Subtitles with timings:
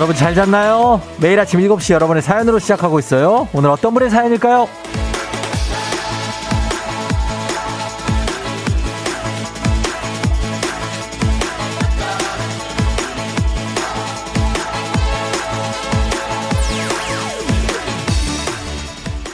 [0.00, 1.02] 여러분 잘 잤나요?
[1.18, 3.46] 매일 아침 7시 여러분의 사연으로 시작하고 있어요.
[3.52, 4.66] 오늘 어떤 분의 사연일까요?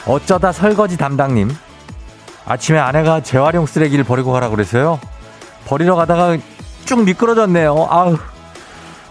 [0.05, 1.49] 어쩌다 설거지 담당님.
[2.45, 4.99] 아침에 아내가 재활용 쓰레기를 버리고 가라 그랬어요.
[5.65, 6.35] 버리러 가다가
[6.83, 7.87] 쭉 미끄러졌네요.
[7.89, 8.17] 아우.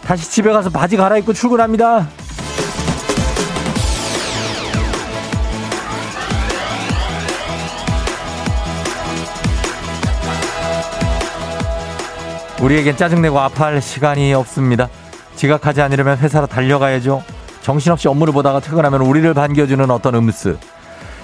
[0.06, 2.06] 다시 집에 가서 바지 갈아입고 출근합니다.
[12.62, 14.88] 우리에겐 짜증내고 아파할 시간이 없습니다.
[15.34, 17.24] 지각하지 않으려면 회사로 달려가야죠.
[17.62, 20.56] 정신없이 업무를 보다가 퇴근하면 우리를 반겨주는 어떤 음스.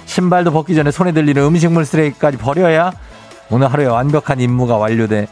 [0.05, 2.91] 신발도 벗기 전에 손에 들리는 음식물 쓰레기까지 버려야
[3.49, 5.27] 오늘 하루에 완벽한 임무가 완료돼.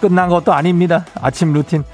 [0.00, 1.04] 끝난 것도 아닙니다.
[1.20, 1.84] 아침 루틴.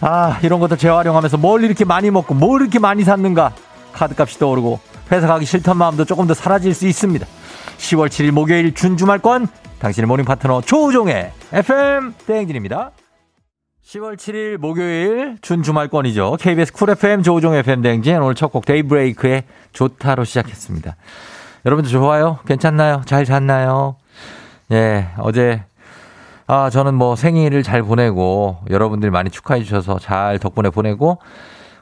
[0.00, 3.52] 아, 이런 것들 재활용하면서 뭘 이렇게 많이 먹고 뭘 이렇게 많이 샀는가.
[3.92, 4.78] 카드값이 떠오르고
[5.10, 7.26] 회사 가기 싫던 마음도 조금 더 사라질 수 있습니다.
[7.78, 12.90] 10월 7일 목요일 준주말권 당신의 morning partner 조우종의 FM 대행진입니다.
[13.86, 16.36] 10월 7일 목요일 준주말권이죠.
[16.40, 20.96] KBS Cool FM 조우종의 FM 대행진 오늘 첫 곡 데이브레이크의 좋다로 시작했습니다.
[21.64, 22.38] 여러분들 좋아요?
[22.46, 23.02] 괜찮나요?
[23.06, 23.96] 잘 잤나요?
[24.72, 25.62] 예, 어제
[26.48, 31.18] 아, 저는 뭐 생일을 잘 보내고 여러분들이 많이 축하해 주셔서 잘 덕분에 보내고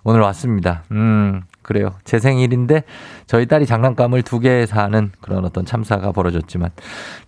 [0.05, 0.84] 오늘 왔습니다.
[0.91, 1.95] 음, 그래요.
[2.05, 2.84] 제 생일인데
[3.27, 6.69] 저희 딸이 장난감을 두 개 사는 그런 어떤 참사가 벌어졌지만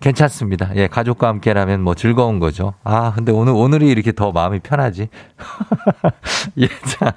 [0.00, 0.70] 괜찮습니다.
[0.76, 2.74] 예, 가족과 함께라면 뭐 즐거운 거죠.
[2.84, 5.08] 아, 근데 오늘, 오늘이 이렇게 더 마음이 편하지.
[6.60, 7.14] 예, 자,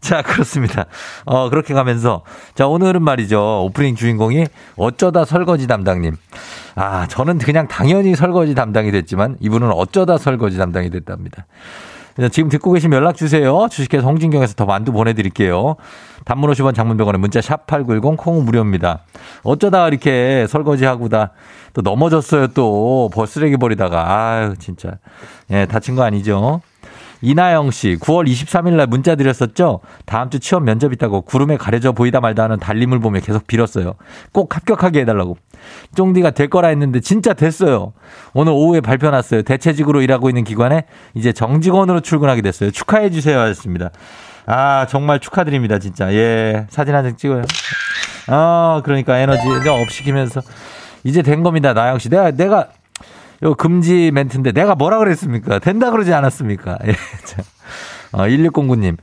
[0.00, 0.86] 자, 그렇습니다.
[1.24, 2.22] 어, 그렇게 가면서
[2.54, 3.64] 자, 오늘은 말이죠.
[3.64, 4.46] 오프닝 주인공이
[4.76, 6.14] 어쩌다 설거지 담당님.
[6.76, 11.46] 아, 저는 그냥 당연히 설거지 담당이 됐지만 이분은 어쩌다 설거지 담당이 됐답니다.
[12.28, 13.68] 지금 듣고 계시면 연락 주세요.
[13.70, 15.76] 주식회사 홍진경에서 더 만두 보내드릴게요.
[16.24, 19.00] 단문 50원 장문병원에 문자 샵 8910 콩은 무료입니다.
[19.42, 21.30] 어쩌다 이렇게 설거지하고 다
[21.72, 23.10] 또 넘어졌어요 또.
[23.26, 24.10] 쓰레기 버리다가.
[24.10, 24.98] 아유, 진짜.
[25.50, 26.62] 예, 다친 거 아니죠?
[27.22, 29.80] 이나영 씨, 9월 23일 날 문자 드렸었죠?
[30.06, 33.94] 다음 주 취업 면접 있다고 구름에 가려져 보이다 말다 하는 달림을 보며 계속 빌었어요.
[34.32, 35.36] 꼭 합격하게 해달라고.
[35.94, 37.92] 쫑디가 될 거라 했는데 진짜 됐어요.
[38.32, 39.42] 오늘 오후에 발표 났어요.
[39.42, 42.70] 대체직으로 일하고 있는 기관에 이제 정직원으로 출근하게 됐어요.
[42.70, 43.90] 축하해 주세요 하셨습니다.
[44.46, 46.12] 아, 정말 축하드립니다, 진짜.
[46.12, 47.42] 예, 사진 한 장 찍어요.
[48.28, 50.40] 아, 그러니까 에너지 업시키면서
[51.04, 52.08] 이제 된 겁니다, 나영 씨.
[52.08, 52.68] 내가, 내가
[53.42, 55.58] 요 금지 멘트인데 내가 뭐라 그랬습니까?
[55.58, 56.78] 된다 그러지 않았습니까?
[56.86, 56.92] 예.
[58.12, 58.96] 어, 1609님.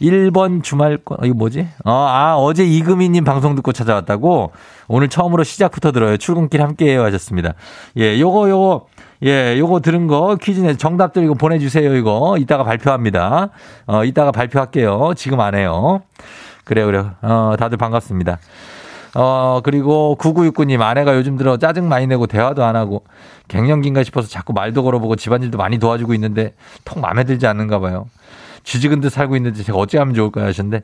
[0.00, 1.68] 1번 주말권, 어, 이거 뭐지?
[1.84, 4.50] 어, 아, 어제 이금희님 방송 듣고 찾아왔다고?
[4.88, 6.16] 오늘 처음으로 시작부터 들어요.
[6.16, 7.54] 출근길 함께 해요 하셨습니다.
[7.96, 8.86] 예, 요거, 요거,
[9.24, 12.36] 예, 요거 들은 거 퀴즈 내 정답들 이거 보내주세요, 이거.
[12.38, 13.50] 이따가 발표합니다.
[13.86, 15.12] 어, 이따가 발표할게요.
[15.16, 16.02] 지금 안 해요.
[16.64, 17.12] 그래요, 그래요.
[17.22, 18.38] 어, 다들 반갑습니다.
[19.14, 23.04] 어, 그리고 9969님 아내가 요즘 들어 짜증 많이 내고 대화도 안 하고
[23.48, 28.06] 갱년기인가 싶어서 자꾸 말도 걸어보고 집안일도 많이 도와주고 있는데 통 마음에 들지 않는가 봐요.
[28.64, 30.82] 쥐지근 듯 살고 있는데 제가 어찌 하면 좋을까요 하셨는데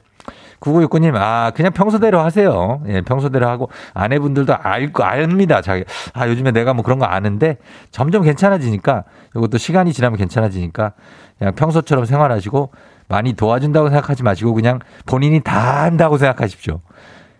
[0.60, 2.82] 9969님, 아, 그냥 평소대로 하세요.
[2.88, 5.62] 예, 평소대로 하고, 아내분들도 알, 거, 압니다.
[5.62, 7.58] 자기, 아, 요즘에 내가 뭐 그런 거 아는데,
[7.90, 9.04] 점점 괜찮아지니까,
[9.36, 10.92] 이것도 시간이 지나면 괜찮아지니까,
[11.38, 12.70] 그냥 평소처럼 생활하시고,
[13.06, 16.80] 많이 도와준다고 생각하지 마시고, 그냥 본인이 다 한다고 생각하십시오.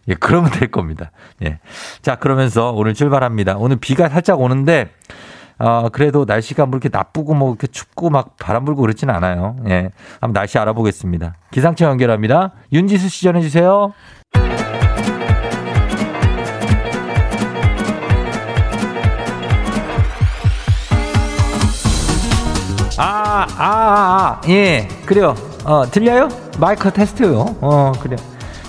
[0.08, 1.10] 예, 그러면 될 겁니다.
[1.44, 1.58] 예.
[2.02, 3.56] 자, 그러면서 오늘 출발합니다.
[3.58, 4.90] 오늘 비가 살짝 오는데,
[5.58, 9.56] 어, 그래도 날씨가 뭐 이렇게 나쁘고 뭐 이렇게 춥고 막 바람 불고 그렇진 않아요.
[9.68, 9.90] 예.
[10.20, 11.34] 한번 날씨 알아보겠습니다.
[11.50, 12.52] 기상청 연결합니다.
[12.72, 13.92] 윤지수 씨 전해주세요.
[23.00, 24.88] 아, 아, 아, 아, 예.
[25.06, 25.34] 그래요.
[25.64, 26.28] 어, 들려요?
[26.58, 27.56] 마이크 테스트요.
[27.60, 28.18] 어, 그래요.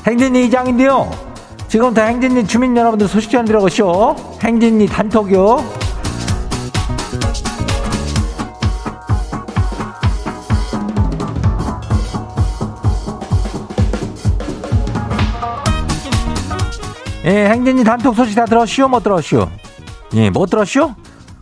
[0.06, 1.29] 행진이 이장인데요.
[1.70, 4.16] 지금부터 행진리 주민 여러분들 소식 전해드려보시오.
[4.42, 5.58] 행진리 단톡요.
[17.26, 18.88] 예, 행진리 단톡 소식 다 들었시오?
[18.88, 19.48] 못 들었시오?
[20.16, 20.96] 예, 못 들었시오?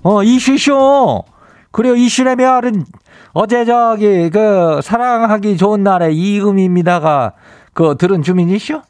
[0.04, 1.24] 어, 이슈쇼.
[1.72, 2.84] 그래요, 이슈라면은
[3.32, 7.32] 어제 저기 그 사랑하기 좋은 날에 이금입니다가
[7.74, 8.82] 그 들은 주민이시오?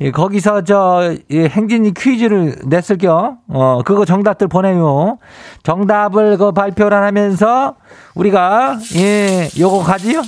[0.00, 3.36] 예, 거기서 저 예, 행진이 퀴즈를 냈을 겨.
[3.48, 5.18] 어, 그거 정답들 보내요.
[5.64, 7.74] 정답을 그 발표를 하면서
[8.14, 10.22] 우리가 예, 요거 가지요?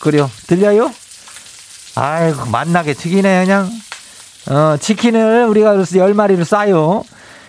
[0.00, 0.30] 그래요.
[0.46, 0.90] 들려요?
[1.96, 3.68] 아이고, 만나게 튀기네, 그냥.
[4.50, 7.02] 어, 치킨을 우리가 열 마리를 싸요.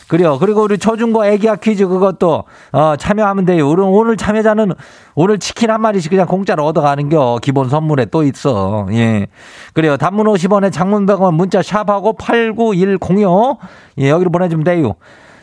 [0.10, 0.40] 그래요.
[0.40, 3.70] 그리고 우리 초중고 애기야 퀴즈 그것도 어 참여하면 돼요.
[3.70, 4.74] 오늘 오늘 참여자는
[5.14, 7.38] 오늘 치킨 한 마리씩 그냥 공짜로 얻어가는겨.
[7.44, 8.88] 기본 선물에 또 있어.
[8.92, 9.28] 예.
[9.74, 9.98] 그래요.
[9.98, 13.60] 단문 50원에 장문 100원 문자 샵하고 89106
[14.00, 14.96] 예, 여기로 보내주면 돼요.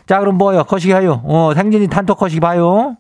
[0.05, 0.65] 자, 그럼 뭐요?
[0.65, 1.23] 거시기 하요.
[1.25, 2.97] 어, 생진이 단톡 거시기 봐요.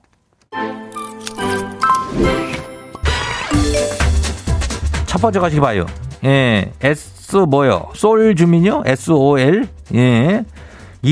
[5.06, 5.84] 첫 번째 거시기 봐요.
[6.24, 7.88] 예, S 뭐요?
[7.94, 8.84] 솔 주민요?
[8.86, 9.66] S-O-L?
[9.94, 10.44] 예.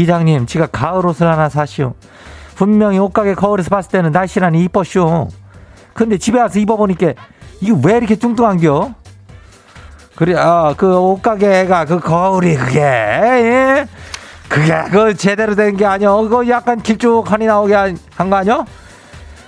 [0.00, 1.94] 이장님, 지가 가을 옷을 하나 사시오.
[2.56, 5.28] 분명히 옷가게 거울에서 봤을 때는 날씨라니 이뻤쇼.
[5.92, 7.12] 근데 집에 와서 입어보니까
[7.60, 8.92] 이거 왜 이렇게 뚱뚱한겨?
[10.16, 13.86] 그래, 아, 그 옷가게가 그 거울이 그게, 예?
[14.48, 16.10] 그게 그 제대로 된 게 아니야.
[16.14, 18.64] 그거 약간 길쭉하니 나오게 한 거 아니야?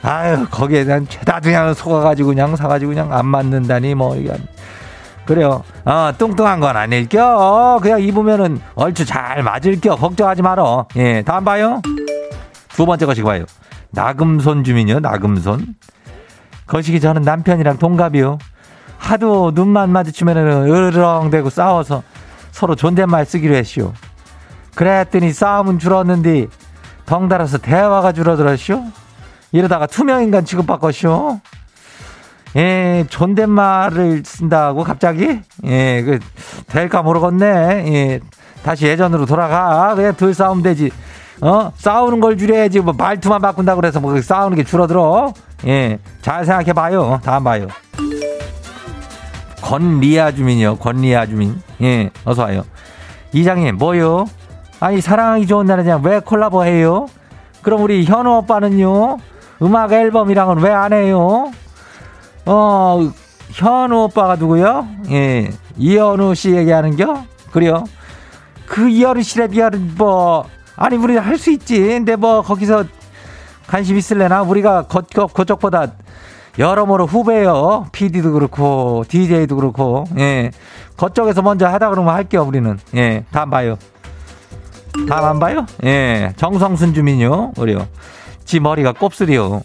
[0.03, 4.33] 아유, 거기에 대한 죄다 그냥 속아가지고 그냥 사가지고 그냥 안 맞는다니 뭐, 이게.
[5.27, 5.65] 그래요.
[5.85, 7.79] 어, 뚱뚱한 건 아닐 겨.
[7.83, 9.97] 그냥 입으면은 얼추 잘 맞을 겨.
[9.97, 10.87] 걱정하지 말어.
[10.97, 11.83] 예, 다음 봐요.
[12.69, 13.45] 두 번째 거시기 봐요.
[13.91, 15.75] 나금손 주민이요, 나금손.
[16.67, 18.39] 거시기 저는 남편이랑 동갑이요.
[18.99, 22.03] 하도 눈만 마주치면은 으르렁대고 싸워서
[22.51, 23.93] 서로 존댓말 쓰기로 했시오.
[24.75, 26.47] 그랬더니 싸움은 줄었는데
[27.07, 28.85] 덩달아서 대화가 줄어들었쇼.
[29.53, 31.41] 이러다가 투명인간 취급받겠쇼.
[32.57, 35.41] 예, 존댓말을 쓴다고 갑자기?
[35.65, 36.19] 예, 그
[36.69, 37.47] 될까 모르겠네.
[37.93, 38.21] 예,
[38.63, 39.95] 다시 예전으로 돌아가.
[39.95, 40.91] 그냥 덜 싸우면 되지.
[41.43, 41.71] 어?
[41.77, 42.81] 싸우는 걸 줄여야지.
[42.81, 45.35] 뭐 말투만 바꾼다고 그래서 뭐 싸우는 게 줄어들어.
[45.67, 47.21] 예, 잘 생각해 봐요.
[47.23, 47.67] 다음 봐요.
[49.63, 50.77] 권리아 주민이요.
[50.77, 51.61] 권리아 주민.
[51.83, 52.65] 예, 어서 와요.
[53.33, 54.27] 이장님, 뭐요?
[54.81, 56.01] 아니, 사랑하기 좋은 날이냐?
[56.03, 57.07] 왜 콜라보 해요?
[57.63, 59.19] 그럼 우리 현우 오빠는요?
[59.63, 61.51] 음악 앨범이랑은 왜 안 해요?
[62.47, 63.11] 어,
[63.51, 64.87] 현우 오빠가 누구요?
[65.11, 67.25] 예, 이현우 씨 얘기하는겨?
[67.51, 67.85] 그래요?
[68.67, 70.47] 그 이현우 씨래 비하는 뭐,
[70.77, 71.81] 아니, 우리 할 수 있지.
[71.81, 72.85] 근데 뭐, 거기서
[73.67, 74.43] 관심 있을래나?
[74.43, 75.93] 우리가 거, 거, 그쪽보다
[76.59, 77.87] 여러모로 후배요.
[77.93, 80.51] PD도 그렇고, DJ도 그렇고, 예.
[80.97, 82.79] 그쪽에서 먼저 하다 그러면 할게요, 우리는.
[82.95, 83.77] 예, 다음 봐요.
[85.09, 85.67] 다음 안 봐요?
[85.85, 87.53] 예, 정성순 주민요.
[87.57, 87.87] 우리요.
[88.45, 89.63] 지 머리가 곱슬이요.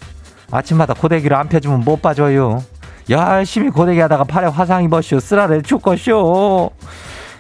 [0.52, 2.64] 아침마다 고데기를 안 펴주면 못 빠져요.
[3.10, 5.20] 열심히 고데기 하다가 팔에 화상 입었쇼.
[5.20, 6.72] 쓰라를 죽겠쇼.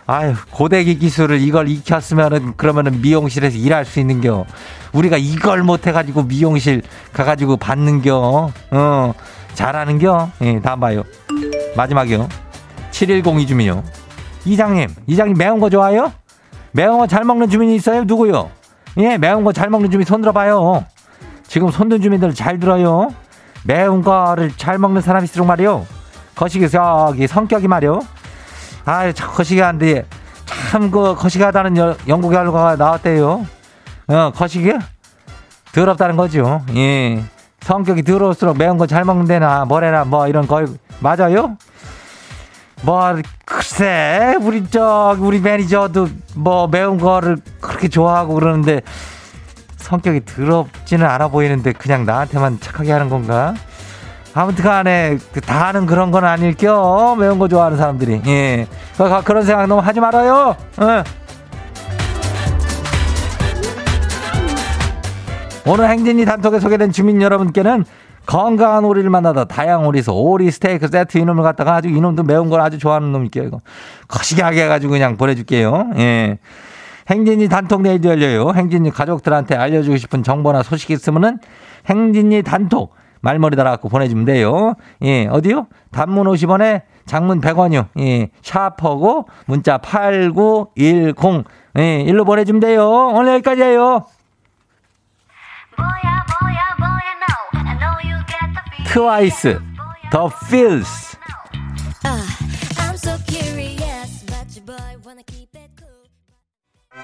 [0.07, 4.45] 아유, 고데기 기술을 이걸 익혔으면은 그러면은 미용실에서 일할 수 있는겨.
[4.93, 6.81] 우리가 이걸 못해가지고 미용실
[7.13, 8.51] 가가지고 받는겨.
[8.71, 9.13] 어,
[9.53, 10.29] 잘하는겨.
[10.41, 11.03] 예, 다음 봐요.
[11.77, 12.27] 마지막이요.
[12.91, 13.83] 7102 주민요.
[14.45, 16.11] 이장님, 이장님 매운 거 좋아요?
[16.71, 18.03] 매운 거 잘 먹는 주민이 있어요?
[18.03, 18.49] 누구요?
[18.97, 20.85] 예, 매운 거 잘 먹는 주민 손 들어봐요.
[21.51, 23.13] 지금 손든 주민들 잘 들어요.
[23.65, 25.85] 매운 거를 잘 먹는 사람이 있으록 말이요.
[26.33, 27.99] 거시기 저기 성격이 말이요.
[28.85, 30.05] 아유, 거시기한데
[30.45, 31.75] 참 그 거시기하다는
[32.07, 33.45] 연구 결과가 나왔대요.
[34.07, 34.71] 어, 거시기
[35.73, 36.61] 더럽다는 거죠.
[36.73, 37.21] 예.
[37.59, 40.65] 성격이 더러울수록 매운 거 잘 먹는데나 뭐래나 뭐 이런 거
[41.01, 41.57] 맞아요?
[42.83, 43.13] 뭐
[43.43, 48.81] 글쎄 우리 저 우리 매니저도 뭐 매운 거를 그렇게 좋아하고 그러는데
[49.91, 53.53] 성격이 더럽지는 않아 보이는데 그냥 나한테만 착하게 하는 건가?
[54.33, 58.21] 아무튼 간에 그다 하는 그런 건 아닐 겨 매운 거 좋아하는 사람들이.
[58.25, 58.67] 예.
[59.25, 60.55] 그런 생각 너무 하지 말아요.
[60.81, 61.03] 예.
[65.69, 67.83] 오늘 행진이 단톡에 소개된 주민 여러분께는
[68.25, 72.77] 건강한 오리를 만나다 다양한 오리에서 오리 스테이크 세트 이놈을 갖다가 아주 이놈도 매운 걸 아주
[72.77, 73.59] 좋아하는 놈일게요 이거.
[74.07, 75.89] 거시기하게 해가지고 그냥 보내줄게요.
[75.97, 76.37] 예
[77.11, 81.39] 행진이 단톡 내일도 열려요 행진이 가족들한테 알려주고 싶은 정보나 소식이 있으면은
[81.87, 84.73] 행진이 단톡 말머리 달아갖고 보내주면 돼요.
[85.03, 85.67] 예, 어디요?
[85.91, 87.87] 단문 50원에 장문 100원이요.
[87.99, 91.45] 예, 샤퍼고 문자 8910.
[91.77, 92.89] 예, 일로 보내주면 돼요.
[93.13, 94.05] 오늘 여기까지예요.
[98.87, 99.61] 트와이스,
[100.11, 101.10] The Feels.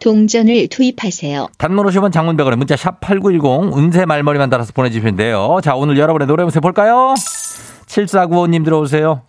[0.00, 1.48] 동전을 투입하세요.
[1.58, 5.58] 단문 50원 장문백원에 문자 샵 8910 음세 말머리만 달아서 보내주시면 돼요.
[5.62, 7.14] 자 오늘 여러분의 노래 모습 볼까요?
[7.86, 9.22] 7495님 들어오세요.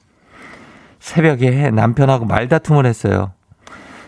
[1.00, 3.32] 새벽에 남편하고 말다툼을 했어요.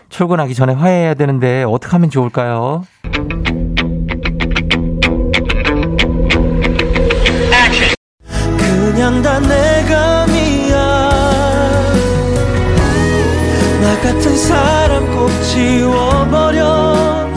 [0.08, 2.84] 출근하기 전에 화해해야 되는데 어떻게 하면 좋을까요?
[8.58, 10.43] 그냥 다 내가 믿
[13.84, 17.28] 나 같은 사람 꼭 지워버려.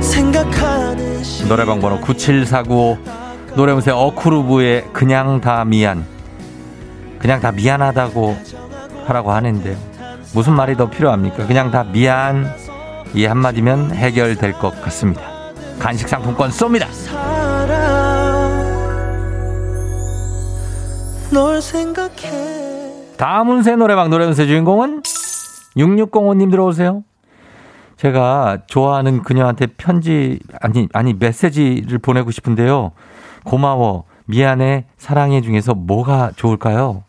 [0.00, 2.96] 생각하는 노래방 번호 97495
[3.56, 6.06] 노래무새 어쿠르브의 그냥 다 미안.
[7.18, 8.38] 그냥 다 미안하다고
[9.06, 9.76] 하라고 하는데
[10.32, 11.46] 무슨 말이 더 필요합니까?
[11.46, 12.50] 그냥 다 미안.
[13.12, 15.20] 이 한마디면 해결될 것 같습니다.
[15.78, 16.86] 간식 상품권 쏩니다.
[21.30, 22.45] 널 생각해
[23.16, 25.02] 다음 운세 노래방 노래 운세 주인공은
[25.76, 27.02] 6605님 들어오세요.
[27.96, 32.92] 제가 좋아하는 그녀한테 편지 아니 아니 메시지를 보내고 싶은데요.
[33.44, 37.04] 고마워, 미안해, 사랑해 중에서 뭐가 좋을까요?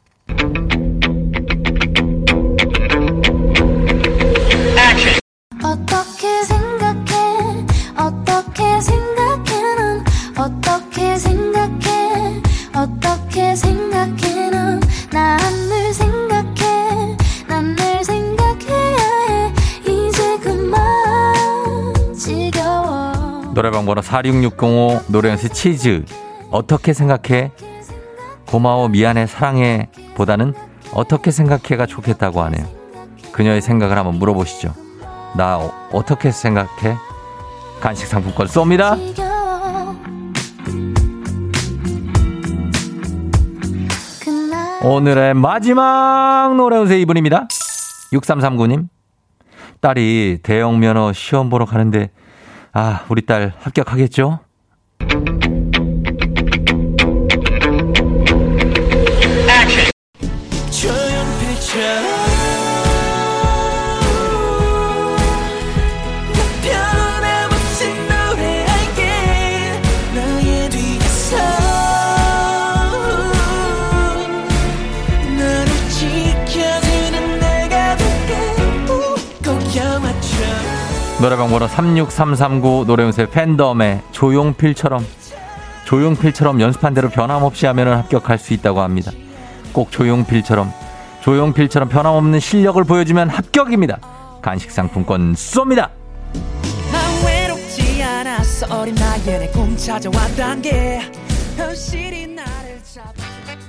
[24.07, 26.05] 46605 노래연세 치즈
[26.49, 27.51] 어떻게 생각해?
[28.45, 30.53] 고마워 미안해 사랑해 보다는
[30.93, 32.65] 어떻게 생각해가 좋겠다고 하네요.
[33.33, 34.73] 그녀의 생각을 한번 물어보시죠.
[35.35, 36.95] 나 어, 떻게 생각해?
[37.81, 38.97] 간식 상품권 쏩니다.
[44.83, 47.47] 오늘의 마지막 노래운세 이분입니다.
[48.13, 48.87] 6339님.
[49.81, 52.09] 딸이 대형 면허 시험 보러 가는데,
[52.79, 54.37] 아, 우리 딸 합격하겠죠?
[81.19, 85.03] 노래방 번호 36339 노래운세 팬덤의 조용필처럼
[85.85, 89.11] 조용필처럼 연습한 대로 변함없이 하면 합격할 수 있다고 합니다.
[89.71, 90.71] 꼭 조용필처럼
[91.21, 93.97] 조용필처럼 변함없는 실력을 보여주면 합격입니다.
[94.43, 95.89] 간식 상품권 쏩니다.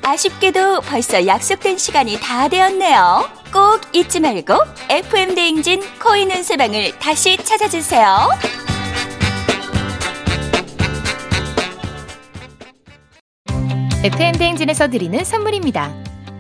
[0.02, 3.37] 아쉽게도 벌써 약속된 시간이 다 되었네요.
[3.52, 4.54] 꼭 잊지 말고
[4.90, 8.28] FM 대행진 코인 운세방을 다시 찾아주세요.
[14.04, 15.92] FM 대행진에서 드리는 선물입니다.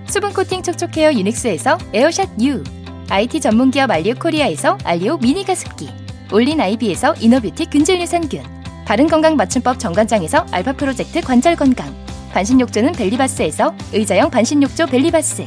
[0.06, 2.62] 수분 코팅 촉촉 헤어 유닉스에서 에어샷 U,
[3.10, 5.90] IT 전문 기업 알리오 코리아에서 알리오 미니 가습기,
[6.32, 8.44] 올린 아이비에서 inner beauty 균질 유산균,
[8.86, 11.94] 바른 건강 맞춤법 정관장에서 알파 프로젝트 관절 건강,
[12.32, 15.46] 반신욕조는 벨리바스에서 의자형 반신욕조 벨리바스,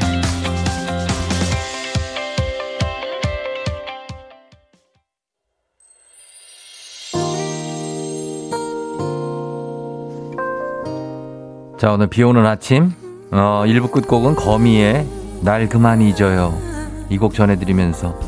[11.81, 12.91] 자, 오늘 비 오는 아침,
[13.31, 15.03] 어, 1부 끝곡은 거미의
[15.41, 16.55] 날 그만 잊어요.
[17.09, 18.19] 이 곡 전해드리면서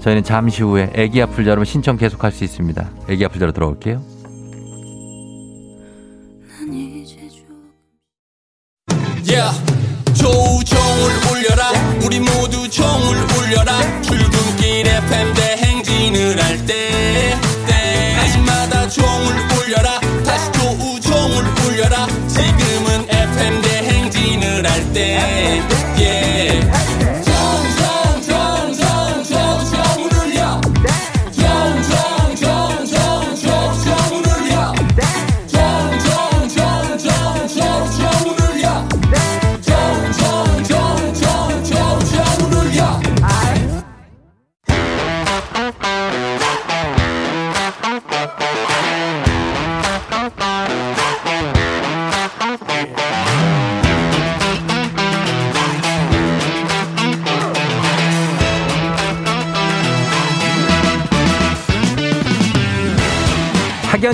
[0.00, 2.90] 저희는 잠시 후에 애기 아플 자로 신청 계속할 수 있습니다.
[3.08, 4.02] 애기 아플 자로 들어올게요.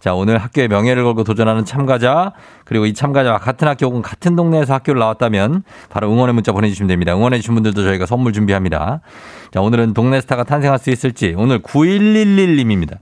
[0.00, 2.32] 자 오늘 학교의 명예를 걸고 도전하는 참가자
[2.64, 7.14] 그리고 이 참가자와 같은 학교 혹은 같은 동네에서 학교를 나왔다면 바로 응원의 문자 보내주시면 됩니다.
[7.14, 9.00] 응원해 주신 분들도 저희가 선물 준비합니다.
[9.50, 12.98] 자 오늘은 동네 스타가 탄생할 수 있을지 오늘 9111님입니다.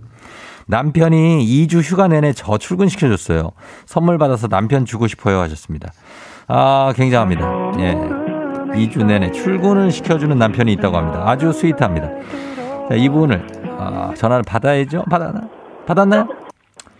[0.67, 3.53] 남편이 2주 휴가 내내 저 출근시켜줬어요.
[3.85, 5.93] 선물 받아서 남편 주고 싶어요 하셨습니다.
[6.49, 7.73] 아, 굉장합니다.
[7.79, 7.95] 예.
[8.75, 11.23] 2주 내내 출근을 시켜주는 남편이 있다고 합니다.
[11.27, 12.09] 아주 스윗합니다.
[12.89, 13.47] 자, 이분을,
[13.79, 15.05] 아, 전화를 받아야죠?
[15.09, 15.41] 받았나?
[15.87, 16.46] 받았나요?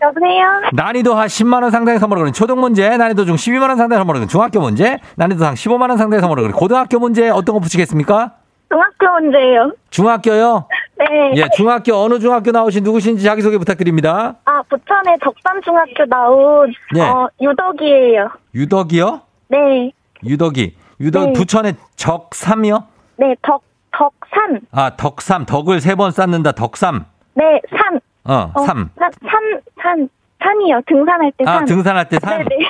[0.01, 0.61] 여보세요?
[0.73, 4.59] 난이도 한 10만원 상당의 선물을 거는 초등 문제, 난이도 중 12만원 상당의 선물을 거는 중학교
[4.59, 8.33] 문제, 난이도 상 15만원 상당의 선물을 거는 고등학교 문제 어떤 거 붙이겠습니까?
[8.69, 9.71] 중학교 문제예요.
[9.89, 10.67] 중학교요?
[10.99, 11.33] 네.
[11.35, 14.35] 예, 중학교, 어느 중학교 나오신 누구신지 자기소개 부탁드립니다.
[14.45, 17.01] 아, 부천의 덕산중학교 나온 네.
[17.01, 18.29] 어, 유덕이에요.
[18.55, 19.21] 유덕이요?
[19.49, 19.91] 네.
[20.25, 20.75] 유덕이.
[20.99, 21.33] 유덕, 네.
[21.33, 22.83] 부천의 적삼이요?
[23.17, 24.59] 네, 덕 덕산.
[24.71, 25.45] 아, 덕삼.
[25.45, 26.51] 덕을 세 번 쌓는다.
[26.51, 27.05] 덕삼.
[27.35, 27.99] 네, 산.
[28.27, 28.89] 어, 어, 삼.
[28.97, 30.09] 산, 산, 산.
[30.39, 30.81] 산이요.
[30.85, 31.65] 등산할 때 아, 산.
[31.65, 32.37] 등산할 때 산.
[32.37, 32.65] 네, 네.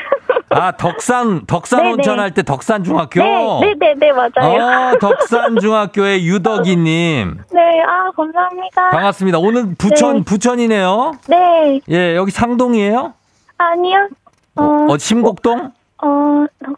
[0.50, 2.22] 아, 덕산, 덕산 네, 온천 네.
[2.22, 3.22] 할때 덕산 중학교?
[3.22, 4.93] 네, 네, 네, 네, 맞아요.
[4.93, 7.39] 어, 덕산 중학교의 유덕이님.
[7.52, 8.89] 네, 아, 감사합니다.
[8.89, 9.39] 반갑습니다.
[9.39, 10.24] 오늘 부천, 네.
[10.24, 11.12] 부천이네요.
[11.28, 13.13] 네, 예, 여기 상동이에요?
[13.58, 14.08] 아니요.
[14.56, 15.72] 어, 어, 심곡동?
[16.02, 16.76] 어, 덕, 어,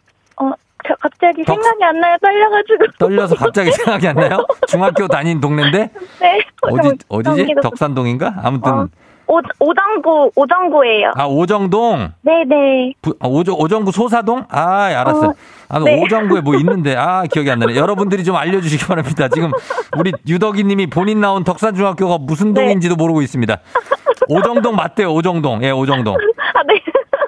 [0.86, 2.16] 저 갑자기 덕- 생각이 안 나요.
[2.22, 2.84] 떨려가지고.
[2.98, 4.46] 떨려서 갑자기 생각이 안 나요?
[4.68, 5.90] 중학교 다닌 동네인데?
[6.20, 6.40] 네.
[6.62, 7.54] 어디, 좀- 어디지?
[7.62, 8.34] 덕산동인가?
[8.42, 8.72] 아무튼.
[8.72, 8.88] 어,
[9.26, 11.12] 오, 오정구, 오정구예요.
[11.14, 12.10] 아, 오정동?
[12.22, 12.94] 네네.
[13.00, 14.44] 부, 아, 오정, 오정구 소사동?
[14.48, 15.28] 아, 알았어요.
[15.30, 15.34] 어,
[15.68, 16.02] 아, 네.
[16.02, 17.76] 오정구에 뭐 있는데, 아, 기억이 안 나네.
[17.76, 19.28] 여러분들이 좀 알려주시기 바랍니다.
[19.28, 19.52] 지금
[19.96, 22.62] 우리 유덕이 님이 본인 나온 덕산중학교가 무슨 네.
[22.62, 23.56] 동인지도 모르고 있습니다.
[24.28, 25.62] 오정동 맞대요, 오정동.
[25.62, 26.14] 예, 오정동.
[26.16, 26.82] 아, 네.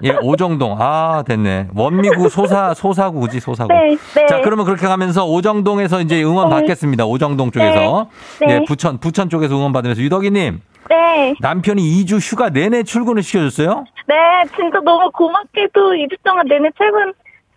[0.04, 0.76] 예, 오정동.
[0.80, 1.68] 아, 됐네.
[1.74, 3.72] 원미구 소사, 소사구지, 소사구.
[3.72, 4.26] 네, 네.
[4.26, 6.56] 자, 그러면 그렇게 가면서 오정동에서 이제 응원 네.
[6.56, 7.04] 받겠습니다.
[7.06, 8.08] 오정동 쪽에서.
[8.40, 8.46] 네.
[8.46, 8.54] 네.
[8.54, 10.60] 예, 부천, 부천 쪽에서 응원 받으면서 유덕이 님.
[10.88, 11.34] 네.
[11.40, 13.84] 남편이 2주 휴가 내내 출근을 시켜줬어요?
[14.08, 14.14] 네,
[14.56, 17.12] 진짜 너무 고맙게도 2주 동안 내내 출근,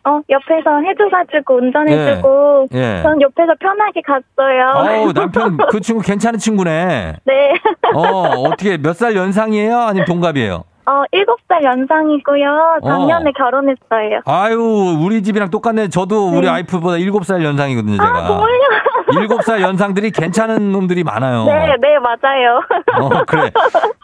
[0.08, 3.02] 어, 옆에서 해줘가지고, 운전해주고, 예.
[3.02, 5.02] 전 옆에서 편하게 갔어요.
[5.02, 7.16] 어우, 남편, 그 친구 괜찮은 친구네.
[7.26, 7.54] 네.
[7.96, 8.00] 어,
[8.46, 9.76] 어떻게 몇 살 연상이에요?
[9.80, 10.64] 아니면 동갑이에요?
[10.88, 12.80] 어, 7살 연상이고요.
[12.86, 13.34] 작년에 어.
[13.36, 14.22] 결혼했어요.
[14.26, 15.90] 아유, 우리 집이랑 똑같네.
[15.90, 16.50] 저도 우리 네.
[16.50, 18.08] 아이프보다 7살 연상이거든요, 제가.
[18.08, 18.60] 아, 정말요?
[19.28, 21.46] 7살 연상들이 괜찮은 놈들이 많아요.
[21.46, 22.62] 네, 네, 맞아요.
[23.02, 23.52] 어, 그래.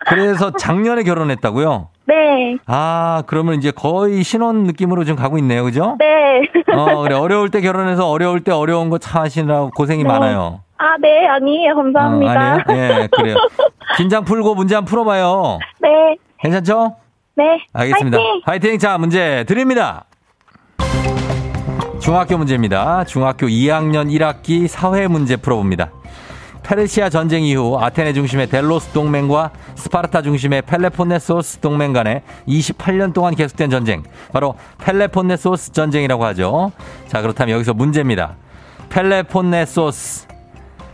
[0.07, 1.89] 그래서 작년에 결혼했다고요?
[2.07, 5.63] 네, 아, 그러면 이제 거의 신혼 느낌으로 지금 가고 있네요.
[5.63, 5.95] 그죠?
[5.99, 6.41] 네.
[6.75, 7.15] 어, 그래.
[7.15, 10.09] 어려울 때 결혼해서 어려울 때 어려운 거참 하시느라고 고생이 네.
[10.09, 10.61] 많아요.
[10.77, 11.75] 아, 네, 아니에요.
[11.75, 12.33] 감사합니다.
[12.33, 12.83] 어, 아니에요?
[13.01, 13.35] 예, 그래요.
[13.97, 15.59] 긴장 풀고 문제 한번 풀어봐요.
[15.79, 16.95] 네, 괜찮죠?
[17.35, 17.43] 네.
[17.73, 18.17] 알겠습니다.
[18.17, 18.41] 화이팅!
[18.45, 18.79] 화이팅!
[18.79, 20.05] 자, 문제 드립니다.
[22.01, 23.03] 중학교 문제입니다.
[23.05, 25.91] 중학교 2학년 1학기 사회 문제 풀어봅니다.
[26.63, 33.69] 페르시아 전쟁 이후 아테네 중심의 델로스 동맹과 스파르타 중심의 펠레폰네소스 동맹 간에 28년 동안 계속된
[33.69, 34.03] 전쟁.
[34.31, 36.71] 바로 펠로폰네소스 전쟁이라고 하죠.
[37.07, 38.35] 자, 그렇다면 여기서 문제입니다.
[38.89, 40.27] 펠로폰네소스.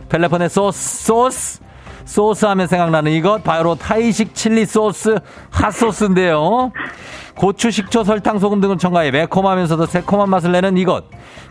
[0.08, 1.60] 펠로폰네소스 소스.
[2.08, 5.18] 소스 하면 생각나는 이것 바로 타이식 칠리 소스
[5.50, 6.72] 핫소스인데요.
[7.36, 11.04] 고추, 식초, 설탕, 소금 등을 첨가해 매콤하면서도 새콤한 맛을 내는 이것.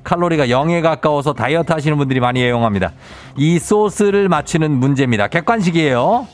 [0.04, 2.92] 칼로리가 0에 가까워서 다이어트 하시는 분들이 많이 애용합니다.
[3.36, 5.28] 이 소스를 맞히는 문제입니다.
[5.28, 6.28] 객관식이에요.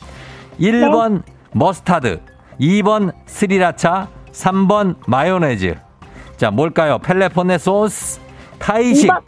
[0.58, 2.22] 1번 머스타드,
[2.62, 5.76] 2번 스리라차, 3번 마요네즈.
[6.38, 6.98] 자, 뭘까요?
[7.00, 8.22] 펠로폰네 소스,
[8.58, 9.10] 타이식.
[9.10, 9.22] 2번,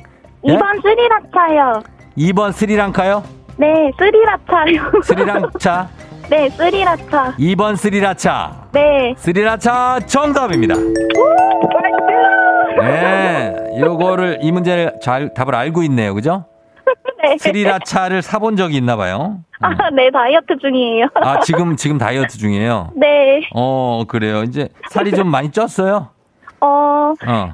[0.46, 1.84] 2번 스리라차요.
[2.18, 3.45] 2번 스리랑카요?
[3.58, 5.02] 네, 스리라차요.
[5.04, 5.88] 스리랑차.
[6.30, 7.34] 네, 스리라차.
[7.38, 8.68] 2번 스리라차.
[8.74, 9.14] 네.
[9.18, 10.76] 스리라차 정답입니다.
[12.80, 13.56] 네.
[13.80, 16.14] 요거를, 이 문제를 잘 답을 알고 있네요.
[16.14, 16.46] 그죠?
[17.24, 17.38] 네.
[17.38, 19.40] 스리라차를 사본 적이 있나 봐요.
[19.62, 21.08] 아, 네, 다이어트 중이에요.
[21.16, 22.92] 아, 지금, 지금 다이어트 중이에요.
[22.98, 23.48] 네.
[23.54, 24.44] 어, 그래요.
[24.44, 26.10] 이제 살이 좀 많이 쪘어요?
[26.60, 27.54] 어, 어.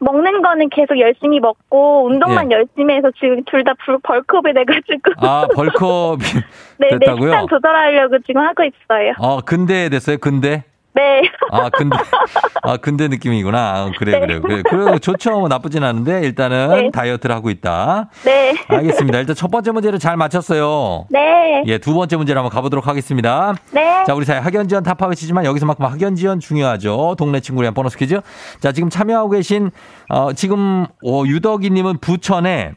[0.00, 2.56] 먹는 거는 계속 열심히 먹고, 운동만 예.
[2.56, 5.12] 열심히 해서 지금 둘 다 벌크업이 돼가지고.
[5.18, 6.22] 아, 벌크업이
[6.78, 7.30] 네, 네, 됐다고요?
[7.32, 9.12] 식단 조절하려고 지금 하고 있어요.
[9.18, 10.18] 어, 근대 됐어요?
[10.18, 10.64] 근대?
[10.98, 11.22] 네.
[11.52, 11.96] 아, 근데,
[12.62, 13.84] 아, 근데 느낌이구나.
[13.84, 14.20] 어, 그래, 네.
[14.20, 14.62] 그래, 그래.
[14.68, 15.38] 그래, 좋죠.
[15.38, 16.90] 뭐 나쁘진 않은데, 일단은 네.
[16.92, 18.10] 다이어트를 하고 있다.
[18.24, 18.56] 네.
[18.66, 19.18] 알겠습니다.
[19.20, 21.06] 일단 첫 번째 문제를 잘 맞췄어요.
[21.10, 21.62] 네.
[21.66, 23.54] 예, 두 번째 문제를 한번 가보도록 하겠습니다.
[23.70, 24.02] 네.
[24.06, 27.14] 자, 우리 사회 학연 지원 타파 외치지만 여기서만큼 학연 지원 중요하죠.
[27.16, 28.20] 동네 위한 보너스 퀴즈.
[28.60, 29.70] 자, 지금 참여하고 계신,
[30.08, 32.72] 어, 지금, 어, 유덕이 님은 부천에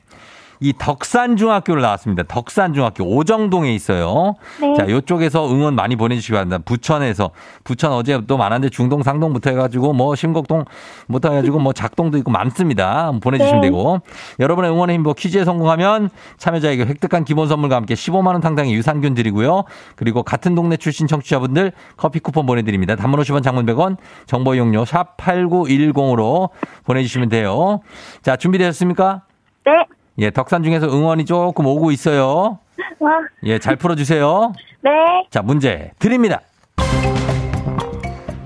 [0.62, 2.22] 이 덕산중학교를 나왔습니다.
[2.28, 4.36] 덕산중학교 오정동에 있어요.
[4.62, 4.76] 네.
[4.76, 6.60] 자, 요쪽에서 응원 많이 보내주시기 바랍니다.
[6.64, 7.32] 부천에서
[7.64, 13.12] 부천 어제 또 많은데 중동 상동부터 해가지고 뭐 심곡동부터 해가지고 뭐 작동도 있고 많습니다.
[13.22, 13.68] 보내주시면 네.
[13.68, 14.02] 되고
[14.40, 19.64] 여러분의 응원의 힘으로 퀴즈에 성공하면 참여자에게 획득한 기본 선물과 함께 15만 원 상당의 유산균 드리고요.
[19.96, 22.96] 그리고 같은 동네 출신 청취자분들 커피 쿠폰 보내드립니다.
[22.96, 23.98] 단문 50원 장문 100원
[24.28, 26.50] 정보 이용료 샵 8910으로
[26.84, 27.80] 보내주시면 돼요.
[28.22, 29.24] 자 준비되셨습니까?
[29.66, 29.72] 네.
[30.20, 32.60] 예, 덕산 중에서 응원이 조금 오고 있어요.
[33.00, 33.12] 와.
[33.44, 34.54] 예, 잘 풀어주세요.
[34.82, 34.92] 네.
[35.30, 36.42] 자, 문제 드립니다.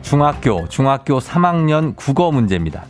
[0.01, 2.85] 중학교, 중학교 3학년 국어 문제입니다.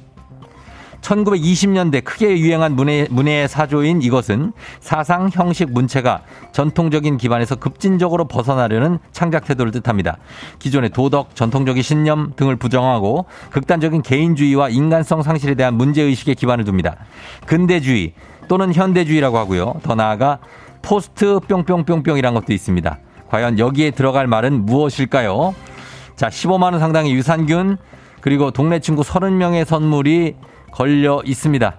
[1.06, 9.46] 1920년대 크게 유행한 문해, 문해의 사조인 이것은 사상, 형식, 문체가 전통적인 기반에서 급진적으로 벗어나려는 창작
[9.46, 10.18] 태도를 뜻합니다.
[10.58, 16.98] 기존의 도덕, 전통적인 신념 등을 부정하고 극단적인 개인주의와 인간성 상실에 대한 문제의식에 기반을 둡니다.
[17.46, 18.14] 근대주의
[18.48, 19.76] 또는 현대주의라고 하고요.
[19.84, 20.40] 더 나아가
[20.82, 23.00] 포스트 뿅뿅뿅뿅이란 것도 있습니다.
[23.30, 25.56] 과연 여기에 들어갈 말은 무엇일까요?
[26.16, 27.78] 자, 15만 원 상당의 유산균,
[28.22, 30.36] 그리고 동네 친구 30명의 선물이
[30.72, 31.76] 걸려 있습니다.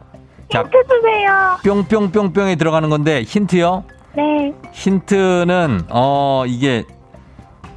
[0.52, 1.56] 자, 힌트 주세요.
[1.64, 3.84] 뿅뿅뿅뿅에 들어가는 건데 힌트요?
[4.16, 4.54] 네.
[4.72, 6.84] 힌트는 어 이게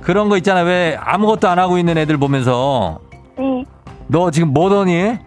[0.01, 2.99] 그런 거 있잖아 왜 아무것도 안 하고 있는 애들 보면서
[3.37, 3.65] 네.
[4.07, 5.17] 너 지금 뭐더니?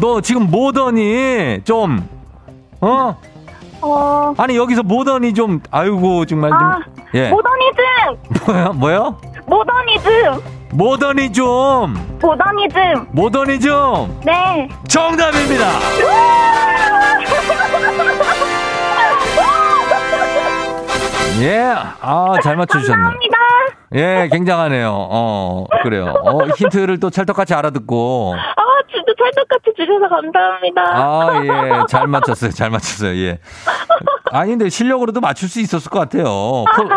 [0.00, 1.60] 너 지금 뭐더니?
[1.64, 2.08] 좀
[2.80, 3.16] 어?
[3.82, 4.34] 어.
[4.38, 6.80] 아니 여기서 뭐더니 좀 아이고 정말 좀 아.
[7.14, 7.30] 예.
[7.30, 7.84] 모더니즘.
[8.46, 8.72] 뭐요?
[8.74, 9.18] 뭐요?
[9.46, 10.60] 모더니즘.
[10.72, 13.08] 모더니 좀 모더니즘.
[13.12, 14.68] 모더니즘 네.
[14.88, 15.64] 정답입니다.
[21.40, 22.96] 예, 아, 잘 맞춰주셨네.
[23.02, 23.38] 감사합니다.
[23.94, 24.88] 예, 굉장하네요.
[24.92, 26.14] 어, 그래요.
[26.24, 28.34] 어, 힌트를 또 찰떡같이 알아듣고.
[28.36, 30.82] 아, 진짜 찰떡같이 주셔서 감사합니다.
[30.82, 32.50] 아, 예, 잘 맞췄어요.
[32.52, 33.16] 잘 맞췄어요.
[33.16, 33.38] 예.
[34.32, 36.24] 아니, 근데 실력으로도 맞출 수 있었을 것 같아요.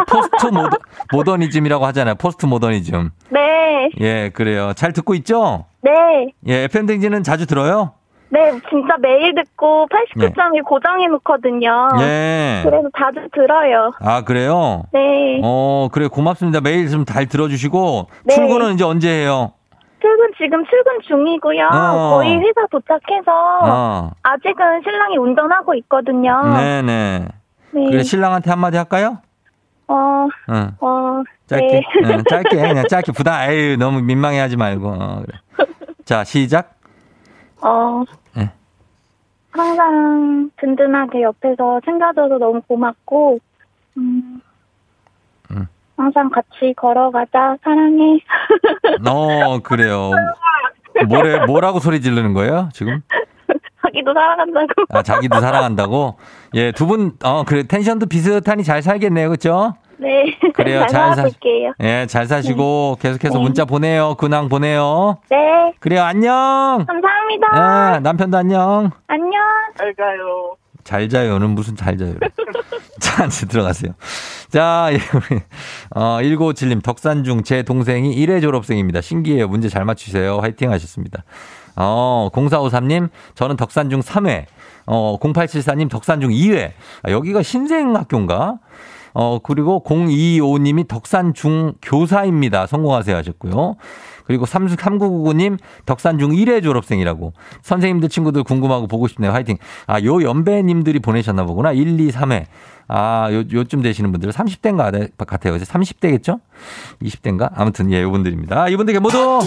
[0.07, 0.77] 포, 스트 모더,
[1.11, 2.15] 모더니즘이라고 하잖아요.
[2.15, 3.09] 포스트 모더니즘.
[3.29, 3.89] 네.
[3.99, 4.73] 예, 그래요.
[4.75, 5.65] 잘 듣고 있죠?
[5.81, 5.91] 네.
[6.47, 7.93] 예, FM댕지는 자주 들어요?
[8.33, 11.89] 네, 진짜 매일 듣고 89.1 고정해 놓거든요.
[12.01, 12.61] 예.
[12.65, 13.91] 그래서 자주 들어요.
[13.99, 14.85] 아, 그래요?
[14.91, 15.39] 네.
[15.43, 16.07] 어, 그래.
[16.07, 16.59] 고맙습니다.
[16.59, 18.07] 매일 좀 잘 들어주시고.
[18.23, 18.33] 네.
[18.33, 19.51] 출근은 이제 언제 해요?
[20.01, 21.69] 출근 지금 출근 중이고요.
[21.71, 22.09] 어.
[22.15, 23.31] 거의 회사 도착해서
[23.65, 24.11] 어.
[24.23, 26.41] 아직은 신랑이 운전하고 있거든요.
[26.57, 27.27] 네네.
[27.71, 27.85] 네.
[27.89, 29.19] 그래, 신랑한테 한마디 할까요?
[29.87, 30.71] 어, 응.
[30.79, 31.67] 어, 짧게.
[31.67, 31.81] 네.
[32.05, 32.49] 응, 짧게.
[32.57, 33.11] 그냥 짧게.
[33.11, 34.87] 부담, 에휴, 너무 민망해 하지 말고.
[34.87, 35.37] 어, 그래.
[36.03, 36.73] 자, 시작.
[37.61, 38.22] 어, 네.
[39.53, 43.39] 항상 든든하게 옆에서 챙겨줘서 너무 고맙고,
[43.97, 44.41] 음,
[45.51, 45.67] 음.
[45.95, 48.19] 항상 같이 걸어가자, 사랑해.
[49.07, 50.11] 어, 그래요.
[51.07, 53.01] 뭐래, 뭐라고 소리 지르는 거예요, 지금?
[53.83, 54.67] 자기도 사랑한다고.
[54.89, 56.17] 아, 자기도 사랑한다고?
[56.55, 59.75] 예, 두 분, 어, 그래, 텐션도 비슷하니 잘 살겠네요, 그쵸?
[59.97, 60.37] 네.
[60.53, 61.73] 그래요, 잘 잘 사- 살아볼게요.
[61.81, 63.43] 예, 잘 사시고, 계속해서 네.
[63.43, 64.15] 문자 보내요.
[64.15, 65.17] 근황 보내요.
[65.29, 65.73] 네.
[65.79, 66.85] 그래요, 안녕!
[66.87, 67.95] 감사합니다.
[67.95, 68.91] 예, 남편도 안녕!
[69.07, 69.33] 안녕.
[70.83, 72.15] 잘 자요는 무슨 잘 자요.
[72.99, 73.93] 자, 이제 들어가세요.
[74.49, 75.41] 자, 예, 우리,
[75.95, 79.01] 어, 1957님, 덕산 중 제 동생이 1회 졸업생입니다.
[79.01, 79.47] 신기해요.
[79.47, 80.39] 문제 잘 맞추세요.
[80.39, 81.23] 화이팅 하셨습니다.
[81.75, 84.45] 어, 0453님, 저는 덕산 중 3회.
[84.85, 86.71] 어, 0874님, 덕산 중 2회.
[87.03, 88.57] 아, 여기가 신생학교인가?
[89.13, 92.67] 어, 그리고 0225님이 덕산 중 교사입니다.
[92.67, 93.75] 성공하세요 하셨고요.
[94.25, 97.33] 그리고 3999님 덕산 중 1회 졸업생이라고.
[97.61, 99.31] 선생님들 친구들 궁금하고 보고 싶네요.
[99.31, 99.57] 화이팅.
[99.85, 101.73] 아, 요 연배님들이 보내셨나 보구나.
[101.73, 102.45] 1, 2, 3회.
[102.87, 105.55] 아, 요, 요쯤 되시는 분들 30대인가 같아요.
[105.55, 106.39] 이제 30대겠죠?
[107.01, 107.51] 20대인가?
[107.55, 108.63] 아무튼 예, 요분들입니다.
[108.63, 109.39] 아, 이분들께 모두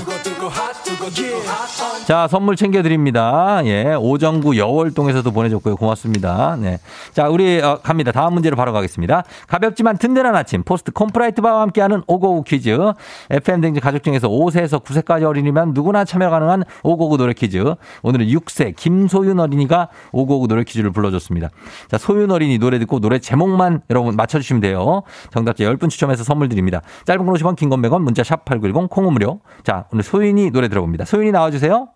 [2.06, 3.60] 자, 선물 챙겨 드립니다.
[3.64, 5.76] 예, 오정구 여월동에서도 보내 줬고요.
[5.76, 6.56] 고맙습니다.
[6.60, 6.78] 네.
[7.12, 8.12] 자, 우리, 어, 갑니다.
[8.12, 9.24] 다음 문제로 바로 가겠습니다.
[9.48, 12.76] 가볍지만 든든한 아침, 포스트 콘푸라이트 바와 함께하는 오고구 퀴즈.
[13.30, 17.74] FM대행진 가족 중에서 5세에서 9세까지 어린이면 누구나 참여 가능한 오고구 노래 퀴즈.
[18.02, 21.50] 오늘은 6세 김소윤 어린이가 오고구 노래 퀴즈를 불러줬습니다.
[21.88, 25.02] 자, 소윤 어린이 노래 듣고 노래 제 목만 여러분 맞춰주시면 돼요.
[25.30, 26.80] 정답자 10분 추첨해서 선물 드립니다.
[27.04, 29.40] 짧은 건 50원, 긴 건 100원, 문자 샵 8910, 콩은 무료.
[29.64, 31.04] 자, 오늘 소윤이 노래 들어봅니다.
[31.04, 31.88] 소윤이 나와주세요.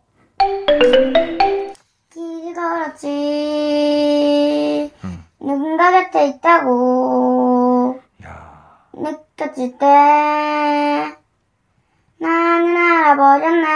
[2.12, 3.11] 길 걸었지
[5.40, 8.00] 누군가 곁에 있다고
[8.92, 9.87] 느껴질 때
[12.18, 13.66] 나는 알아버렸네.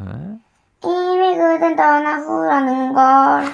[0.00, 0.38] 에?
[0.84, 3.44] 이미 그댄 떠나 후라는 걸.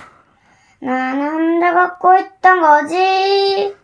[0.81, 3.77] 나는 혼자 걷고 있던 거지.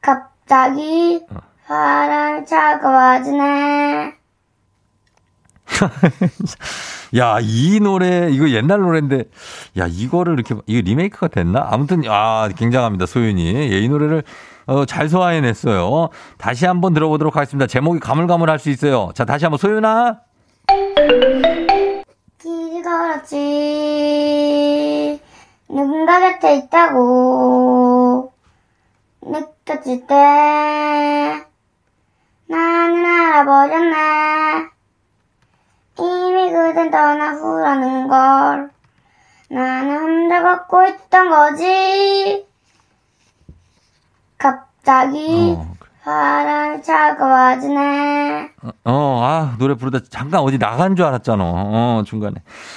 [0.00, 1.24] 갑자기
[1.66, 4.14] 바람이 차가워지네.
[7.16, 9.24] 야, 이 노래, 이거 옛날 노래인데,
[9.78, 11.66] 야, 이거를 이렇게, 이거 리메이크가 됐나?
[11.70, 13.46] 아무튼, 아, 굉장합니다, 소윤이.
[13.72, 14.22] 예, 이 노래를,
[14.66, 16.08] 어, 잘 소화해냈어요.
[16.38, 17.66] 다시 한번 들어보도록 하겠습니다.
[17.66, 19.10] 제목이 가물가물할 수 있어요.
[19.14, 20.20] 자, 다시 한번 소윤아.
[22.82, 23.38] 길 걸었지.
[25.68, 28.32] 누군가 곁에 있다고
[29.22, 31.46] 느껴질 때
[32.46, 34.70] 나는 알아버렸네.
[35.98, 38.70] 이미 그댄 떠나 후라는 걸
[39.48, 42.46] 나는 혼자 걷고 있던 거지.
[44.36, 45.76] 갑자기 어,
[46.82, 48.50] 차가워지네.
[48.84, 51.42] 어, 아, 노래 부르다 잠깐 어디 나간 줄 알았잖아.
[51.44, 52.34] 어, 중간에.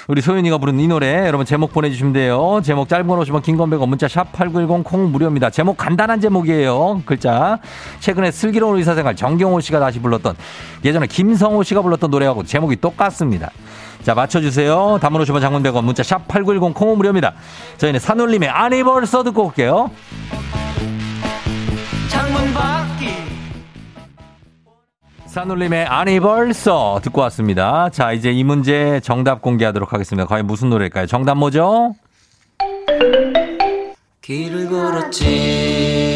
[0.07, 2.59] 우리 소윤이가 부른 이 노래, 여러분 제목 보내주시면 돼요.
[2.63, 5.49] 제목 짧은 건 50원, 긴건 100원, 문자 샵8910 콩 무료입니다.
[5.49, 7.01] 제목 간단한 제목이에요.
[7.05, 7.59] 글자.
[7.99, 10.35] 최근에 슬기로운 의사생활 정경호 씨가 다시 불렀던,
[10.83, 13.49] 예전에 김성호 씨가 불렀던 노래하고 제목이 똑같습니다.
[14.03, 14.99] 자, 맞춰주세요.
[15.01, 17.33] 담은 50원, 장문 100원, 문자 샵8910 콩 무료입니다.
[17.77, 19.89] 저희는 산울림의 아니 벌써 듣고 올게요.
[25.35, 27.89] 산울림의 아니 벌써 듣고 왔습니다.
[27.89, 30.25] 자, 이제 이 문제 정답 공개하도록 하겠습니다.
[30.25, 31.07] 과연 무슨 노래일까요?
[31.07, 31.93] 정답 뭐죠?
[34.21, 36.15] 길을 걸었지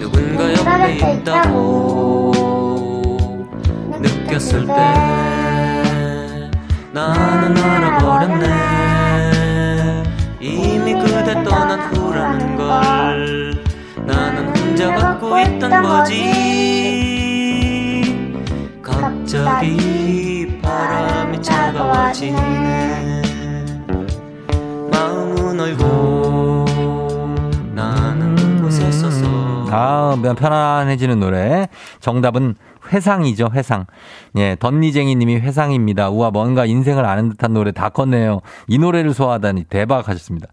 [0.00, 2.32] 누군가 옆에 있다고
[4.00, 4.72] 느꼈을 때
[6.90, 8.48] 나는 알아버렸네
[10.40, 13.54] 이미 그대 떠난 후라는 걸
[14.04, 16.81] 나는 혼자 갖고 있던 거지
[19.32, 23.22] 갑자기 바람이 차가워지네
[24.92, 26.64] 마음은 얼고
[27.74, 29.26] 나는 곳에 서서
[29.70, 31.66] 아, 편안해지는 노래.
[32.00, 32.56] 정답은
[32.92, 33.86] 회상이죠, 회상.
[34.36, 36.10] 예, 덧니쟁이 님이 회상입니다.
[36.10, 38.42] 우와, 뭔가 인생을 아는 듯한 노래 다 컸네요.
[38.66, 40.48] 이 노래를 소화하다니 대박 하셨습니다.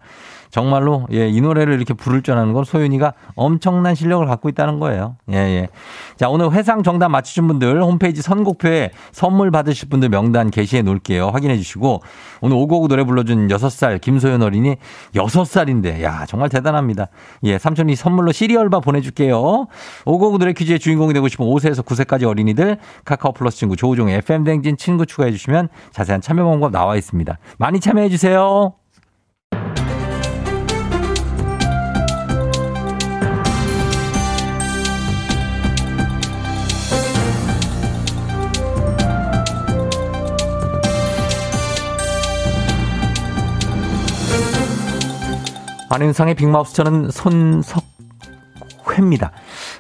[0.49, 5.15] 정말로, 예, 이 노래를 이렇게 부를 줄 아는 건 소윤이가 엄청난 실력을 갖고 있다는 거예요.
[5.31, 5.67] 예, 예.
[6.15, 11.27] 자, 오늘 회상 정답 맞추신 분들 홈페이지 선곡표에 선물 받으실 분들 명단 게시해 놓을게요.
[11.27, 12.01] 확인해 주시고
[12.41, 14.77] 오늘 오고구 노래 불러준 6살 김소연 어린이
[15.13, 17.09] 6살인데 야, 정말 대단합니다.
[17.43, 19.67] 예, 삼촌이 선물로 시리얼바 보내 줄게요.
[20.05, 24.77] 오고구 노래 퀴즈의 주인공이 되고 싶은 5세에서 9세까지 어린이들 카카오 플러스 친구 조우종의 FM 댕진
[24.77, 27.38] 친구 추가해 주시면 자세한 참여 방법 나와 있습니다.
[27.57, 28.78] 많이 참여해 주세요.
[45.89, 49.32] 안윤상의 빅마우스 저는 손석회입니다.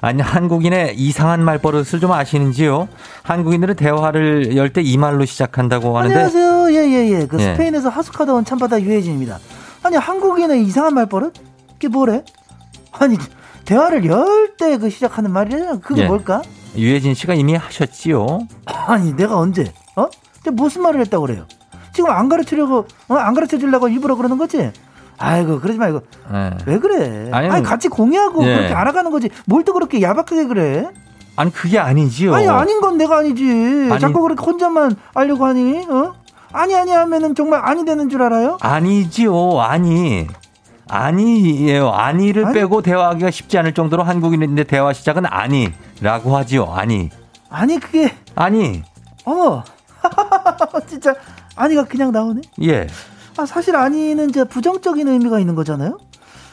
[0.01, 2.87] 아니 한국인의 이상한 말버릇을 좀 아시는지요?
[3.23, 6.71] 한국인들은 대화를 열 때 이 말로 시작한다고 하는데 안녕하세요.
[6.73, 7.25] 예예예.
[7.27, 7.53] 그 예.
[7.53, 9.37] 스페인에서 하숙하다 온 참바다 유해진입니다.
[9.83, 11.33] 아니 한국인의 이상한 말버릇?
[11.73, 12.23] 그게 뭐래?
[12.91, 13.17] 아니
[13.65, 15.77] 대화를 열 때 그 시작하는 말이야.
[15.81, 16.07] 그게 예.
[16.07, 16.41] 뭘까?
[16.75, 18.39] 유해진 씨가 이미 하셨지요.
[18.65, 19.71] 아니 내가 언제?
[19.95, 20.07] 어?
[20.43, 21.45] 근데 무슨 말을 했다고 그래요?
[21.93, 23.15] 지금 안 가르치려고 어?
[23.15, 24.71] 안 가르쳐 주려고 일부러 그러는 거지?
[25.19, 26.01] 아이고 그러지 말고
[26.33, 26.51] 예.
[26.65, 27.29] 왜 그래?
[27.31, 28.55] 아니, 아니, 같이 공유하고 예.
[28.55, 29.29] 그렇게 알아가는 거지.
[29.45, 30.87] 뭘 또 그렇게 야박하게 그래?
[31.35, 32.33] 아니 그게 아니지요.
[32.33, 33.89] 아니 아닌 건 내가 아니지.
[33.91, 33.99] 아니.
[33.99, 35.85] 자꾸 그렇게 혼자만 알려고 하니?
[35.89, 36.13] 어?
[36.51, 38.57] 아니 아니 하면은 정말 아니 되는 줄 알아요?
[38.61, 39.59] 아니지요.
[39.61, 40.27] 아니.
[40.89, 41.89] 아니에요.
[41.91, 42.53] 아니를 아니.
[42.55, 46.65] 빼고 대화하기가 쉽지 않을 정도로 한국인인데 대화 시작은 아니라고 하지요.
[46.73, 47.09] 아니.
[47.49, 48.83] 아니 그게 아니.
[49.25, 49.63] 어머
[50.87, 51.13] 진짜
[51.55, 52.41] 아니가 그냥 나오네.
[52.63, 52.87] 예.
[53.39, 55.97] 아 사실 아니는 이제 부정적인 의미가 있는 거잖아요.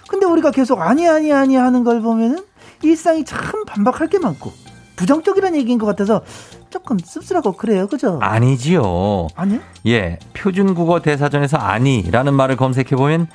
[0.08, 2.38] 근데 우리가 계속 아니 아니 아니 하는 걸 보면은
[2.82, 4.52] 일상이 참 반박할 게 많고
[4.94, 6.22] 부정적이라는 얘기인 것 같아서
[6.70, 8.20] 조금 씁쓸하고 그래요, 그죠?
[8.22, 9.26] 아니지요.
[9.34, 9.58] 아니요?
[9.86, 10.20] 예.
[10.34, 13.26] 표준국어 대사전에서 아니라는 말을 검색해 보면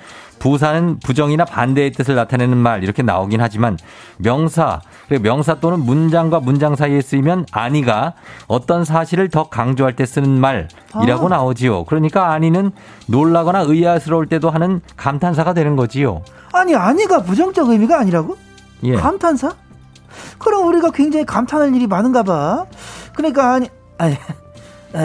[0.42, 3.78] 부사는 부정이나 반대의 뜻을 나타내는 말 이렇게 나오긴 하지만
[4.18, 8.14] 명사 그리고 명사 또는 문장과 문장 사이에 쓰이면 아니가
[8.48, 11.30] 어떤 사실을 더 강조할 때 쓰는 말이라고 아.
[11.30, 11.86] 나오지요.
[11.86, 12.72] 그러니까 아니는
[13.08, 16.24] 놀라거나 의아스러울 때도 하는 감탄사가 되는 거지요.
[16.54, 18.36] 아니 아니가 부정적 의미가 아니라고?
[18.84, 18.96] 예.
[18.96, 19.54] 감탄사?
[20.40, 22.66] 그럼 우리가 굉장히 감탄할 일이 많은가 봐.
[23.14, 24.18] 그러니까 아니 아니 아,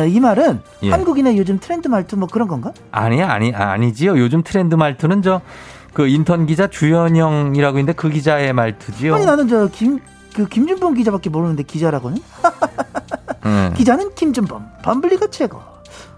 [0.08, 0.90] 이 말은 예.
[0.90, 2.72] 한국인의 요즘 트렌드 말투 뭐 그런 건가?
[2.90, 4.18] 아니 아니 아니지요.
[4.18, 5.40] 요즘 트렌드 말투는 저
[5.96, 9.14] 그 인턴 기자 주현영이라고 있는데 그 기자의 말투지요.
[9.14, 9.98] 아니 나는 저 김
[10.34, 12.18] 그 김준범 기자밖에 모르는데 기자라고는?
[13.46, 13.72] 음.
[13.78, 15.62] 기자는 김준범, 범블리가 최고.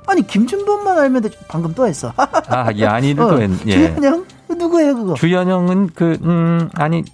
[0.08, 1.38] 아니 김준범만 알면 되지.
[1.46, 2.12] 방금 또 했어.
[2.16, 3.94] 아, 예, 아니를 어, 또 했, 예.
[3.94, 4.24] 주현영
[4.58, 5.14] 누구예요 그거?
[5.14, 7.04] 주연영은 그, 음, 아니,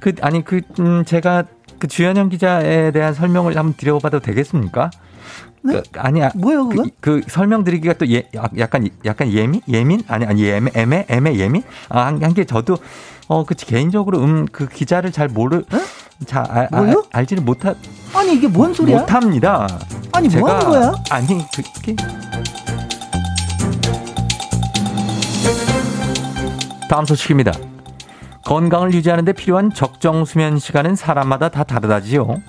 [0.00, 1.44] 그, 아니, 그, 음, 제가
[1.78, 4.90] 그 주연영 기자에 대한 설명을 한번 드려봐도 되겠습니까?
[5.62, 5.82] 네?
[5.92, 6.90] 그, 아니, 아, 뭐예요 그, 그건?
[7.00, 9.60] 그 설명드리기가 또 예, 아, 약간, 약간 예민?
[9.68, 10.02] 예민?
[10.08, 11.62] 아니, 아니, 애매, 애매, 애매, 예민?
[11.88, 12.78] 아, 한, 한게 저도,
[13.28, 15.62] 어, 그, 개인적으로, 음, 그 기자를 잘 모르,
[16.26, 17.04] 자, 아, 아, 뭐요?
[17.12, 17.74] 알지를 못하,
[18.14, 19.00] 아니 이게 뭔 소리야?
[19.00, 19.66] 못합니다.
[20.12, 20.94] 아니 뭐 제가- 하는 거야?
[21.10, 21.26] 아니,
[21.74, 21.94] 그게.
[26.88, 27.52] 다음 소식입니다.
[28.44, 32.40] 건강을 유지하는데 필요한 적정 수면 시간은 사람마다 다 다르다지요.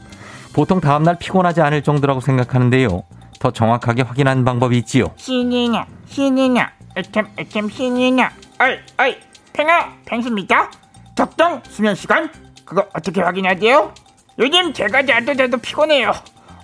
[0.53, 3.03] 보통 다음날 피곤하지 않을 정도라고 생각하는데요.
[3.39, 5.05] 더 정확하게 확인하는 방법이 있지요.
[5.15, 9.17] 신이냐 신이냐 애템 애템 신이냐 어이 어이
[9.53, 10.69] 팽아 팽수입니까?
[11.15, 12.29] 적정 수면 시간
[12.65, 13.93] 그거 어떻게 확인해야 돼요?
[14.39, 16.13] 요즘 제가 자도 자도 피곤해요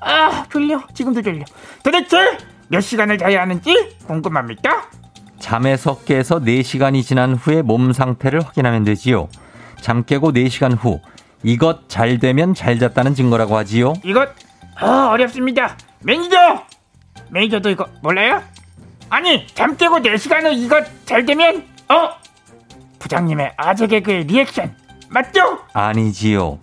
[0.01, 1.43] 아 졸려 지금도 졸려
[1.83, 2.37] 도대체
[2.69, 4.85] 몇 시간을 자야 하는지 궁금합니다
[5.39, 9.29] 잠에서 깨서 4시간이 지난 후에 몸 상태를 확인하면 되지요.
[9.81, 10.99] 잠 깨고 4시간 후
[11.47, 13.93] 이것 잘 되면 잘 잤다는 증거라고 하지요.
[14.03, 14.27] 이것
[14.75, 16.35] 아 어렵습니다 매니저
[17.29, 18.43] 매니저도 이거 몰라요?
[19.09, 22.09] 아니 잠 깨고 4 시간 후 이것 잘 되면 어?
[22.99, 24.75] 부장님의 아재 개그의 리액션
[25.09, 25.59] 맞죠?
[25.71, 26.59] 아니지요.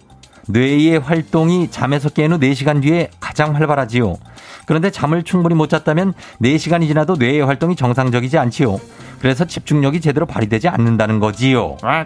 [0.48, 4.18] 뇌의 활동이 잠에서 깬후 4시간 뒤에 가장 활발하지요.
[4.66, 8.78] 그런데 잠을 충분히 못 잤다면 4시간이 지나도 뇌의 활동이 정상적이지 않지요.
[9.18, 11.78] 그래서 집중력이 제대로 발휘되지 않는다는 거지요.
[11.80, 12.04] 아,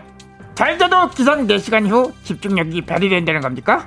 [0.59, 3.87] 잘 자도 기상 4시간 후 집중력이 발휘된다는 겁니까?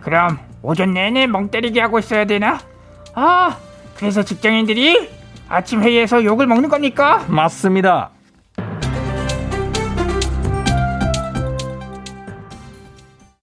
[0.00, 2.60] 그럼 오전 내내 멍 때리게 하고 있어야 되나?
[3.14, 3.58] 아,
[3.96, 5.10] 그래서 직장인들이
[5.48, 7.24] 아침 회의에서 욕을 먹는 겁니까?
[7.26, 8.10] 맞습니다.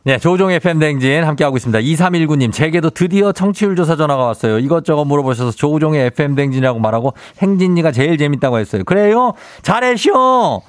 [0.05, 1.79] 네, 조종의 FM댕진 함께하고 있습니다.
[1.79, 4.59] 2319님, 제게도 드디어 청취율 조사 전화가 왔어요.
[4.59, 8.85] 이것저것 물어보셔서 조종의 FM댕진이라고 말하고 행진이가 제일 재밌다고 했어요.
[8.85, 9.33] 그래요?
[9.63, 10.61] 잘했쇼!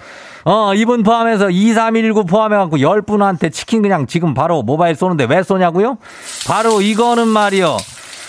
[0.44, 5.96] 어, 이분 포함해서 2319 포함해갖고 10분한테 치킨 그냥 지금 바로 모바일 쏘는데 왜 쏘냐고요?
[6.46, 7.76] 바로 이거는 말이요.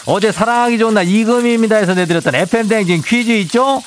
[0.07, 3.81] 어제 사랑하기 좋은 날 이금입니다 해서 내드렸던 FM댕진 퀴즈 있죠?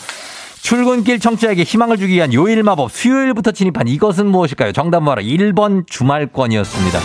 [0.60, 4.72] 출근길 청취자에게 희망을 주기 위한 요일 마법 수요일부터 진입한 이것은 무엇일까요?
[4.72, 6.98] 정답 바로 1번 주말권이었습니다.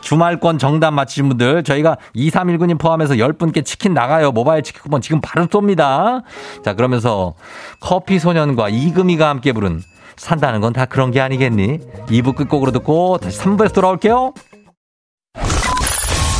[0.00, 4.32] 주말권 정답 맞히신 분들 저희가 2319님 포함해서 10분께 치킨 나가요.
[4.32, 6.22] 모바일 치킨 쿠폰 지금 바로 쏩니다.
[6.64, 7.34] 자 그러면서
[7.80, 9.82] 커피 소년과 이금희가 함께 부른
[10.16, 11.78] 산다는 건 다 그런 게 아니겠니?
[12.08, 14.32] 2부 끝곡으로 듣고 다시 3부에서 돌아올게요.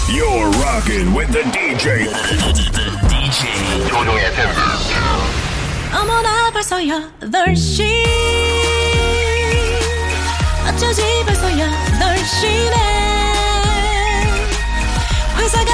[0.09, 2.07] You're rocking with the DJ.
[3.09, 4.25] DJ 조종의.
[5.95, 7.85] 어머나 벌써 8시
[10.69, 12.77] 어쩌지 벌써 8시네
[15.39, 15.73] 회사 가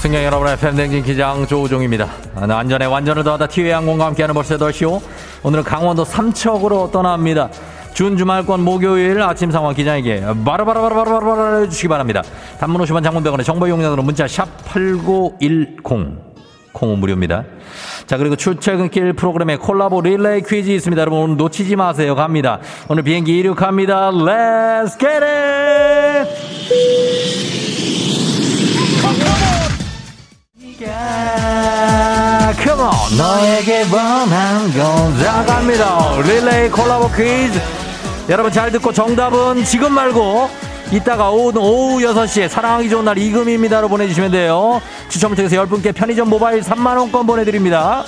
[0.00, 2.08] 승객 여러분의 팬댕진 기장 조우종입니다.
[2.34, 5.00] 안전에 완전을 더하다 티웨이 항공과 함께하는 벌써 8시오.
[5.42, 7.50] 오늘은 강원도 삼척으로 떠납니다.
[7.92, 12.22] 준 주말권 목요일 아침 상황 기장에게 바로바로바로바로바로 해주시기 바랍니다.
[12.58, 15.82] 단문 50원 장문병원의 정보 용량으로 문자 샵 8910
[16.72, 17.44] 콩은 무료입니다.
[18.06, 20.98] 자 그리고 출퇴근길 프로그램에 콜라보 릴레이 퀴즈 있습니다.
[21.00, 22.14] 여러분 오늘 놓치지 마세요.
[22.14, 22.60] 갑니다.
[22.88, 24.10] 오늘 비행기 이륙합니다.
[24.12, 24.96] Let's!
[32.62, 36.16] Come on, 너에게 원한 건 나갑니다.
[36.22, 37.60] 릴레이 콜라보 퀴즈.
[38.28, 40.50] 여러분 잘 듣고 정답은 지금 말고
[40.92, 44.82] 이따가 오후, 오후 6시에 사랑하기 좋은 날 이금희입니다로 보내주시면 돼요.
[45.08, 48.04] 추첨을 통해서 10분께 편의점 모바일 3만원권 보내드립니다.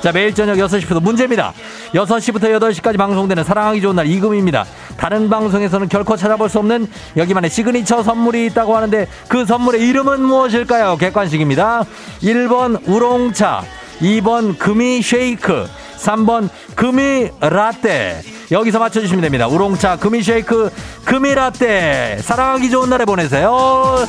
[0.00, 1.52] 자, 매일 저녁 6시부터 문제입니다.
[1.92, 4.64] 6시부터 8시까지 방송되는 사랑하기 좋은 날 이금희입니다.
[4.96, 6.86] 다른 방송에서는 결코 찾아볼 수 없는
[7.16, 10.96] 여기만의 시그니처 선물이 있다고 하는데 그 선물의 이름은 무엇일까요?
[10.98, 11.84] 객관식입니다.
[12.22, 13.64] 1번 우롱차,
[14.00, 15.66] 2번 금희 shake,
[15.98, 18.22] 3번 금이 라떼.
[18.52, 19.48] 여기서 맞춰주시면 됩니다.
[19.48, 20.70] 우롱차, 금이 쉐이크,
[21.04, 22.18] 금이 라떼.
[22.20, 24.06] 사랑하기 좋은 날에 보내세요.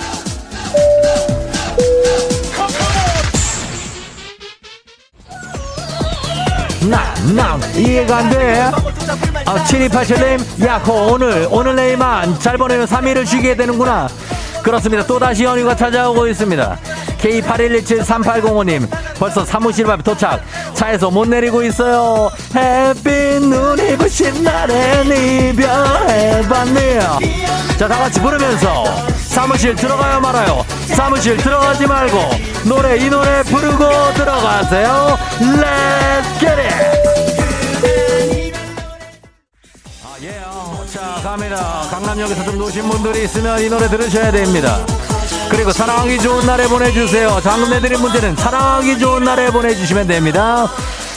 [6.86, 8.62] 나, 나, 이해가 안 돼.
[9.46, 14.08] 아, 7287님, 야호, 오늘, 오늘 내일만 잘 보내면 3일을 쉬게 되는구나.
[14.62, 15.06] 그렇습니다.
[15.06, 16.78] 또다시 연휴가 찾아오고 있습니다.
[17.22, 20.42] K81173805님, 벌써 사무실 앞에 도착.
[20.74, 22.30] 차에서 못 내리고 있어요.
[22.56, 25.08] 햇빛 눈이 부신 날엔
[25.52, 27.20] 이별해봤네요.
[27.80, 28.84] 자, 다 같이 부르면서
[29.38, 30.66] 사무실 들어가요 말아요?
[30.88, 32.18] 사무실 들어가지 말고
[32.66, 35.16] 노래 이 노래 부르고 들어가세요.
[35.40, 38.54] Let's get it!
[40.04, 40.84] 아, 예요.
[40.92, 41.84] 자, 갑니다.
[41.92, 44.84] 강남역에서 좀 노신 분들이 있으면 이 노래 들으셔야 됩니다.
[45.52, 47.40] 그리고 사랑하기 좋은 날에 보내주세요.
[47.44, 50.68] 방금 내드린 문제는 사랑하기 좋은 날에 보내주시면 됩니다.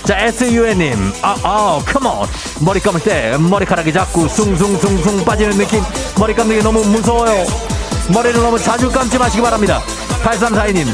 [0.05, 1.14] 자, SUN님.
[1.23, 2.29] 아, 아, 컴온.
[2.61, 5.83] 머리 감을 때 머리카락이 자꾸 숭숭숭숭 빠지는 느낌.
[6.18, 7.80] 머리 감는 게 너무 무서워요.
[8.13, 9.81] 머리를 너무 자주 감지 마시기 바랍니다.
[10.25, 10.87] 8342님.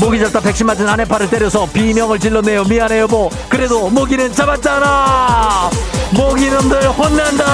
[0.00, 2.64] 모기 잡다 백신 맞은 아내 팔을 때려서 비명을 질렀네요.
[2.64, 3.30] 미안해 여보.
[3.48, 5.70] 그래도 모기는 잡았잖아.
[6.14, 7.44] 모기놈들 혼난다.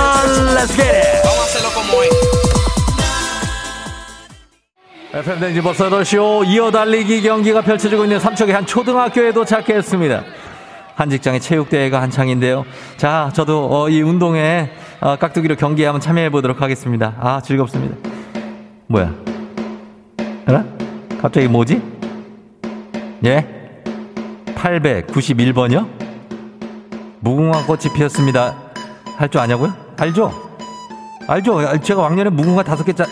[0.55, 1.29] Let's get it.
[5.11, 10.23] FM 댕지 버스 8시오 이어 달리기 경기가 펼쳐지고 있는 삼척의 한 초등학교에 도착했습니다.
[10.95, 12.65] 한 직장의 체육대회가 한창인데요.
[12.97, 17.15] 자, 저도 어, 이 운동에 어, 깍두기로 경기에 한번 참여해 보도록 하겠습니다.
[17.21, 18.18] 아, 즐겁습니다.
[18.89, 19.13] 뭐야?
[20.47, 20.65] 하나?
[21.21, 21.83] 갑자기 뭐지?
[23.25, 23.47] 예?
[24.55, 25.87] 891번이요?
[27.21, 28.55] 무궁화 꽃이 피었습니다.
[29.17, 29.73] 할 줄 아냐고요?
[29.99, 30.33] 알죠?
[31.27, 31.81] 알죠?
[31.83, 33.05] 제가 왕년에 무궁화 다섯 개 짜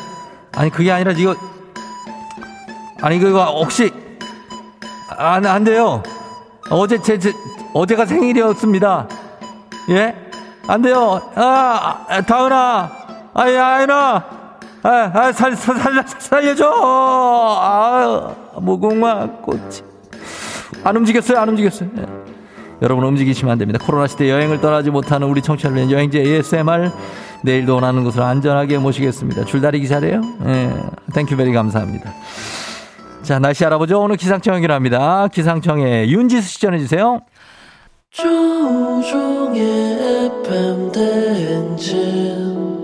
[0.56, 1.34] 아니 그게 아니라 이거
[3.02, 3.92] 아니 그거 혹시
[5.18, 6.02] 안, 안 돼요.
[6.70, 7.32] 어제 제, 제
[7.74, 9.08] 어제가 생일이었습니다.
[9.90, 10.14] 예?
[10.68, 11.20] 안 돼요.
[11.34, 12.90] 아, 아, 다은아.
[13.34, 14.24] 아이, 아이나.
[14.82, 16.70] 아, 아, 살, 살, 살, 살려줘.
[16.74, 19.82] 아, 무궁화 꽃이.
[20.84, 21.88] 안 움직였어요, 안 움직였어요.
[21.98, 22.06] 예.
[22.82, 23.78] 여러분 움직이시면 안 됩니다.
[23.84, 26.90] 코로나 시대 여행을 떠나지 못하는 우리 청취자를 위한 여행지 ASMR
[27.42, 29.44] 내일도 원하는 곳으로 안전하게 모시겠습니다.
[29.44, 30.20] 줄다리기 잘해요?
[30.46, 30.70] 예.
[31.14, 32.12] thank you very 감사합니다.
[33.22, 34.00] 자, 날씨 알아보죠.
[34.00, 35.28] 오늘 기상청 연결합니다.
[35.28, 37.20] 기상청에 윤지수 씨 전해주세요.
[38.10, 39.60] 조종의
[40.44, 42.75] FM 대행진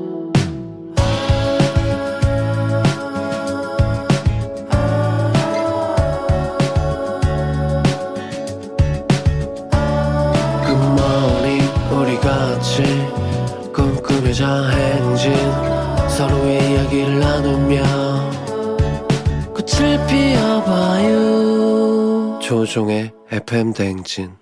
[16.92, 17.82] 이야기를 나누며
[19.54, 21.18] 꽃을 피워봐요
[22.40, 24.32] 조종의 FM 대행진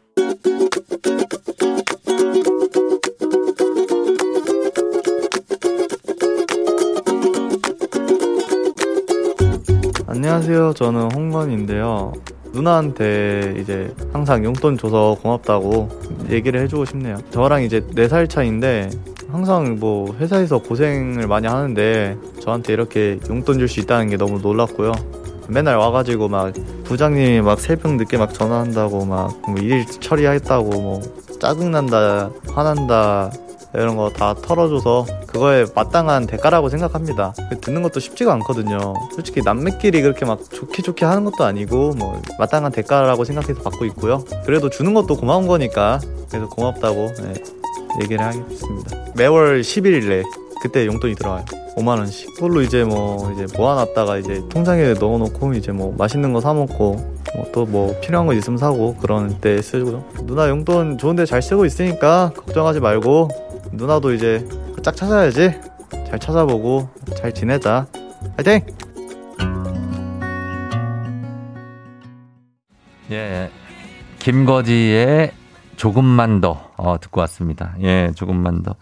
[10.08, 10.72] 안녕하세요.
[10.74, 12.12] 저는 홍건인데요.
[12.52, 15.88] 누나한테 이제 항상 용돈 줘서 고맙다고
[16.30, 17.16] 얘기를 해주고 싶네요.
[17.30, 18.90] 저랑 이제 4살 차인데
[19.32, 24.92] 항상 뭐 회사에서 고생을 많이 하는데 저한테 이렇게 용돈 줄 수 있다는 게 너무 놀랐고요.
[25.48, 26.52] 맨날 와가지고 막
[26.84, 31.00] 부장님이 막 새벽 늦게 막 전화한다고 막 일 처리하겠다고 뭐
[31.40, 33.30] 짜증난다, 화난다,
[33.74, 37.32] 이런 거 다 털어줘서 그거에 마땅한 대가라고 생각합니다.
[37.60, 38.94] 듣는 것도 쉽지가 않거든요.
[39.14, 44.24] 솔직히 남매끼리 그렇게 막 좋게 좋게 하는 것도 아니고 뭐 마땅한 대가라고 생각해서 받고 있고요.
[44.44, 46.00] 그래도 주는 것도 고마운 거니까
[46.30, 47.34] 그래서 고맙다고 네,
[48.02, 48.96] 얘기를 하겠습니다.
[49.16, 50.22] 매월 11일에
[50.62, 51.44] 그때 용돈이 들어와요.
[51.76, 52.34] 5만 원씩.
[52.34, 56.96] 그걸로 이제 뭐 이제 모아놨다가 이제 통장에 넣어놓고 이제 뭐 맛있는 거 사 먹고
[57.34, 60.04] 뭐 또 뭐 필요한 거 있으면 사고 그런 때 쓰고요.
[60.24, 63.28] 누나 용돈 좋은데 잘 쓰고 있으니까 걱정하지 말고
[63.72, 64.46] 누나도 이제
[64.82, 65.52] 짝 찾아야지.
[66.08, 67.86] 잘 찾아보고 잘 지내자.
[68.36, 68.60] 화이팅!
[73.10, 73.50] 예.
[74.18, 75.32] 김거지의
[75.80, 77.74] 조금만 더, 어, 듣고 왔습니다.
[77.80, 78.74] 예, 조금만 더.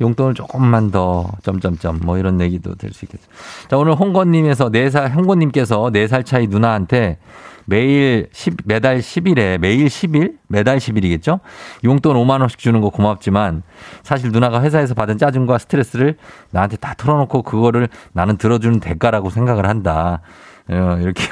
[0.00, 3.22] 용돈을 조금만 더, 점점점, 뭐 이런 얘기도 될 수 있겠죠.
[3.70, 7.18] 자, 오늘 홍건님에서 4살, 홍건님께서 4살 차이 누나한테
[7.64, 10.38] 매일 10, 매달 10일에 매일 10일?
[10.48, 11.38] 매달 10일이겠죠?
[11.84, 13.62] 용돈 5만원씩 주는 거 고맙지만
[14.02, 16.16] 사실 누나가 회사에서 받은 짜증과 스트레스를
[16.50, 20.22] 나한테 다 털어놓고 그거를 나는 들어주는 대가라고 생각을 한다.
[20.68, 21.22] 어, 이렇게.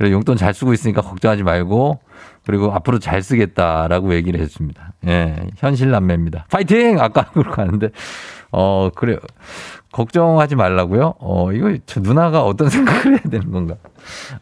[0.00, 1.98] 용돈 잘 쓰고 있으니까 걱정하지 말고
[2.48, 4.94] 그리고 앞으로 잘 쓰겠다라고 얘기를 했습니다.
[5.06, 6.46] 예, 현실 남매입니다.
[6.50, 6.98] 파이팅!
[6.98, 7.90] 아까 그렇게 하는데,
[8.50, 9.18] 어, 그래요.
[9.92, 11.16] 걱정하지 말라고요?
[11.18, 13.74] 어, 이거 저 누나가 어떤 생각을 해야 되는 건가?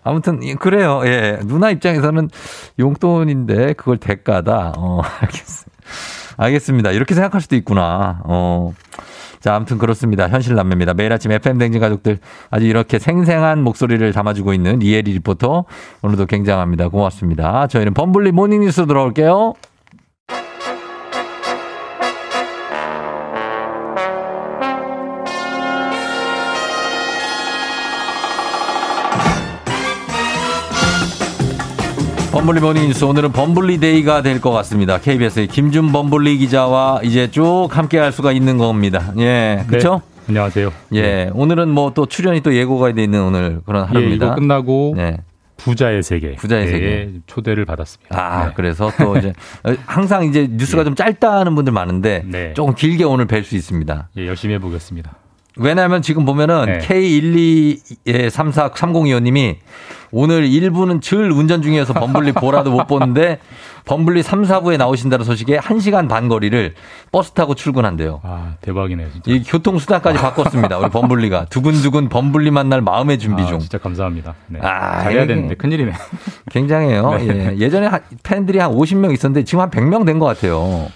[0.04, 1.02] 아무튼, 예, 그래요.
[1.04, 1.40] 예.
[1.46, 2.30] 누나 입장에서는
[2.78, 4.74] 용돈인데 그걸 대가다.
[4.76, 5.76] 어, 알겠습니다.
[6.36, 6.90] 알겠습니다.
[6.92, 8.20] 이렇게 생각할 수도 있구나.
[8.22, 8.72] 어.
[9.40, 10.28] 자, 아무튼 그렇습니다.
[10.28, 10.94] 현실 남매입니다.
[10.94, 12.18] 매일 아침 FM 대행진 가족들
[12.50, 15.64] 아주 이렇게 생생한 목소리를 담아주고 있는 이혜리 리포터
[16.02, 16.88] 오늘도 굉장합니다.
[16.88, 17.66] 고맙습니다.
[17.66, 19.54] 저희는 범블리 모닝뉴스 들어올게요.
[32.46, 34.98] 범블리 모닝 뉴스 오늘은 범블리 데이가 될 것 같습니다.
[35.00, 39.12] KBS의 김준 범블리 기자와 이제 쭉 함께 할 수가 있는 겁니다.
[39.18, 40.00] 예, 그렇죠?
[40.28, 40.72] 안녕하세요.
[40.94, 44.26] 예, 오늘은 뭐 또 출연이 또 예고가 돼 있는 오늘 그런 예, 하루입니다.
[44.26, 45.16] 이거 끝나고 네.
[45.56, 46.36] 부자의 세계.
[46.36, 47.10] 부자의 예, 세계.
[47.26, 48.16] 초대를 받았습니다.
[48.16, 48.52] 아, 네.
[48.54, 49.32] 그래서 또 이제
[49.86, 52.54] 항상 이제 뉴스가 좀 짧다는 분들 많은데 네.
[52.54, 54.10] 조금 길게 오늘 뵐 수 있습니다.
[54.18, 55.16] 예, 열심히 해 보겠습니다.
[55.58, 56.78] 왜냐하면 지금 보면은 네.
[58.06, 59.56] K1234025님이
[60.12, 63.38] 오늘 1부는 절 운전 중이어서 범블리 보라도 못 보는데
[63.84, 66.74] 범블리 3, 4부에 나오신다는 소식에 1시간 반 거리를
[67.12, 68.20] 버스 타고 출근한대요.
[68.24, 69.30] 아, 대박이네요, 진짜.
[69.30, 70.78] 이 교통수단까지 바꿨습니다.
[70.78, 71.46] 우리 범블리가.
[71.50, 73.58] 두근두근 범블리 만날 마음의 준비 아, 중.
[73.60, 74.34] 진짜 감사합니다.
[74.48, 74.58] 네.
[74.62, 75.92] 아, 잘해야 되는데 큰일이네.
[76.50, 77.10] 굉장해요.
[77.18, 77.52] 네.
[77.54, 77.58] 예.
[77.58, 80.88] 예전에 한- 팬들이 한 50명 있었는데 지금 한 100명 된 것 같아요.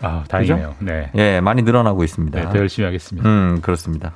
[0.00, 0.74] 아, 다행이네요.
[0.78, 0.84] 그죠?
[0.84, 1.10] 네.
[1.16, 2.40] 예, 많이 늘어나고 있습니다.
[2.40, 3.28] 네, 더 열심히 하겠습니다.
[3.28, 4.12] 음, 그렇습니다.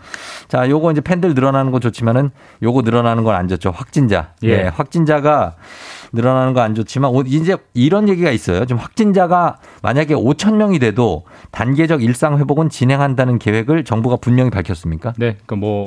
[0.48, 2.30] 자, 요거 이제 팬들 늘어나는 건 좋지만은
[2.62, 3.70] 요거 늘어나는 건 안 좋죠.
[3.70, 4.32] 확진자.
[4.44, 4.48] 예.
[4.48, 4.62] 예.
[4.68, 5.56] 확진자가
[6.12, 8.64] 늘어나는 거 안 좋지만 오- 이제 이런 얘기가 있어요.
[8.66, 15.14] 지금 확진자가 만약에 5천 명이 돼도 단계적 일상 회복은 진행한다는 계획을 정부가 분명히 밝혔습니까?
[15.16, 15.86] 네, 그러니까 뭐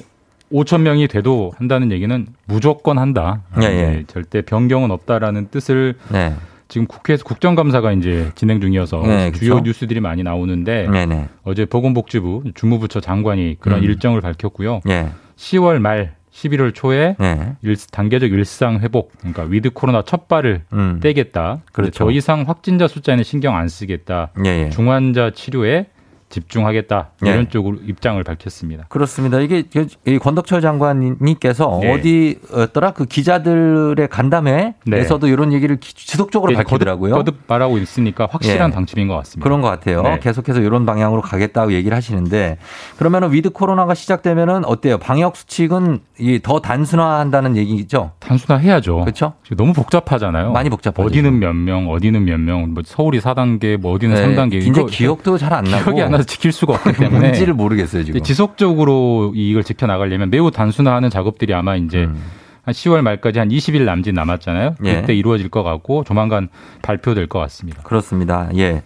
[0.52, 3.42] 5천 명이 돼도 한다는 얘기는 무조건 한다.
[3.62, 3.70] 예, 예.
[3.70, 6.34] 네, 절대 변경은 없다라는 뜻을 네.
[6.68, 9.60] 지금 국회에서 국정감사가 이제 진행 중이어서 네, 주요?
[9.60, 11.28] 뉴스들이 많이 나오는데 네네.
[11.44, 13.84] 어제 보건복지부 주무부처 장관이 그런 음.
[13.84, 14.82] 일정을 밝혔고요.
[14.90, 15.10] 예.
[15.36, 17.56] 10월 말 11월 초에 예.
[17.62, 21.00] 일- 단계적 일상 회복, 그러니까 with 코로나 첫 발을 음.
[21.02, 21.62] 떼겠다.
[21.72, 22.06] 그렇죠.
[22.06, 24.32] 더 이상 확진자 숫자에는 신경 안 쓰겠다.
[24.46, 24.70] 예, 예.
[24.70, 25.86] 중환자 치료에
[26.30, 27.10] 집중하겠다.
[27.26, 27.30] 예.
[27.30, 28.86] 이런 쪽으로 입장을 밝혔습니다.
[28.90, 29.40] 그렇습니다.
[29.40, 29.64] 이게
[30.06, 31.94] 이 권덕철 장관님께서 네.
[31.94, 37.14] 어디였더라 그 기자들의 간담회에서도 이런 얘기를 기- 지속적으로 이제 밝히더라고요.
[37.14, 37.18] 네.
[37.18, 38.74] 거듭, 거듭 말하고 있으니까 확실한 예.
[38.74, 39.44] 방침인 것 같습니다.
[39.44, 40.02] 그런 것 같아요.
[40.02, 40.20] 네.
[40.20, 42.58] 계속해서 이런 방향으로 가겠다고 얘기를 하시는데
[42.98, 44.98] 그러면은 with 코로나가 시작되면은 어때요?
[44.98, 48.12] 방역 수칙은 더 단순화한다는 얘기죠.
[48.26, 49.02] 단순화해야죠.
[49.02, 49.34] 그렇죠?
[49.56, 50.52] 너무 복잡하잖아요.
[50.52, 51.06] 많이 복잡하죠.
[51.08, 54.64] 어디는 몇 명, 어디는 몇 명, 뭐 서울이 4단계, 뭐 어디는 네, 3단계.
[54.64, 58.20] 굉장히 기억도 잘 안 나고 기억이 안 나서 지킬 수가 없기 때문에 뭔지를 모르겠어요 지금.
[58.20, 62.22] 이제 지속적으로 이걸 지켜 나가려면 매우 단순화하는 작업들이 아마 이제 음.
[62.64, 64.76] 한 10월 말까지 한 20일 남짓 남았잖아요.
[64.86, 64.96] 예.
[65.02, 66.50] 그때 이루어질 것 같고 조만간
[66.82, 67.82] 발표될 것 같습니다.
[67.84, 68.50] 그렇습니다.
[68.58, 68.82] 예.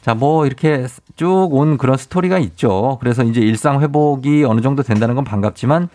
[0.00, 2.96] 자, 뭐 이렇게 쭉 온 그런 스토리가 있죠.
[3.00, 5.88] 그래서 이제 일상 회복이 어느 정도 된다는 건 반갑지만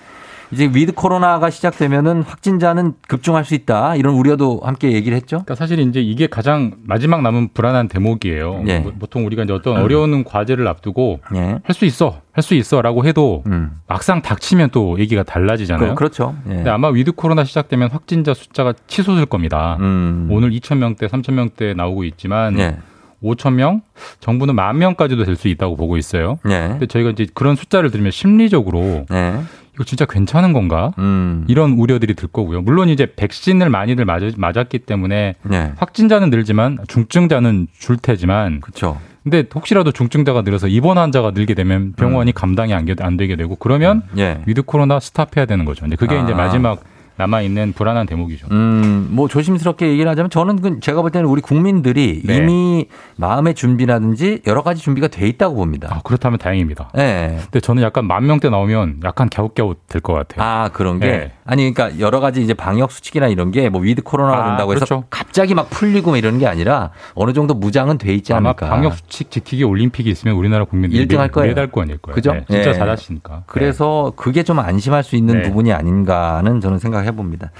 [0.55, 3.95] 이제 with 코로나가 시작되면은 확진자는 급증할 수 있다.
[3.97, 5.39] 이런 우려도 함께 얘기를 했죠.
[5.43, 8.63] 그러니까 사실 이제 이게 가장 마지막 남은 불안한 대목이에요.
[8.67, 8.79] 예.
[8.79, 11.59] 뭐- 보통 우리가 이제 어떤 어려운 과제를 앞두고 예.
[11.65, 13.71] 할수 있어, 할 수 있어라고 해도 음.
[13.87, 15.89] 막상 닥치면 또 얘기가 달라지잖아요.
[15.89, 16.35] 그, 그렇죠.
[16.47, 16.55] 예.
[16.55, 19.75] 근데 아마 with 코로나 시작되면 확진자 숫자가 치솟을 겁니다.
[19.81, 20.29] 음.
[20.31, 22.77] 오늘 2천 명대, 3천 명대 나오고 있지만 예.
[23.23, 23.81] 5천 명,
[24.21, 26.39] 정부는 만 명까지도 될 수 있다고 보고 있어요.
[26.47, 26.67] 예.
[26.69, 29.33] 근데 저희가 이제 그런 숫자를 들으면 심리적으로 예.
[29.75, 30.93] 이거 진짜 괜찮은 건가?
[30.97, 31.43] 음.
[31.47, 32.61] 이런 우려들이 들 거고요.
[32.61, 35.71] 물론 이제 백신을 많이들 맞, 맞았기 때문에 예.
[35.75, 38.97] 확진자는 늘지만 중증자는 줄 테지만 그렇죠.
[39.23, 43.55] 근데 혹시라도 중증자가 늘어서 입원 환자가 늘게 되면 병원이 감당이 안, 게- 안 되게 되고
[43.55, 44.41] 그러면 예.
[44.45, 45.81] with 코로나 stop해야 되는 거죠.
[45.81, 46.23] 근데 그게 아.
[46.23, 46.81] 이제 마지막
[47.17, 48.47] 남아 있는 불안한 대목이죠.
[48.51, 52.37] 음, 뭐 조심스럽게 얘기를 하자면 저는 그 제가 볼 때는 우리 국민들이 네.
[52.37, 55.87] 이미 마음의 준비라든지 여러 가지 준비가 돼 있다고 봅니다.
[55.91, 56.89] 아, 그렇다면 다행입니다.
[56.97, 57.37] 예.
[57.43, 60.45] 근데 저는 약간 만 명대 나오면 약간 갸웃갸웃 될 것 같아요.
[60.45, 61.07] 아, 그런 게?
[61.07, 61.31] 네.
[61.45, 64.85] 아니, 그러니까 여러 가지 이제 방역 수칙이나 이런 게 뭐 with 코로나가 아, 된다고 해서
[64.85, 65.03] 그렇죠.
[65.09, 68.67] 갑자기 막 풀리고 뭐 이러는 게 아니라 어느 정도 무장은 돼 있지 않을까.
[68.69, 71.49] 방역 수칙 지키기 올림픽이 있으면 우리나라 국민들이 일등 할 거예요.
[71.49, 72.15] 메달권일 거예요.
[72.15, 72.33] 그죠?
[72.33, 72.73] 네, 진짜 예.
[72.73, 73.43] 잘하시니까.
[73.47, 75.41] 그래서 그게 좀 안심할 수 있는 네.
[75.43, 77.51] 부분이 아닌가는 저는 생각 해 봅니다.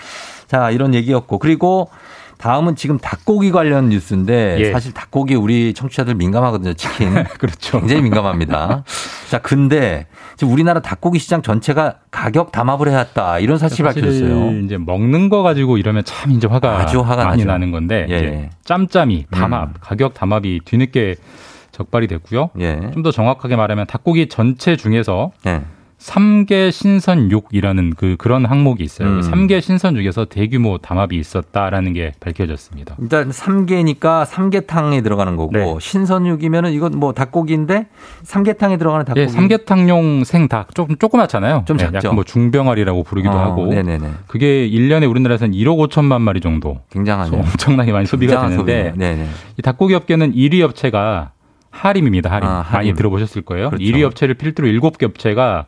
[0.48, 1.40] 자, 이런 얘기였고.
[1.40, 1.90] 그리고
[2.38, 4.72] 다음은 지금 닭고기 관련 뉴스인데 예.
[4.72, 6.74] 사실 닭고기 우리 청취자들 민감하거든요.
[6.74, 7.14] 치킨.
[7.40, 7.80] 그렇죠.
[7.80, 8.84] 굉장히 민감합니다.
[9.30, 13.40] 자, 근데 지금 우리나라 닭고기 시장 전체가 가격 담합을 해왔다.
[13.40, 14.60] 이런 사실이 사실 밝혀졌어요.
[14.64, 17.52] 이제 먹는 거 가지고 이러면 참 이제 화가 아주 화가 많이 나죠.
[17.52, 18.50] 나는 건데 예, 이제 예.
[18.66, 19.74] 짬짬이 담합 음.
[19.80, 21.16] 가격 담합이 뒤늦게
[21.72, 22.50] 적발이 됐고요.
[22.60, 22.92] 예.
[22.94, 25.62] 좀더 정확하게 말하면 닭고기 전체 중에서 예.
[26.06, 29.08] 삼계 신선육이라는 그 그런 항목이 있어요.
[29.08, 29.22] 음.
[29.24, 32.96] 삼계 신선육에서 대규모 담합이 있었다라는 게 밝혀졌습니다.
[33.02, 35.66] 일단 삼계니까 삼계탕에 들어가는 거고 네.
[35.82, 37.88] 신선육이면은 이건 뭐 닭고기인데
[38.22, 39.22] 삼계탕에 들어가는 닭고기.
[39.22, 41.64] 예, 삼계탕용 생닭 조금 조그맣잖아요.
[41.66, 41.98] 좀 예, 작죠.
[41.98, 43.66] 약간 뭐 중병아리라고 부르기도 어, 하고.
[43.74, 44.08] 네네네.
[44.28, 47.42] 그게 1년에 우리나라에서는 1억 5천만 마리 정도 굉장하네요.
[47.42, 48.94] 엄청나게 많이 소비가 되는데.
[49.58, 51.32] 이 닭고기 업계는 1위 업체가
[51.72, 52.30] 하림입니다.
[52.30, 52.48] 하림.
[52.48, 52.72] 아, 하림.
[52.72, 53.72] 많이 들어보셨을 거예요.
[53.72, 53.84] 그렇죠.
[53.84, 55.66] 1위 업체를 필두로 7개 업체가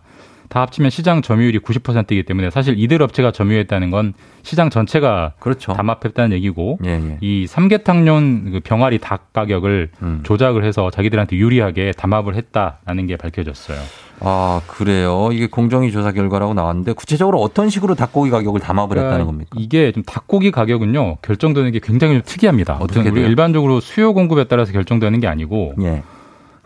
[0.49, 5.73] 다 합치면 시장 점유율이 90%이기 때문에 사실 이들 업체가 점유했다는 건 시장 전체가 그렇죠.
[5.73, 7.17] 담합했다는 얘기고 예, 예.
[7.21, 10.21] 이 삼계탕용 그 병아리 닭 가격을 음.
[10.23, 13.77] 조작을 해서 자기들한테 유리하게 담합을 했다라는 게 밝혀졌어요.
[14.19, 15.29] 아, 그래요.
[15.31, 19.49] 이게 공정위 조사 결과라고 나왔는데 구체적으로 어떤 식으로 닭고기 가격을 담합을 했다는 겁니까?
[19.51, 22.77] 그러니까 이게 좀 닭고기 가격은요 결정되는 게 굉장히 좀 특이합니다.
[22.79, 23.27] 어떻게 돼요?
[23.27, 26.03] 일반적으로 수요 공급에 따라서 결정되는 게 아니고 예.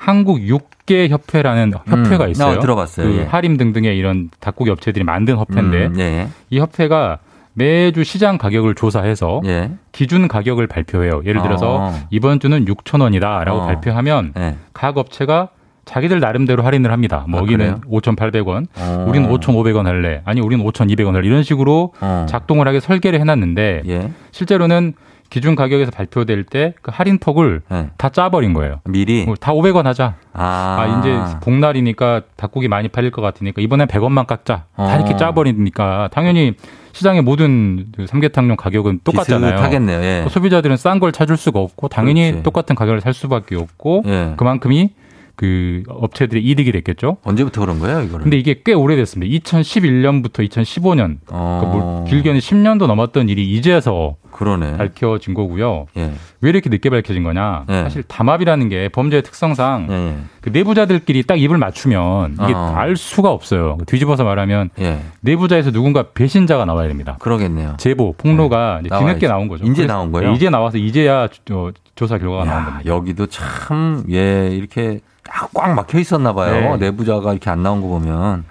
[0.02, 2.32] 한국 육계 협회라는 협회가 음.
[2.32, 2.58] 있어요.
[2.58, 3.08] 어, 들어봤어요.
[3.08, 3.24] 그 예.
[3.24, 6.28] 하림 등등의 이런 닭고기 업체들이 만든 협회인데 음, 예.
[6.50, 7.20] 이 협회가
[7.54, 9.70] 매주 시장 가격을 조사해서 예.
[9.92, 11.22] 기준 가격을 발표해요.
[11.24, 11.94] 예를 들어서 어.
[12.10, 13.66] 이번 주는 6천 원이다라고 어.
[13.68, 14.56] 발표하면 예.
[14.74, 15.50] 각 업체가
[15.86, 17.26] 자기들 나름대로 할인을 합니다.
[17.28, 18.02] 뭐 아, 여기는 그래요?
[18.02, 19.06] 5,800원, 어.
[19.08, 22.26] 우리는 5,500원 할래, 아니 우리는 5,200원 할래 이런 식으로 어.
[22.28, 24.10] 작동을 하게 설계를 해놨는데 예.
[24.32, 24.94] 실제로는
[25.32, 27.90] 기준 가격에서 발표될 때 그 할인 폭을 예.
[27.98, 28.82] 다 짜버린 거예요.
[28.84, 29.26] 미리.
[29.26, 30.16] 뭐다 500원 하자.
[30.34, 34.66] 아, 아, 이제 복날이니까 닭고기 많이 팔릴 것 같으니까 이번엔 100원만 깎자.
[34.76, 34.96] 다 어.
[34.96, 36.54] 이렇게 짜버리니까 당연히
[36.94, 39.54] 시장의 모든 그 삼계탕용 가격은 똑같잖아요.
[39.54, 40.02] 비슷하겠네요.
[40.04, 40.22] 예.
[40.26, 42.44] 그 소비자들은 싼 걸 찾을 수가 없고 당연히 그렇지.
[42.44, 44.34] 똑같은 가격을 살 수밖에 없고 예.
[44.38, 44.90] 그만큼이
[45.38, 47.18] 그 업체들의 이득이 됐겠죠.
[47.24, 48.24] 언제부터 그런 거예요, 이거는?
[48.24, 49.32] 근데 이게 꽤 오래됐습니다.
[49.40, 51.60] 2011년부터 2015년, 어.
[51.62, 54.78] 그러니까 뭐 길게는 10년도 넘었던 일이 이제서 그러네.
[54.78, 55.86] 밝혀진 거고요.
[55.98, 56.12] 예.
[56.42, 57.66] 왜 이렇게 늦게 밝혀진 거냐?
[57.70, 57.84] 예.
[57.84, 60.16] 사실 담합이라는 게 범죄의 특성상 예, 예.
[60.42, 62.74] 그 내부자들끼리 딱 입을 맞추면 이게 어.
[62.76, 63.78] 알 수가 없어요.
[63.86, 65.02] 뒤집어서 말하면 예.
[65.20, 67.18] 내부자에서 누군가 배신자가 나와야 됩니다.
[67.20, 67.76] 그러겠네요.
[67.78, 69.06] 제보, 폭로가 이제 나와야지.
[69.20, 69.66] 뒤늦게 나온 거죠.
[69.66, 70.32] 이제 나온 거예요?
[70.32, 72.86] 이제 나와서 이제야 조- 조사 결과가 나온 야, 겁니다.
[72.92, 76.78] 여기도 참, 예, 이렇게 딱꽉 막혀 있었나 봐요.
[76.78, 76.86] 네.
[76.88, 78.44] 내부자가 이렇게 안 나온 거 보면.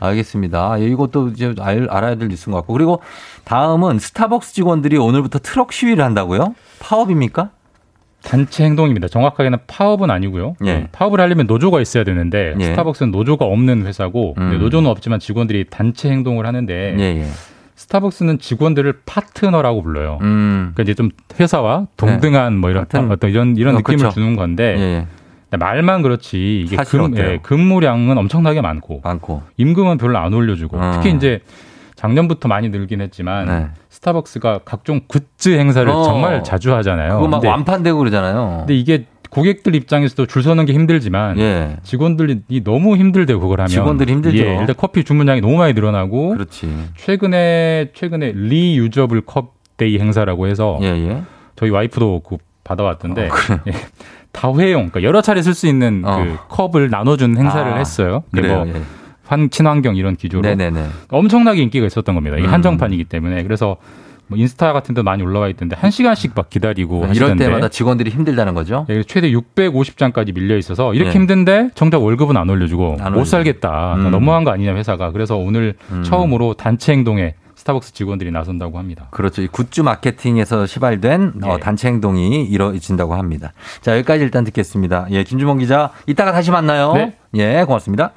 [0.00, 0.80] 알겠습니다.
[0.80, 2.72] 예, 이것도 이제 알, 알아야 될 뉴스인 것 같고.
[2.72, 3.00] 그리고
[3.44, 6.54] 다음은 스타벅스 직원들이 오늘부터 트럭 시위를 한다고요?
[6.80, 7.50] 파업입니까?
[8.22, 9.08] 단체 행동입니다.
[9.08, 10.56] 정확하게는 파업은 아니고요.
[10.64, 10.74] 예.
[10.74, 12.64] 네, 파업을 하려면 노조가 있어야 되는데 예.
[12.64, 14.50] 스타벅스는 노조가 없는 회사고 음.
[14.50, 17.26] 네, 노조는 없지만 직원들이 단체 행동을 하는데 예, 예.
[17.76, 20.18] 스타벅스는 직원들을 파트너라고 불러요.
[20.20, 20.72] 음.
[20.74, 24.10] 그러니까 이제 좀 회사와 동등한 뭐 이런 어떤 이런 이런 어, 느낌을 그쵸.
[24.10, 25.06] 주는 건데 예, 예.
[25.58, 27.16] 말만 그렇지 이게 금?
[27.16, 29.42] 예, 근무량은 엄청나게 많고 많고.
[29.56, 30.92] 임금은 별로 안 올려주고 어.
[30.94, 31.40] 특히 이제
[31.96, 33.68] 작년부터 많이 늘긴 했지만 네.
[33.90, 36.02] 스타벅스가 각종 굿즈 행사를 어.
[36.04, 37.16] 정말 자주 하잖아요.
[37.16, 38.58] 그거 막 근데, 완판되고 그러잖아요.
[38.60, 41.76] 근데 이게 고객들 입장에서도 줄 서는 게 힘들지만 예.
[41.82, 44.38] 직원들이 너무 힘들대요 그걸 하면 직원들이 힘들죠.
[44.38, 46.68] 예, 일단 커피 주문량이 너무 많이 늘어나고 그렇지.
[46.96, 51.22] 최근에 최근에 reusable cup day 행사라고 해서 예, 예.
[51.54, 53.30] 저희 와이프도 그 받아왔던데 어,
[54.32, 56.16] 다회용 그러니까 여러 차례 쓸 수 있는 어.
[56.18, 58.22] 그 컵을 나눠준 행사를 아, 했어요.
[58.32, 58.64] 그래요.
[58.64, 58.80] 뭐 예.
[59.26, 60.86] 환, 친환경 이런 기조로 네네네.
[61.08, 62.36] 엄청나게 인기가 있었던 겁니다.
[62.36, 62.52] 이게 음.
[62.52, 63.76] 한정판이기 때문에 그래서
[64.26, 68.10] 뭐 인스타 같은 데 많이 올라와 있던데 한 시간씩 막 기다리고 이럴 하시던데 때마다 직원들이
[68.10, 68.86] 힘들다는 거죠?
[68.88, 71.14] 예, 최대 650장까지 밀려 있어서 이렇게 예.
[71.14, 73.24] 힘든데 정작 월급은 안 올려주고 안 못.
[73.24, 73.94] 살겠다.
[73.96, 74.10] 음.
[74.10, 75.10] 너무한 거 아니냐 회사가.
[75.10, 76.02] 그래서 오늘 음.
[76.04, 79.08] 처음으로 단체 행동에 스타벅스 직원들이 나선다고 합니다.
[79.10, 79.42] 그렇죠.
[79.42, 81.60] 이 굿즈 마케팅에서 시발된 어, 예.
[81.60, 83.52] 단체 행동이 이루어진다고 합니다.
[83.82, 85.06] 자, 여기까지 일단 듣겠습니다.
[85.10, 86.94] 예, 김주몽 기자, 이따가 다시 만나요.
[86.94, 87.16] 네.
[87.34, 88.12] 예, 고맙습니다.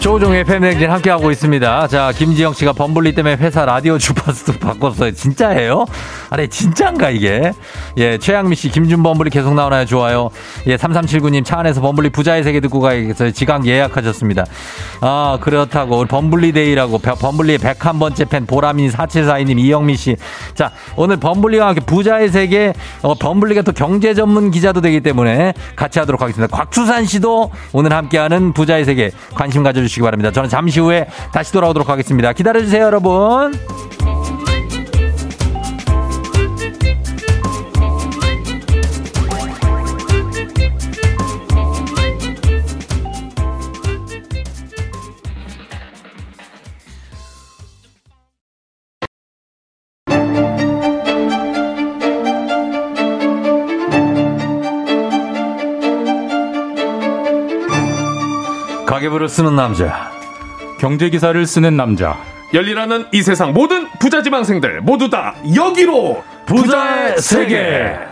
[0.00, 1.86] 조종의 팬행진 함께하고 있습니다.
[1.88, 5.12] 자, 김지영 씨가 범블리 때문에 회사 라디오 주파수 바꿨어요.
[5.12, 5.84] 진짜예요?
[6.30, 7.52] 아니, 진짜인가, 이게?
[7.98, 9.84] 예, 최양미 씨, 김준 범블리 계속 나오나요?
[9.84, 10.30] 좋아요.
[10.66, 13.30] 예, 3379님, 차 안에서 범블리 부자의 세계 듣고 가야겠어요.
[13.30, 14.44] 지각 예약하셨습니다.
[15.02, 15.98] 아, 그렇다고.
[15.98, 16.98] 우리 범블리 day라고.
[16.98, 20.16] 벼- 범블리의 101번째 팬, 보라민 4742님, 이영미 씨.
[20.54, 25.98] 자, 오늘 범블리와 함께 부자의 세계, 어, 범블리가 또 경제 전문 기자도 되기 때문에 같이
[25.98, 26.54] 하도록 하겠습니다.
[26.56, 30.30] 곽수산 씨도 오늘 함께하는 부자의 세계 관심 가져주시기 바랍니다.
[30.30, 32.32] 저는 잠시 후에 다시 돌아오도록 하겠습니다.
[32.32, 34.11] 기다려주세요, 여러분.
[59.22, 60.10] 가계부를 쓰는 남자.
[60.78, 62.18] 경제 기사를 쓰는 남자.
[62.52, 68.11] 열리라는 이 세상 모든 부자 지망생들 모두 다 여기로 부자의 세계.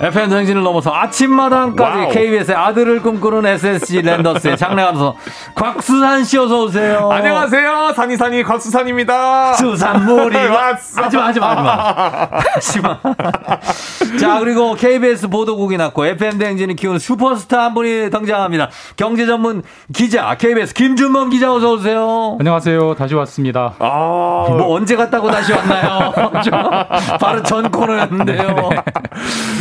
[0.00, 2.10] FM 정신을 넘어서 아침마당까지 와우.
[2.12, 5.16] KBS의 아들을 꿈꾸는 SSG 랜더스의 장래 가서
[5.56, 7.08] 곽수산 씨 어서 오세요.
[7.10, 11.02] 안녕하세요 산이산이 곽수산입니다 수산물이 왔어.
[11.02, 12.98] 하지마 하지마 하지마 하지마
[14.20, 20.32] 자 그리고 KBS 보도국이 났고 FM 대행진이 키우는 슈퍼스타 한 분이 등장합니다 경제 전문 기자
[20.36, 22.94] KBS 김준범 기자 어서 오세요 안녕하세요.
[22.94, 23.74] 다시 왔습니다.
[23.80, 26.12] 아, 뭐 언제 갔다고 다시 왔나요?
[26.44, 26.50] 저
[27.18, 28.70] 바로 전 코너였는데요.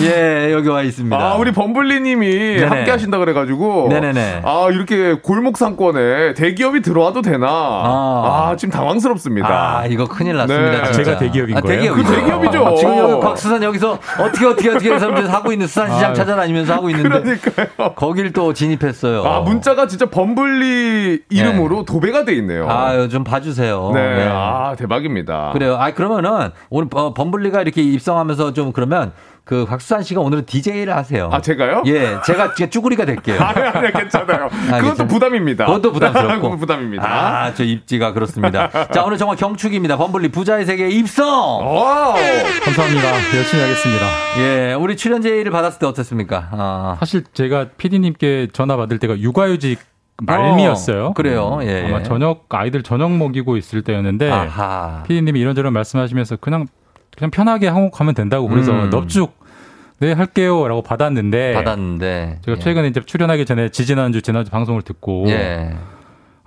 [0.04, 1.16] 예, 예, 여기 와 있습니다.
[1.18, 2.66] 아, 우리 범블리 님이 네네.
[2.66, 3.88] 함께 하신다 그래 가지고.
[3.90, 4.42] 네네네.
[4.44, 7.48] 아, 이렇게 골목 상권에 대기업이 들어와도 되나.
[7.50, 9.48] 아, 지금 당황스럽습니다.
[9.80, 10.84] 아, 이거 큰일 났습니다.
[10.84, 10.92] 네.
[10.92, 11.78] 제가 대기업인 아, 거예요?
[11.80, 12.10] 대기업이죠.
[12.10, 12.66] 그 대기업이죠.
[12.66, 16.16] 아, 지금 여기 곽수산 여기서 어떻게 어떻게 어떻게 해서 하고 있는 수산 시장 아유.
[16.16, 17.38] 찾아다니면서 하고 있는데.
[17.96, 19.24] 거길 또 진입했어요.
[19.24, 22.70] 아, 문자가 진짜 범블리 이름으로 도배가 돼 있네요.
[22.70, 23.92] 아유, 좀 봐 주세요.
[23.94, 24.16] 네.
[24.16, 24.30] 네.
[24.32, 25.50] 아, 대박입니다.
[25.54, 25.76] 그래요.
[25.78, 29.12] 아, 그러면은 오늘 어, 범블리가 이렇게 입성하면서 좀 그러면
[29.48, 31.30] 그 곽수산 씨가 오늘은 DJ를 하세요.
[31.32, 31.82] 아, 제가요?
[31.86, 33.40] 예, 제가 쭈구리가 될게요.
[33.40, 34.50] 아니, 아니, 괜찮아요.
[34.50, 35.08] 그것도 괜찮아요?
[35.08, 35.66] 부담입니다.
[35.66, 36.58] 그것도 부담스럽고.
[36.60, 37.06] 부담입니다.
[37.06, 38.70] 아, 저 입지가 그렇습니다.
[38.92, 39.96] 자, 오늘 정말 경축입니다.
[39.96, 41.26] 범블리 부자의 세계 입성!
[42.66, 43.38] 감사합니다.
[43.38, 44.06] 열심히 하겠습니다.
[44.40, 46.50] 예, 우리 출연 제의를 받았을 때 어땠습니까?
[46.52, 46.98] 아.
[47.00, 49.80] 사실 제가 PD님께 전화 받을 때가 육아휴직
[50.24, 51.06] 말미였어요.
[51.06, 51.60] 어, 그래요.
[51.62, 52.04] 예, 아마 예.
[52.04, 55.04] 저녁 아이들 저녁 먹이고 있을 때였는데 아하.
[55.08, 56.66] PD님이 이런저런 말씀하시면서 그냥
[57.18, 58.90] 그냥 편하게 한국 가면 된다고 그래서 음.
[58.90, 59.37] 넙죽
[60.00, 65.76] 네 할게요 라고 받았는데 받았는데 제가 최근에 이제 출연하기 전에 지지난주 지난주 방송을 듣고 예.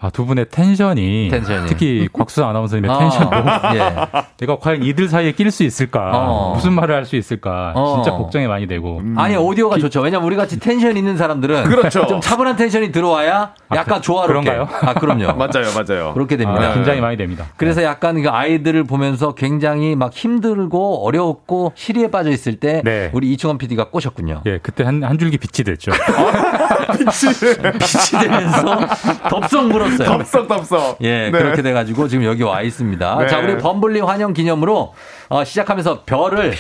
[0.03, 1.67] 아, 두 분의 텐션이, 텐션이.
[1.67, 3.95] 특히 곽수 아나운서님의 어, 텐션 너무 예.
[4.39, 6.55] 내가 과연 이들 사이에 낄 수 있을까 어.
[6.55, 7.95] 무슨 말을 할 수 있을까 어.
[7.97, 10.01] 진짜 걱정이 많이 되고 아니 오디오가 좋죠.
[10.01, 12.07] 왜냐면 우리 같이 텐션 있는 사람들은 그렇죠.
[12.07, 14.51] 좀 차분한 텐션이 들어와야 약간 조화롭게.
[14.51, 14.69] 그런가요?
[14.83, 15.33] 아 그럼요.
[15.37, 16.13] 맞아요, 맞아요.
[16.15, 16.71] 그렇게 됩니다.
[16.71, 17.47] 아, 긴장이 많이 됩니다.
[17.57, 23.11] 그래서 약간 그 아이들을 보면서 굉장히 막 힘들고 어려웠고 시리에 빠져 있을 때 네.
[23.13, 24.43] 우리 이충원 PD가 꼬셨군요.
[24.47, 25.91] 예, 그때 한, 한 줄기 빛이 됐죠.
[26.99, 28.87] 빛이 되면서
[29.29, 30.09] 덥석 물었어요.
[30.09, 30.99] 덥석 덥석.
[31.03, 31.39] 예, 네.
[31.39, 33.17] 그렇게 돼가지고 지금 여기 와 있습니다.
[33.19, 33.27] 네.
[33.27, 34.95] 자, 우리 범블리 환영 기념으로
[35.29, 36.57] 어, 시작하면서 별을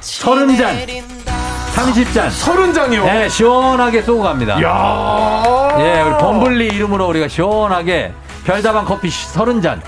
[0.00, 0.76] 서른 잔,
[1.72, 3.04] 삼십 잔, 서른 잔이요.
[3.04, 4.62] 네, 시원하게 쏘고 갑니다.
[4.62, 5.76] 야.
[5.78, 8.12] 예, 우리 범블리 이름으로 우리가 시원하게
[8.44, 9.80] 별다방 커피 서른 잔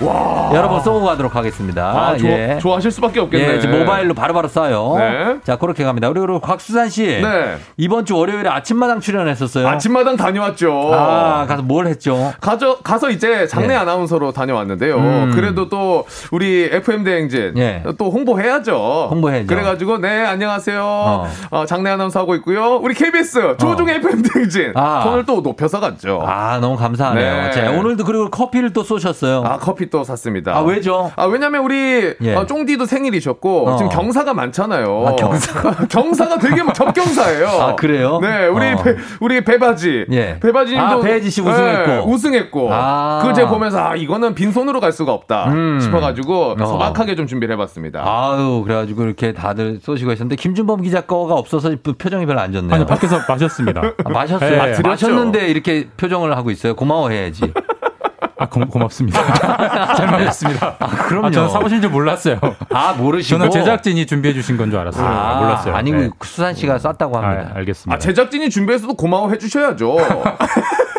[0.52, 1.90] 여러분 쏘고 가도록 하겠습니다.
[1.90, 2.58] 아, 좋아, 예.
[2.60, 3.60] 좋아하실 수밖에 없겠네.
[3.62, 4.98] 예, 모바일로 바로바로 쏴요.
[4.98, 5.36] 네.
[5.44, 6.08] 자, 그렇게 갑니다.
[6.08, 7.06] 우리 그리고 곽수산 씨.
[7.06, 7.56] 네.
[7.76, 9.66] 이번 주 월요일에 아침마당 출연했었어요.
[9.66, 10.90] 아침마당 다녀왔죠.
[10.92, 12.32] 아, 가서 뭘 했죠?
[12.40, 13.74] 가서, 가서 이제 장내 네.
[13.74, 14.96] 아나운서로 다녀왔는데요.
[14.96, 15.32] 음.
[15.34, 17.82] 그래도 또 우리 FM 대행진 예.
[17.96, 19.08] 또 홍보해야죠.
[19.10, 19.46] 홍보해야죠.
[19.46, 20.82] 그래가지고 네 안녕하세요.
[20.82, 21.28] 어.
[21.50, 22.76] 어, 장내 아나운서 하고 있고요.
[22.76, 25.02] 우리 KBS 조종의 FM 대행진 아.
[25.04, 26.22] 톤을 또 높여서 갔죠.
[26.26, 27.42] 아, 너무 감사하네요.
[27.44, 27.50] 네.
[27.52, 29.42] 자, 오늘도 그리고 커피 를 또 쏘셨어요.
[29.44, 30.56] 아 커피 또 샀습니다.
[30.56, 31.10] 아, 왜죠?
[31.16, 32.34] 아 왜냐면 우리 예.
[32.34, 33.76] 어, 쫑디도 생일이셨고 어.
[33.76, 35.04] 지금 경사가 많잖아요.
[35.06, 35.86] 아, 경사가?
[35.90, 37.48] 경사가 되게 막 접경사예요.
[37.48, 38.18] 아, 그래요?
[38.20, 38.76] 네, 우리 어.
[38.82, 40.06] 배, 우리 배바지.
[40.12, 40.38] 예.
[40.40, 41.90] 배바지님도 아, 배지 씨 우승했고.
[41.90, 42.68] 네, 우승했고.
[42.72, 43.18] 아.
[43.22, 45.78] 그거 제가 보면서 아 이거는 빈 손으로 갈 수가 없다 음.
[45.80, 46.66] 싶어가지고 어.
[46.66, 48.02] 소박하게 좀 준비를 해봤습니다.
[48.04, 52.74] 아유, 그래가지고 이렇게 다들 쏘시고 있었는데, 김준범 기자 거가 없어서 표정이 별로 안 좋네요.
[52.74, 53.82] 아니, 밖에서 마셨습니다.
[54.04, 54.50] 아, 마셨어요.
[54.74, 54.82] 드렸죠.
[54.82, 56.74] 마셨는데 이렇게 표정을 하고 있어요.
[56.74, 57.52] 고마워해야지.
[58.40, 59.22] 아, 고, 고맙습니다.
[59.94, 60.76] 잘 마셨습니다.
[60.78, 61.26] 아, 그럼요.
[61.26, 62.38] 아, 저는 사오신 줄 몰랐어요.
[62.72, 63.38] 아, 모르시고.
[63.38, 65.06] 저는 제작진이 준비해 주신 건 줄 알았어요.
[65.06, 65.74] 아, 몰랐어요.
[65.74, 66.10] 아니고 네.
[66.22, 67.50] 수산 씨가 쐈다고 합니다.
[67.54, 67.94] 아, 알겠습니다.
[67.94, 69.96] 아 제작진이 준비해서도 고마워해 주셔야죠.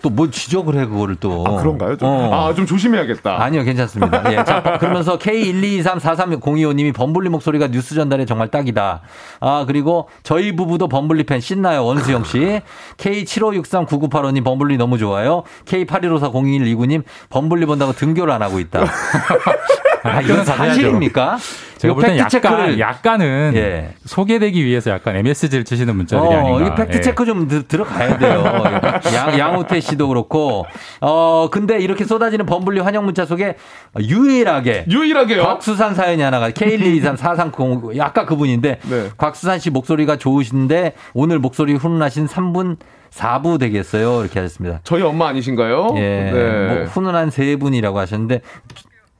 [0.00, 1.44] 또 뭐 지적을 해 그거를 또.
[1.46, 1.96] 아, 그런가요?
[1.96, 2.08] 좀?
[2.08, 2.48] 어.
[2.50, 3.42] 아, 좀 조심해야겠다.
[3.42, 4.22] 아니요, 괜찮습니다.
[4.32, 4.44] 예.
[4.44, 9.00] 자, 그러면서 K1234302호 님이 범블리 목소리가 뉴스 전달에 정말 딱이다.
[9.40, 11.84] 아, 그리고 저희 부부도 범블리 팬 신나요.
[11.84, 12.60] 원수영 씨.
[12.98, 15.44] K75639985 님 범블리 너무 좋아요.
[15.64, 18.84] K81540129 님 범블리 본다고 등교를 안 하고 있다.
[20.04, 20.44] 아, 이건.
[20.44, 21.38] 사실입니까?
[21.82, 23.94] 제가 볼 땐 팩트 약간, 체크를- 약간은 예.
[24.04, 26.60] 소개되기 위해서 약간 MSG를 치시는 문자들이 어, 아닌가.
[26.66, 27.00] 이게 팩트 예.
[27.00, 28.44] 체크 좀 드- 들어가야 돼요.
[29.14, 30.64] 양, 양우태 씨도 그렇고.
[31.00, 33.56] 어, 근데 이렇게 쏟아지는 범블리 환영 문자 속에
[34.00, 34.86] 유일하게.
[34.88, 35.42] 유일하게요.
[35.42, 39.08] 곽수산 사연이 하나가 K1234390 아까 그분인데 네.
[39.16, 42.76] 곽수산 씨 목소리가 좋으신데 오늘 목소리 훈훈하신 3분
[43.10, 44.20] 4부 되겠어요.
[44.22, 44.80] 이렇게 하셨습니다.
[44.84, 45.88] 저희 엄마 아니신가요?
[45.96, 46.00] 예.
[46.32, 46.74] 네.
[46.74, 48.40] 뭐 훈훈한 세 분이라고 하셨는데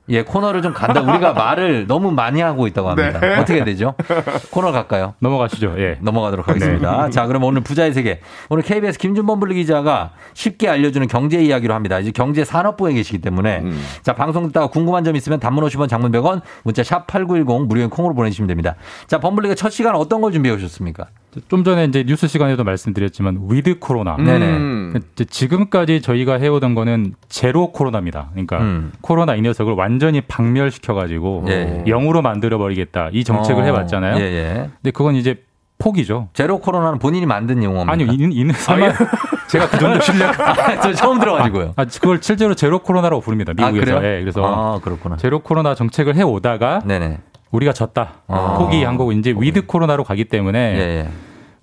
[0.09, 1.01] 예, 코너를 좀 간다.
[1.01, 3.19] 우리가 말을 너무 많이 하고 있다고 합니다.
[3.19, 3.35] 네.
[3.37, 3.95] 어떻게 되죠?
[4.51, 5.13] 코너 갈까요?
[5.19, 5.75] 넘어가시죠.
[5.77, 5.97] 예.
[6.01, 7.09] 넘어가도록 하겠습니다.
[7.09, 8.19] 자, 그럼 오늘 부자의 세계.
[8.49, 11.99] 오늘 KBS 김준범 블리 기자가 쉽게 알려주는 경제 이야기로 합니다.
[11.99, 13.59] 이제 경제 산업부에 계시기 때문에.
[13.59, 13.81] 음.
[14.01, 18.47] 자, 방송 듣다가 궁금한 점 있으면 단문 50원 장문 100원 문자 샵8910 무료인 콩으로 보내주시면
[18.47, 18.75] 됩니다.
[19.07, 21.07] 자, 범블리가 첫 시간 어떤 걸 준비해 오셨습니까?
[21.47, 24.15] 좀 전에 이제 뉴스 시간에도 말씀드렸지만 with 코로나.
[24.17, 24.93] 음.
[25.13, 28.29] 이제 지금까지 저희가 해오던 거는 제로 코로나입니다.
[28.31, 28.91] 그러니까 음.
[29.01, 31.83] 코로나 이 녀석을 완전히 박멸시켜가지고 예.
[31.87, 34.17] 영으로 만들어 버리겠다 이 정책을 어, 해봤잖아요.
[34.17, 34.69] 예, 예.
[34.81, 35.43] 근데 그건 이제
[35.79, 36.29] 포기죠.
[36.33, 37.91] 제로 코로나는 본인이 만든 용어입니다.
[37.91, 38.93] 아니요, 이, 이는 설마
[39.49, 40.39] 제가 그 정도 실력.
[40.39, 41.73] 아, 저 처음 들어가지고요.
[41.75, 43.51] 아, 그걸 실제로 제로 코로나라고 부릅니다.
[43.57, 43.99] 아, 미국에서.
[43.99, 44.15] 그래요?
[44.15, 45.17] 예, 그래서 아, 그렇구나.
[45.17, 47.19] 제로 코로나 정책을 해 오다가 네네.
[47.53, 48.13] 우리가 졌다.
[48.27, 48.57] 아.
[48.59, 51.09] 포기한 거고 이제 with 코로나로 가기 때문에 예, 예.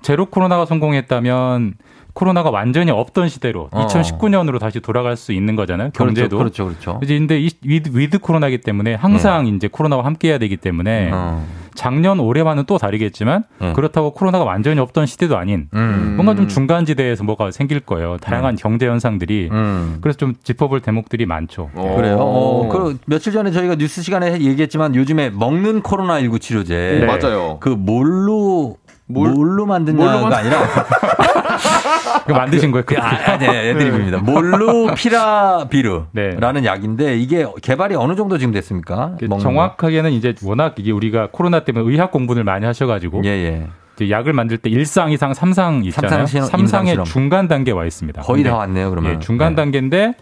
[0.03, 1.75] 제로 코로나가 성공했다면
[2.15, 3.87] 코로나가 완전히 없던 시대로 어.
[3.87, 5.91] 2019년으로 다시 돌아갈 수 있는 거잖아요.
[5.93, 6.39] 경제도.
[6.39, 7.01] 그렇죠, 그렇죠, 그렇죠.
[7.03, 11.45] 이제 근데 이 with, with 코로나기 때문에 항상 이제 코로나와 함께 해야 되기 때문에 어.
[11.75, 13.73] 작년 올해와는 또 다르겠지만 네.
[13.73, 16.15] 그렇다고 코로나가 완전히 없던 시대도 아닌 음.
[16.17, 18.17] 뭔가 좀 중간 지대에서 뭐가 생길 거예요.
[18.19, 19.99] 다양한 경제 현상들이 음.
[20.01, 21.71] 그래서 좀 짚어볼 대목들이 많죠.
[21.75, 22.17] 그래요.
[22.21, 26.99] 어, 그 며칠 전에 저희가 뉴스 시간에 얘기했지만 요즘에 먹는 코로나 19 치료제.
[27.01, 27.07] 네.
[27.07, 27.59] 맞아요.
[27.61, 28.77] 그 뭘로
[29.13, 30.57] 뭘로 만드냐가 뭘로 만- 아니라
[32.29, 32.85] 이거 만드신 거예요?
[32.87, 34.19] 그, 아, 아, 네, 애드립입니다.
[34.19, 39.17] 몰루 피라 비르라는 약인데 이게 개발이 어느 정도 지금 됐습니까?
[39.21, 39.39] 먹는 거?
[39.39, 44.59] 정확하게는 이제 워낙 이게 우리가 코로나 때문에 의학 공부를 많이 하셔가지고 예, 이제 약을 만들
[44.59, 46.27] 때 1상, 2상, 3상 있잖아요.
[46.27, 47.05] 삼상 실험, 3상의 임상 실험.
[47.05, 48.23] 중간 단계 와 있습니다.
[48.23, 49.15] 거의 다 왔네요, 그러면.
[49.15, 50.15] 예, 중간 단계인데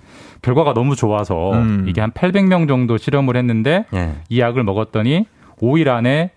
[0.42, 1.84] 결과가 너무 좋아서 음.
[1.88, 4.12] 이게 한 800명 정도 실험을 했는데 예.
[4.28, 5.26] 이 약을 먹었더니
[5.60, 6.30] 5일 안에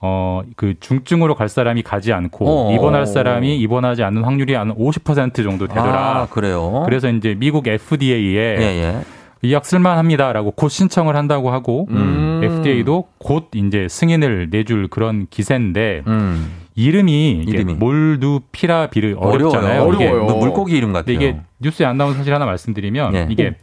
[0.00, 2.72] 어, 그 중증으로 갈 사람이 가지 않고 어.
[2.74, 6.20] 입원할 사람이 입원하지 않는 확률이 한 50% 정도 되더라.
[6.22, 6.82] 아, 그래요?
[6.84, 9.00] 그래서 이제 미국 FDA에 예, 예.
[9.42, 12.40] 이약 쓸만합니다라고 곧 신청을 한다고 하고 음.
[12.44, 16.50] FDA도 곧 이제 승인을 내줄 그런 기세인데 음.
[16.76, 17.74] 이름이, 이름이.
[17.74, 19.82] 몰두피라비르 어렵잖아요.
[19.82, 19.94] 어려워요.
[19.94, 20.36] 이게 어려워요.
[20.36, 21.14] 물고기 이름 같아요.
[21.16, 23.26] 이게 뉴스에 안 나온 사실 하나 말씀드리면 예.
[23.30, 23.54] 이게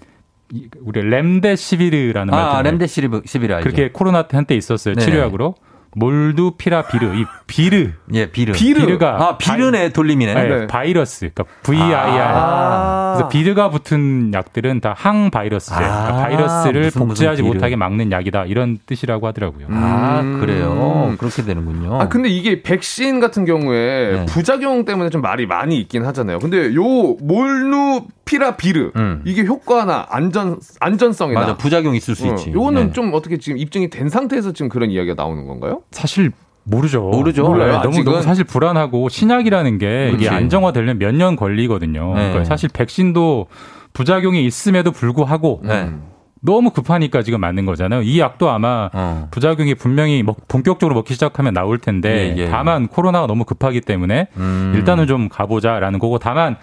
[0.51, 2.61] 이- 우리 렘데시비르라는 말 아?
[2.61, 3.63] 렘데시비르 알죠?
[3.63, 4.95] 그렇게 코로나 때 한때 있었어요.
[4.95, 5.01] 네.
[5.03, 5.55] 치료약으로
[5.95, 8.51] 몰두피라 비르 이 비르 예, 비르.
[8.53, 10.33] 비르 가 아, 비르네, 돌림이네.
[10.33, 10.67] 네, 네.
[10.67, 12.21] 바이러스, 그러니까 VIR.
[12.21, 13.13] 아.
[13.15, 17.53] 그래서 비르가 붙은 약들은 다 항바이러스제, 그러니까 아, 바이러스를 무슨, 무슨 복제하지 비르.
[17.53, 19.67] 못하게 막는 약이다 이런 뜻이라고 하더라고요.
[19.71, 20.39] 아, 음.
[20.41, 21.15] 그래요.
[21.17, 21.99] 그렇게 되는군요.
[22.01, 24.25] 아 근데 이게 백신 같은 경우에 네.
[24.25, 26.39] 부작용 때문에 좀 말이 많이 있긴 하잖아요.
[26.39, 26.83] 근데 요
[27.21, 29.21] 몰누피라 비르 음.
[29.25, 32.51] 이게 효과나 안전 안전성이나 맞아, 부작용 있을 수 어, 있지.
[32.51, 32.91] 요거는 네.
[32.93, 35.81] 좀 어떻게 지금 입증이 된 상태에서 지금 그런 이야기가 나오는 건가요?
[35.91, 36.31] 사실
[36.63, 37.01] 모르죠.
[37.09, 37.43] 모르죠.
[37.43, 37.67] 몰라요.
[37.77, 37.81] 몰라요.
[37.83, 38.03] 너무.
[38.03, 40.15] 너무 사실 불안하고 신약이라는 게 그렇지.
[40.25, 42.07] 이게 안정화되려면 몇 년 걸리거든요.
[42.15, 42.21] 네.
[42.29, 43.47] 그러니까 사실 백신도
[43.93, 45.91] 부작용이 있음에도 불구하고 네.
[46.41, 48.01] 너무 급하니까 지금 맞는 거잖아요.
[48.03, 49.27] 이 약도 아마 어.
[49.31, 52.47] 부작용이 분명히 먹- 본격적으로 먹기 시작하면 나올 텐데 예, 예.
[52.49, 54.73] 다만 코로나가 너무 급하기 때문에 음.
[54.75, 56.57] 일단은 좀 가보자라는 거고 다만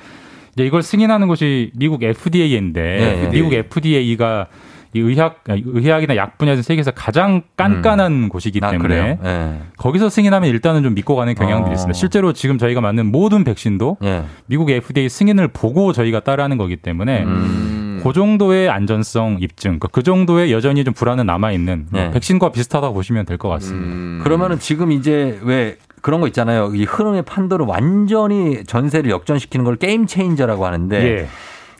[0.54, 3.28] 이제 이걸 승인하는 곳이 미국 FDA인데 예, 예.
[3.30, 4.46] 미국 FDA가
[4.94, 9.18] 이 의학 아니, 의학이나 약 분야에서 세계에서 가장 깐깐한 곳이기 아, 때문에 그래요?
[9.24, 9.58] 예.
[9.78, 11.74] 거기서 승인하면 일단은 좀 믿고 가는 경향들이 어.
[11.74, 11.94] 있습니다.
[11.96, 14.24] 실제로 지금 저희가 맞는 모든 백신도 예.
[14.46, 18.00] 미국 FDA 승인을 보고 저희가 따라하는 거기 때문에 음.
[18.02, 22.10] 그 정도의 안전성 입증, 그그 정도의 여전히 좀 불안은 남아 있는 네.
[22.10, 23.86] 백신과 비슷하다고 보시면 될 것 같습니다.
[23.86, 24.20] 음.
[24.22, 26.72] 그러면은 지금 이제 왜 그런 거 있잖아요.
[26.74, 31.28] 이 흐름의 판도를 완전히 전세를 역전시키는 걸 game changer라고 하는데 예.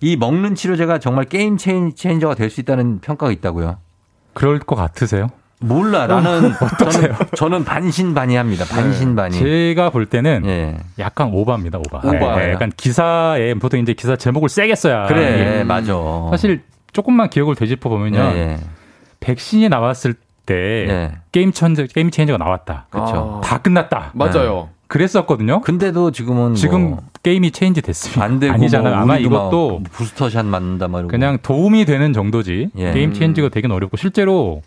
[0.03, 3.79] 이 먹는 치료제가 정말 game chan-, changer가 될 수 있다는 평가가 있다고요.
[4.35, 5.29] 그럴 것 같으세요?
[5.61, 6.09] 몰라.
[6.09, 6.53] 나는
[6.91, 8.65] 저는, 저는 반신반의합니다.
[8.65, 9.39] 반신반의.
[9.39, 10.77] 제가 볼 때는 예.
[10.99, 11.99] 약간 오바입니다, 오바.
[11.99, 12.43] 오바.
[12.43, 15.65] 예, 예, 약간 기사에 보통 이제 기사 제목을 세게 써야 그래, 예.
[15.65, 15.95] 맞아.
[16.31, 18.19] 사실 조금만 기억을 되짚어 보면요.
[18.19, 18.59] 예, 예.
[19.21, 20.15] 백신이 나왔을
[20.47, 20.55] 때
[20.89, 21.13] 예.
[21.31, 22.87] game changer game changer가 나왔다.
[22.91, 23.41] 그렇죠.
[23.45, 24.11] 다 끝났다.
[24.15, 24.69] 맞아요.
[24.93, 25.63] 그랬었거든요.
[25.63, 28.23] 근데도 지금은 지금 뭐 게임이 change 됐습니다.
[28.23, 28.95] 안 되고 아니잖아요.
[28.95, 32.93] 뭐 아마 이것도 막 booster shot 맞는다 말고 그냥 도움이 되는 정도지 예.
[32.93, 34.61] game changer가 되긴 어렵고 실제로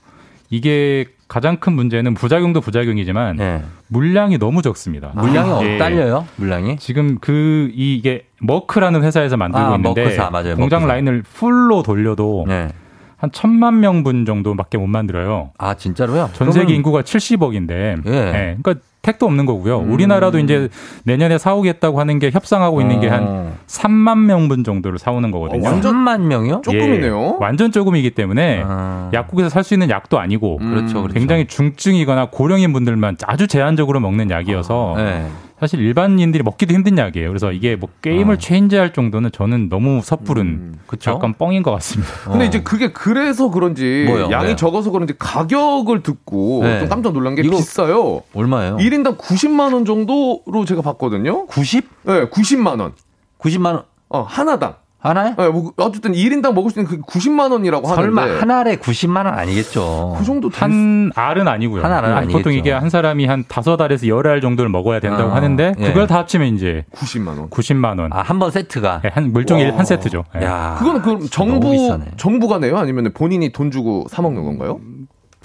[0.49, 3.61] 이게 가장 큰 문제는 부작용도 부작용이지만 예.
[3.89, 5.11] 물량이 너무 적습니다.
[5.13, 5.78] 물량이 어, 예.
[5.78, 6.26] 딸려요?
[6.38, 6.78] 물량이?
[6.78, 10.55] 지금 그 이게 머크라는 회사에서 만들고 아, 있는데 머크사, 맞아요.
[10.55, 10.88] 공장 머크사.
[10.88, 12.69] 라인을 풀로 돌려도 네.
[13.18, 15.51] 한 천만 명분 정도밖에 못 만들어요.
[15.57, 16.30] 아 진짜로요?
[16.34, 18.57] 전 세계 그러면- 인구가 70억인데, 예.
[18.61, 19.82] 그러니까 택도 없는 거고요.
[19.82, 19.91] 음.
[19.93, 20.68] 우리나라도 이제
[21.03, 23.53] 내년에 사오겠다고 하는 게 협상하고 있는 게한 어.
[23.68, 25.63] 3만 명분 정도를 사오는 거거든요.
[25.63, 26.61] 완전 3만 명이요?
[26.63, 27.22] 조금이네요.
[27.34, 29.11] 예, 완전 조금이기 때문에 아.
[29.13, 31.13] 약국에서 살 수 있는 약도 아니고 그렇죠, 그렇죠.
[31.13, 35.28] 굉장히 중증이거나 고령인 분들만 아주 제한적으로 먹는 약이어서 네.
[35.60, 37.30] 사실 일반인들이 먹기도 힘든 약이에요.
[37.30, 41.12] 그래서 이게 뭐 게임을 체인지할 정도는 저는 너무 섣부른 그쵸?
[41.12, 42.12] 약간 뻥인 것 같습니다.
[42.30, 44.30] 근데 이제 그게 그래서 그런지 뭐요?
[44.32, 44.56] 양이 네.
[44.58, 46.80] 적어서 그런지 가격을 듣고 네.
[46.80, 48.24] 좀 깜짝 놀란 게 이거- 비싸요.
[48.34, 48.76] 얼마예요?
[48.78, 51.45] 1인당 90만 원 정도로 제가 봤거든요.
[51.47, 51.89] 90?
[52.03, 52.91] 네, 90만 원.
[53.39, 54.76] 90만 원 어, 하나당.
[55.08, 55.36] 하나에?
[55.38, 59.26] 네, 뭐 어쨌든 1인당 먹을 수 있는 그 90만 원이라고 설마 하는데 한 알에 90만
[59.26, 60.16] 원 아니겠죠?
[60.20, 61.84] 그 정도 한 알은 아니고요.
[61.84, 62.38] 한 알은 한 아니겠죠.
[62.38, 65.88] 보통 이게 한 사람이 한 다섯 알에서 열 알 정도를 먹어야 된다고 아, 하는데 예.
[65.88, 67.49] 그걸 다 합치면 이제 90만 원.
[67.49, 68.12] 90만 원.
[68.12, 69.01] 아, 한 번 세트가.
[69.06, 69.78] 예, 한 물종이 와.
[69.78, 70.24] 한 세트죠.
[70.41, 70.45] 예.
[70.45, 70.76] 야.
[70.80, 71.76] 그거는 그럼 정부.
[72.18, 72.78] 정부가 내요?
[72.78, 74.80] 아니면 본인이 돈 주고 사 먹는 건가요?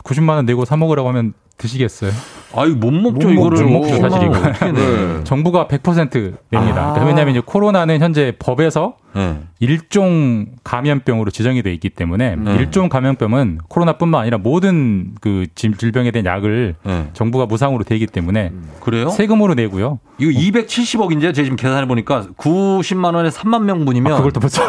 [0.04, 2.10] 90만 원 내고 사 먹으라고 하면 드시겠어요?
[2.56, 3.64] 아유, 못 먹죠, 못 이거를.
[3.64, 4.38] 못 먹죠, 사실 이거.
[4.66, 4.72] 내?
[4.72, 5.24] 네.
[5.24, 6.80] 정부가 100% 냅니다.
[6.88, 6.92] 아.
[6.92, 9.38] 그러니까 왜냐하면 이제 코로나는 현재 법에서 네.
[9.58, 12.54] 일종 감염병으로 지정이 돼 있기 때문에 네.
[12.56, 17.08] 일종 감염병은 코로나뿐만 아니라 모든 그 질- 질병에 대한 약을 네.
[17.12, 19.10] 정부가 무상으로 되기 때문에 그래요?
[19.10, 19.98] 세금으로 내고요.
[20.18, 21.34] 이거 270억인데요.
[21.34, 24.62] 제가 지금 계산해 보니까 90만 원에 3만 명분이면 아, 그걸 또 벌써.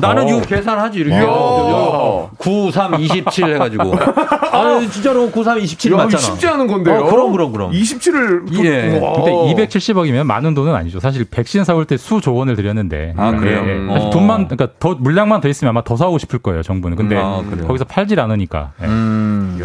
[0.00, 1.14] 나는 이거 계산하지 이렇게.
[1.16, 1.20] 이야.
[1.20, 2.30] 그쵸.
[2.38, 3.94] 93, 27 해가지고.
[4.52, 6.27] 아, 진짜로 93, 27 야, 이거 맞잖아.
[6.32, 6.96] 쉽지 않은 건데요.
[7.00, 7.72] 어, 그럼, 그럼, 그럼.
[7.72, 8.98] 27을 예.
[9.00, 11.00] 근데 270억이면 많은 돈은 아니죠.
[11.00, 13.14] 사실 백신 사올 때 수조 원을 드렸는데.
[13.16, 13.62] 아, 그래요?
[13.64, 13.76] 예, 예.
[13.76, 13.88] 음.
[13.92, 14.10] 사실 어.
[14.10, 16.96] 돈만 그러니까 더 물량만 더 있으면 아마 더 사오고 싶을 거예요, 정부는.
[16.96, 17.66] 근데 음, 아, 그래요?
[17.66, 18.72] 거기서 팔질 않으니까.
[18.82, 18.86] 예.
[18.86, 19.58] 음.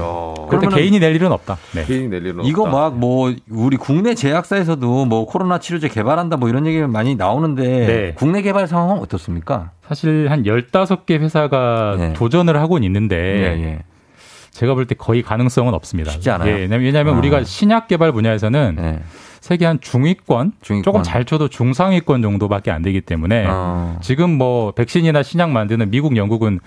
[0.50, 1.58] 그런데 개인이 낼 일은 없다.
[1.74, 1.86] 네.
[1.86, 2.66] 개인이 낼 일은 이거.
[2.66, 8.14] 막 뭐 우리 국내 제약사에서도 뭐 코로나 치료제 개발한다 뭐 이런 얘기가 많이 나오는데 네.
[8.16, 9.72] 국내 개발 상황은 어떻습니까?
[9.88, 12.14] 사실 한 15개 회사가 예.
[12.14, 13.80] 도전을 하고는 있는데 예, 예.
[14.54, 16.12] 제가 볼 때 거의 가능성은 없습니다.
[16.12, 16.50] 쉽지 않아요?
[16.50, 17.18] 예, 왜냐면 어.
[17.18, 19.00] 우리가 신약 개발 분야에서는 예.
[19.42, 20.84] 세계 한 중위권, 중위권.
[20.84, 23.98] 조금 잘 쳐도 중상위권 정도밖에 안 되기 때문에 어.
[24.02, 26.60] 지금 뭐 백신이나 신약 만드는 미국, 영국은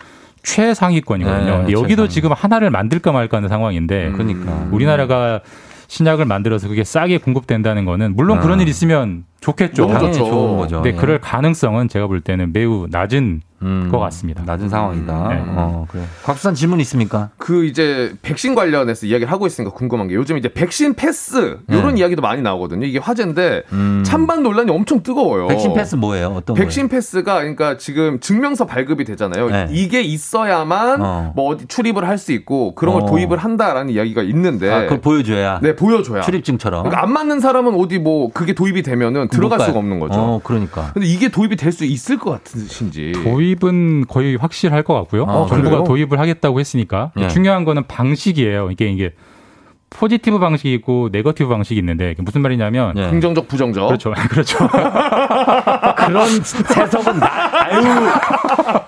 [0.42, 1.44] 최상위권이거든요.
[1.44, 2.08] 네, 근데 여기도 최상위.
[2.10, 4.68] 지금 하나를 만들까 말까 하는 상황인데 그러니까.
[4.72, 5.40] 우리나라가
[5.88, 8.40] 신약을 만들어서 그게 싸게 공급된다는 거는 물론 어.
[8.40, 9.86] 그런 일 있으면 좋겠죠.
[9.86, 10.76] 당연히 좋은 거죠.
[10.82, 11.00] 근데 예.
[11.00, 14.42] 그럴 가능성은 제가 볼 때는 매우 낮은 음, 것 같습니다.
[14.44, 15.28] 낮은 상황이다.
[15.30, 15.42] 네.
[15.48, 16.02] 어, 그래.
[16.24, 17.30] 곽수산 질문 있습니까?
[17.38, 22.00] 그 이제 백신 관련해서 이야기를 하고 있으니까 궁금한 게 요즘 이제 백신 패스 이런 네.
[22.00, 22.84] 이야기도 많이 나오거든요.
[22.86, 24.02] 이게 화제인데 음.
[24.04, 25.46] 찬반 논란이 엄청 뜨거워요.
[25.46, 26.34] 백신 패스 뭐예요?
[26.36, 29.48] 어떤 백신 패스가 그러니까 지금 증명서 발급이 되잖아요.
[29.48, 29.68] 네.
[29.70, 31.32] 이게 있어야만 어.
[31.34, 33.06] 뭐 어디 출입을 할 수 있고 그런 걸 어.
[33.06, 35.60] 도입을 한다라는 이야기가 있는데 아, 그걸 보여줘야.
[35.62, 36.22] 네 보여줘야.
[36.22, 36.82] 출입증처럼.
[36.82, 39.60] 그러니까 안 맞는 사람은 어디 뭐 그게 도입이 되면은 들어갈.
[39.60, 40.14] 수가 없는 거죠.
[40.18, 40.90] 어, 그러니까.
[40.94, 43.12] 근데 이게 도입이 될 수 있을 것 같으신지.
[43.22, 45.24] 도입은 거의 확실할 것 같고요.
[45.24, 45.84] 아, 정부가 그래요?
[45.84, 47.28] 도입을 하겠다고 했으니까 예.
[47.28, 48.70] 중요한 거는 방식이에요.
[48.70, 49.12] 이게 이게
[49.88, 53.08] 포지티브 방식이 있고 네거티브 방식이 있는데 이게 무슨 말이냐면 예.
[53.08, 53.86] 긍정적 부정적.
[53.86, 54.58] 그렇죠, 그렇죠.
[55.96, 56.28] 그런
[56.76, 57.82] 해석은 나, 아유,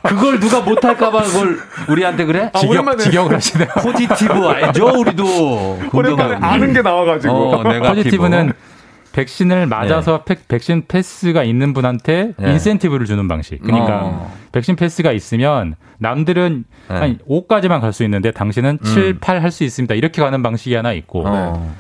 [0.03, 2.51] 그걸 누가 못할까봐 그걸 우리한테 그래?
[2.53, 2.99] 아, 직역, 오랜만에.
[3.05, 3.69] 직역을 하시네요.
[3.83, 5.79] 포지티브 알죠, 우리도.
[5.93, 6.35] 오랜만에.
[6.41, 7.35] 아는 게 나와가지고.
[7.55, 7.63] 어.
[7.63, 8.53] 포지티브는
[9.19, 12.53] 백신을 맞아서 팩- 백신 패스가 있는 분한테 예.
[12.53, 13.61] 인센티브를 주는 방식.
[13.63, 14.33] 그러니까 어.
[14.53, 16.95] 백신 패스가 있으면 남들은 예.
[16.95, 19.95] 한 5까지만 갈 수 있는데 당신은 7, 8 할 수 있습니다.
[19.97, 21.75] 이렇게 가는 방식이 하나 있고 어.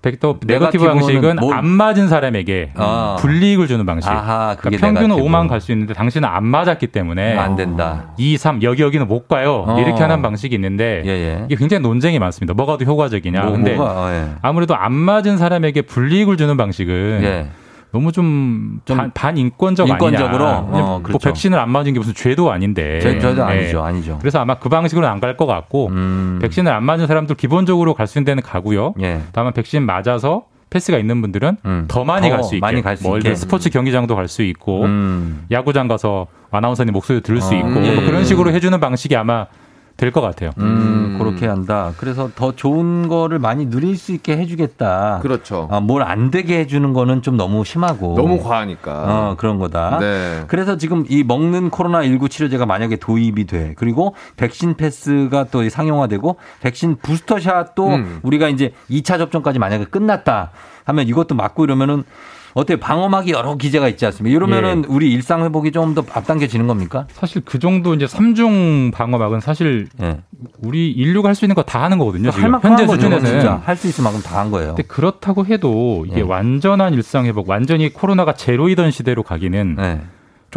[0.00, 3.16] 백- 또 네거티브 방식은 뭘- 안 맞은 사람에게 아.
[3.18, 4.08] 불이익을 주는 방식.
[4.08, 5.28] 아하, 그게 그러니까 평균은 네거티브.
[5.28, 8.04] 5만 갈 수 있는데 당신은 안 맞았기 때문에 안 된다.
[8.16, 9.64] 2, 3 여기 여기는 못 가요.
[9.66, 9.80] 어.
[9.80, 11.42] 이렇게 하는 방식이 있는데 예, 예.
[11.46, 12.54] 이게 굉장히 논쟁이 많습니다.
[12.54, 13.40] 뭐가 더 효과적이냐.
[13.42, 14.28] 뭐, 근데 뭐가, 어, 예.
[14.40, 17.48] 아무래도 안 맞은 사람에게 불이익을 주는 방식은 예.
[17.90, 20.46] 너무 좀, 좀 반, 반인권적 인권적으로?
[20.46, 20.68] 아니냐.
[20.68, 21.28] 어, 뭐 그렇죠.
[21.30, 23.00] 백신을 안 맞은 게 무슨 죄도 아닌데.
[23.00, 23.44] 저, 저도 예.
[23.44, 24.18] 아니죠, 아니죠.
[24.20, 26.38] 그래서 아마 그 방식으로는 안갈 것 같고 음.
[26.42, 28.94] 백신을 안 맞은 사람들 기본적으로 갈 수 있는 데는 가고요.
[29.00, 29.20] 예.
[29.32, 31.84] 다만 백신 맞아서 패스가 있는 분들은 음.
[31.88, 32.60] 더 많이 더갈수 있게.
[32.60, 33.34] 많이 갈수 뭐 있게.
[33.34, 35.46] 스포츠 경기장도 갈 수 있고 음.
[35.50, 38.06] 야구장 가서 아나운서님 목소리 들을 수 어, 있고 예, 뭐 예.
[38.06, 39.46] 그런 식으로 해주는 방식이 아마
[39.98, 40.52] 될 것 같아요.
[40.58, 41.92] 음, 그렇게 한다.
[41.98, 45.18] 그래서 더 좋은 거를 많이 누릴 수 있게 해주겠다.
[45.20, 45.66] 그렇죠.
[45.72, 48.14] 아, 뭘 안 되게 해주는 거는 좀 너무 심하고.
[48.14, 48.92] 너무 과하니까.
[48.92, 49.98] 어, 그런 거다.
[49.98, 50.44] 네.
[50.46, 53.74] 그래서 지금 이 먹는 코로나19 치료제가 만약에 도입이 돼.
[53.76, 58.20] 그리고 백신 패스가 또 상용화되고 백신 부스터샷도 음.
[58.22, 60.52] 우리가 이제 2차 접종까지 만약에 끝났다
[60.84, 62.04] 하면 이것도 맞고 이러면은
[62.58, 64.34] 어떻게 방어막이 여러 기제가 있지 않습니까?
[64.34, 64.92] 이러면은 예.
[64.92, 67.06] 우리 일상 회복이 좀 더 앞당겨지는 겁니까?
[67.12, 70.18] 사실 그 정도 이제 삼중 방어막은 사실 예.
[70.62, 72.30] 우리 인류가 할 수 있는 거 다 하는 거거든요.
[72.30, 73.46] 할 지금 현재 수준에서는.
[73.64, 74.68] 할 수 있을 만큼 다 한 거예요.
[74.74, 76.22] 근데 그렇다고 해도 이게 예.
[76.22, 80.00] 완전한 일상 회복, 완전히 코로나가 제로이던 시대로 가기는 네.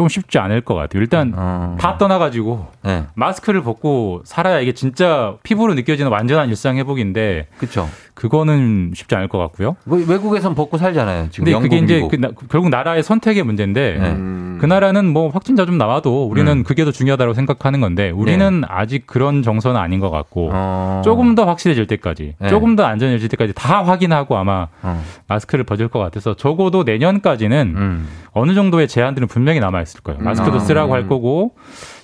[0.02, 1.00] 좀 쉽지 않을 것 같아요.
[1.00, 1.76] 일단 어.
[1.78, 3.04] 다 떠나가지고 네.
[3.14, 7.88] 마스크를 벗고 살아야 이게 진짜 피부로 느껴지는 완전한 일상 회복인데 그렇죠.
[8.14, 9.76] 그거는 쉽지 않을 것 같고요.
[9.86, 11.28] 외국에선 벗고 살잖아요.
[11.30, 12.06] 지금 근데 영국, 그게 이제.
[12.10, 14.10] 그 나- 결국 나라의 선택의 문제인데 네.
[14.10, 14.58] 음.
[14.60, 16.62] 그 나라는 뭐 확진자 좀 나와도 우리는 음.
[16.62, 21.00] 그게 더 중요하다고 생각하는 건데 우리는 아직 그런 정서는 아닌 것 같고 어.
[21.04, 22.48] 조금 더 확실해질 때까지 네.
[22.48, 25.02] 조금 더 안전해질 때까지 다 확인하고 아마 어.
[25.28, 28.08] 마스크를 벗을 것 같아서 적어도 내년까지는 음.
[28.34, 30.20] 어느 정도의 제한들은 분명히 남아 있을 거예요.
[30.22, 30.60] 마스크도 아.
[30.60, 31.54] 쓰라고 할 거고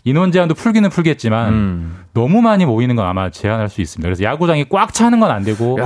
[0.05, 1.97] 인원 제한도 풀기는 풀겠지만 음.
[2.15, 4.07] 너무 많이 모이는 건 아마 제한할 수 있습니다.
[4.07, 5.79] 그래서 야구장이 꽉 차는 건 안 되고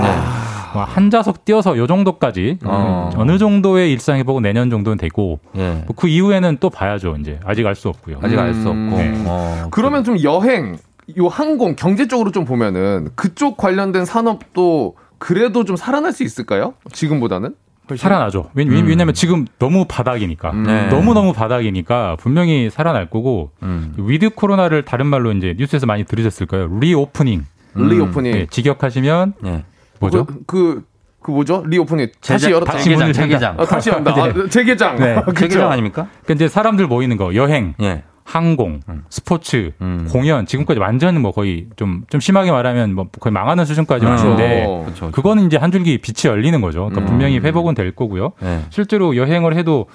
[0.75, 3.11] 뭐한 좌석 띄어서 요 정도까지 어.
[3.17, 5.83] 어느 정도의 일상 회복은 내년 정도는 되고 예.
[5.87, 7.17] 뭐그 이후에는 또 봐야죠.
[7.21, 8.19] 이제 아직 알 수 없고요.
[8.23, 8.79] 아직 알 수 없고.
[8.97, 9.13] 네.
[9.27, 9.69] 어.
[9.71, 10.79] 그러면 좀 여행,
[11.19, 16.73] 요 항공, 경제 쪽으로 좀 보면은 그쪽 관련된 산업도 그래도 좀 살아날 수 있을까요?
[16.91, 17.55] 지금보다는?
[17.97, 18.51] 살아나죠.
[18.55, 18.87] 왜냐, 음.
[18.87, 20.53] 왜냐면 지금 너무 바닥이니까.
[20.53, 20.89] 네.
[20.89, 23.95] 너무 너무 바닥이니까 분명히 살아날 거고 음.
[23.97, 26.69] with 코로나를 다른 말로 이제 뉴스에서 많이 들으셨을 거예요.
[26.81, 27.45] reopening.
[27.75, 28.33] reopening.
[28.33, 29.65] 네, 직역하시면 예.
[30.01, 30.27] 뭐죠?
[30.27, 30.83] 그, 그,
[31.23, 31.63] 그 뭐죠?
[31.67, 32.09] reopening.
[32.21, 32.73] 다시 재개- 열었다.
[32.73, 33.57] 다시 문을 재개장.
[33.59, 34.13] 아, 다시 한다.
[34.17, 34.97] 아, 재개장.
[34.97, 35.15] 네.
[35.27, 35.33] 그쵸?
[35.41, 36.09] 재개장 아닙니까?
[36.25, 38.03] 그러니까 이제 사람들 모이는 거 여행, 예.
[38.25, 39.05] 항공, 음.
[39.11, 40.09] 스포츠, 음.
[40.11, 44.11] 공연 지금까지 완전 뭐 거의 좀좀 심하게 말하면 뭐 거의 망하는 수준까지 음.
[44.11, 44.83] 왔는데 어.
[44.85, 45.11] 그렇죠.
[45.11, 46.87] 그거는 이제 한 줄기 빛이 열리는 거죠.
[46.87, 47.07] 그러니까 음.
[47.07, 48.33] 분명히 회복은 될 거고요.
[48.43, 48.61] 예.
[48.71, 49.87] 실제로 여행을 해도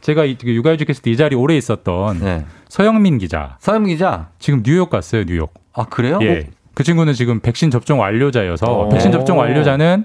[0.00, 2.44] 제가 이 육아휴직 했을 때이 자리 오래 있었던 네.
[2.68, 3.56] 서영민 기자.
[3.60, 5.52] 서영민 기자 지금 뉴욕 갔어요, 뉴욕.
[5.72, 6.18] 아 그래요?
[6.22, 6.46] 예.
[6.74, 8.88] 그 친구는 지금 백신 접종 완료자여서 어.
[8.88, 10.04] 백신 접종 완료자는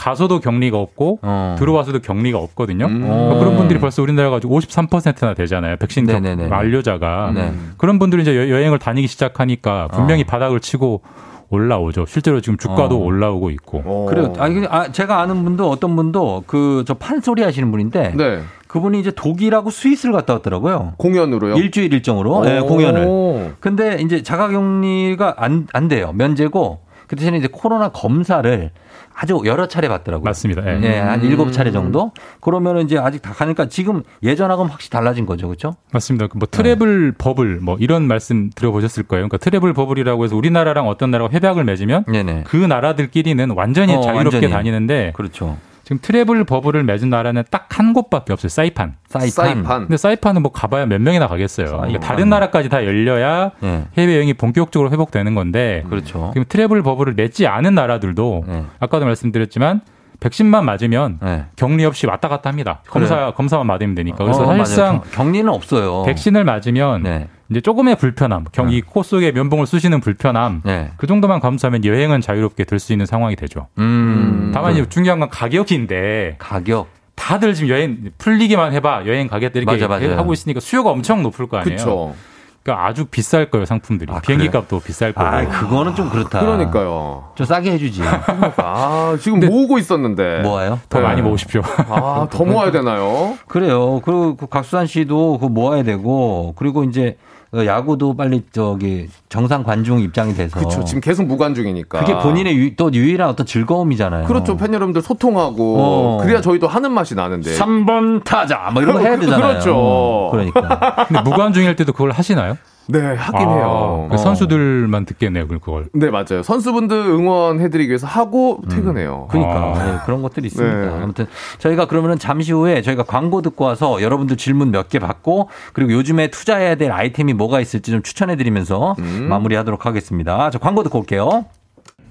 [0.00, 1.56] 가서도 격리가 없고 어.
[1.58, 2.86] 들어와서도 격리가 없거든요.
[2.86, 3.02] 음.
[3.02, 5.76] 그러니까 그런 분들이 벌써 우리나라가 53%나 되잖아요.
[5.76, 6.48] 백신 격- 네네네.
[6.50, 7.32] 완료자가.
[7.34, 7.52] 네.
[7.76, 10.24] 그런 분들이 이제 여- 여행을 다니기 시작하니까 분명히 어.
[10.26, 11.02] 바닥을 치고
[11.50, 12.06] 올라오죠.
[12.06, 12.98] 실제로 지금 주가도 어.
[13.04, 14.06] 올라오고 있고.
[14.06, 14.32] 그래요.
[14.38, 18.40] 아, 이게 아, 제가 아는 분도 어떤 분도 그 저 판소리 하시는 분인데 네.
[18.68, 20.94] 그분이 이제 독일하고 스위스를 갔다 왔더라고요.
[20.96, 21.56] 공연으로요?
[21.56, 22.66] 일주일 일정으로 네, 오.
[22.66, 23.54] 공연을.
[23.60, 26.12] 근데 이제 자가격리가 안, 안 돼요.
[26.14, 26.78] 면제고
[27.10, 28.70] 그 대신에 이제 코로나 검사를
[29.16, 30.22] 아주 여러 차례 받더라고요.
[30.22, 30.62] 맞습니다.
[30.64, 30.80] 예.
[30.84, 31.26] 예, 한 음.
[31.26, 32.12] 일곱 차례 정도.
[32.40, 35.74] 그러면 이제 아직 다 가니까 지금 예전하고는 확실히 달라진 거죠, 그렇죠?
[35.92, 36.28] 맞습니다.
[36.28, 39.22] 그뭐 travel bubble 뭐 이런 말씀 들어보셨을 거예요.
[39.26, 42.44] 그러니까 travel bubble이라고 해서 우리나라랑 어떤 나라가 협약을 맺으면 네네.
[42.46, 44.52] 그 나라들끼리는 완전히 어, 자유롭게 완전히.
[44.52, 45.56] 다니는데 그렇죠.
[45.90, 48.48] 지금 travel bubble을 맺은 나라는 딱 한 곳밖에 없어요.
[48.50, 48.96] 사이판.
[49.08, 49.30] 사이판.
[49.30, 49.80] 사이판.
[49.82, 51.78] 근데 사이판은 뭐 가봐야 몇 명이나 가겠어요.
[51.78, 53.84] 그러니까 다른 나라까지 다 열려야 예.
[53.96, 56.30] 해외 여행이 본격적으로 회복되는 건데 그렇죠.
[56.34, 58.64] 지금 travel bubble을 맺지 않은 나라들도 예.
[58.80, 59.80] 아까도 말씀드렸지만
[60.20, 61.44] 백신만 맞으면 예.
[61.56, 62.82] 격리 없이 왔다 갔다 합니다.
[62.88, 63.32] 검사 그래요?
[63.34, 64.24] 검사만 맞으면 되니까.
[64.24, 64.54] 그래서 어.
[64.56, 66.02] 사실상 경- 격리는 없어요.
[66.02, 67.28] 백신을 맞으면 네.
[67.50, 70.92] 이제 조금의 불편함, 경, 이코 속에 면봉을 쑤시는 불편함, 네.
[70.96, 73.66] 그 정도만 감수하면 여행은 자유롭게 될수 있는 상황이 되죠.
[73.78, 74.52] 음.
[74.54, 76.88] 다만 이제 중요한 건 가격인데 가격.
[77.16, 80.16] 다들 지금 여행 풀리기만 해봐 여행 가겠다 이렇게 맞아, 맞아요.
[80.16, 81.76] 하고 있으니까 수요가 엄청 높을 거 아니에요.
[81.76, 82.14] 그쵸.
[82.62, 84.12] 그러니까 아주 비쌀 거예요 상품들이.
[84.22, 84.62] 비행기 그래요?
[84.62, 85.26] 값도 비쌀 거고.
[85.26, 86.40] 아, 그거는 좀 그렇다.
[86.40, 87.32] 그러니까요.
[87.34, 88.02] 좀 싸게 해주지.
[88.58, 90.40] 아, 지금 모으고 있었는데.
[90.42, 90.78] 모아요?
[90.88, 91.06] 더 네.
[91.06, 91.62] 많이 모으십시오.
[91.88, 93.36] 아, 더 모아야 되나요?
[93.48, 94.00] 그래요.
[94.04, 100.00] 그리고 그 각수산 씨도 그거 모아야 되고, 그리고 이제 그 야구도 빨리 저기 정상 관중
[100.00, 100.56] 입장이 돼서.
[100.58, 100.84] 그렇죠.
[100.84, 101.98] 지금 계속 무관 중이니까.
[102.00, 104.26] 그게 본인의 유, 또 유일한 어떤 즐거움이잖아요.
[104.26, 104.56] 그렇죠.
[104.56, 106.18] 팬 여러분들 소통하고 어.
[106.22, 107.56] 그래야 저희도 하는 맛이 나는데.
[107.56, 109.48] 3번 타자 뭐 이런 거 해야 그- 되잖아요.
[109.48, 110.28] 그렇죠.
[110.30, 111.06] 그러니까.
[111.08, 112.56] 근데 무관중일 때도 그걸 하시나요?
[112.92, 114.08] 네, 하긴 아, 해요.
[114.10, 115.60] 그 선수들만 듣겠네요, 그걸.
[115.60, 115.86] 그걸.
[115.94, 116.42] 네, 맞아요.
[116.42, 119.28] 선수분들 응원해드리기 위해서 하고 퇴근해요.
[119.30, 119.84] 그러니까 아.
[119.84, 120.76] 네, 그런 것들이 있습니다.
[120.76, 121.02] 네.
[121.02, 121.26] 아무튼
[121.58, 126.28] 저희가 그러면은 잠시 후에 저희가 광고 듣고 와서 여러분들 질문 몇 개 받고 그리고 요즘에
[126.28, 129.26] 투자해야 될 아이템이 뭐가 있을지 좀 추천해드리면서 음.
[129.28, 130.50] 마무리하도록 하겠습니다.
[130.50, 131.44] 저 광고 듣고 올게요.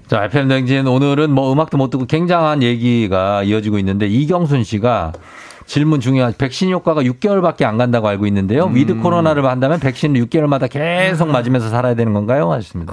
[0.06, 5.12] 자, FM 대행진 오늘은 뭐 음악도 못 듣고 굉장한 얘기가 이어지고 있는데 이경순 씨가
[5.70, 8.64] 질문 중요한 백신 효과가 6개월밖에 안 간다고 알고 있는데요.
[8.64, 8.74] 음.
[8.74, 12.50] with 코로나를 한다면 백신을 6개월마다 계속 맞으면서 살아야 되는 건가요?
[12.50, 12.92] 하셨습니다.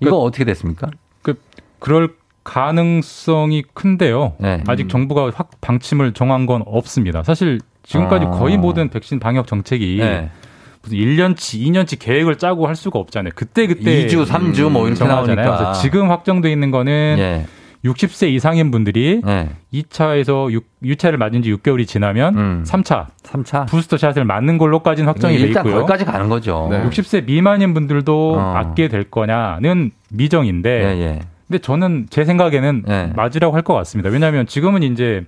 [0.00, 0.90] 이거 어떻게 됐습니까?
[1.22, 1.40] 그
[1.78, 2.10] 그럴
[2.42, 4.34] 가능성이 큰데요.
[4.36, 4.62] 네.
[4.66, 7.22] 아직 정부가 확 방침을 정한 건 없습니다.
[7.22, 8.30] 사실 지금까지 아.
[8.32, 10.30] 거의 모든 백신 방역 정책이 네.
[10.82, 13.32] 무슨 1년치, 2년치 계획을 짜고 할 수가 없잖아요.
[13.34, 15.36] 그때 그때 2주, 3주 뭐 이렇게 정하잖아요.
[15.36, 15.56] 나오니까.
[15.56, 17.46] 그래서 지금 확정돼 있는 거는 예.
[17.84, 19.50] 60세 이상인 분들이 네.
[19.72, 25.42] 2차에서 6, 2차를 맞은 지 6개월이 지나면 3차, 3차 부스터 샷을 맞는 걸로까지는 확정이 돼
[25.42, 25.48] 음.
[25.48, 25.80] 일단 있고요.
[25.82, 26.68] 거기까지 가는 거죠.
[26.70, 26.82] 네.
[26.88, 28.52] 60세 미만인 분들도 어.
[28.54, 31.20] 맞게 될 거냐는 미정인데 예, 예.
[31.46, 33.12] 근데 저는 제 생각에는 네.
[33.14, 34.08] 맞으라고 할 것 같습니다.
[34.08, 35.24] 왜냐하면 지금은 이제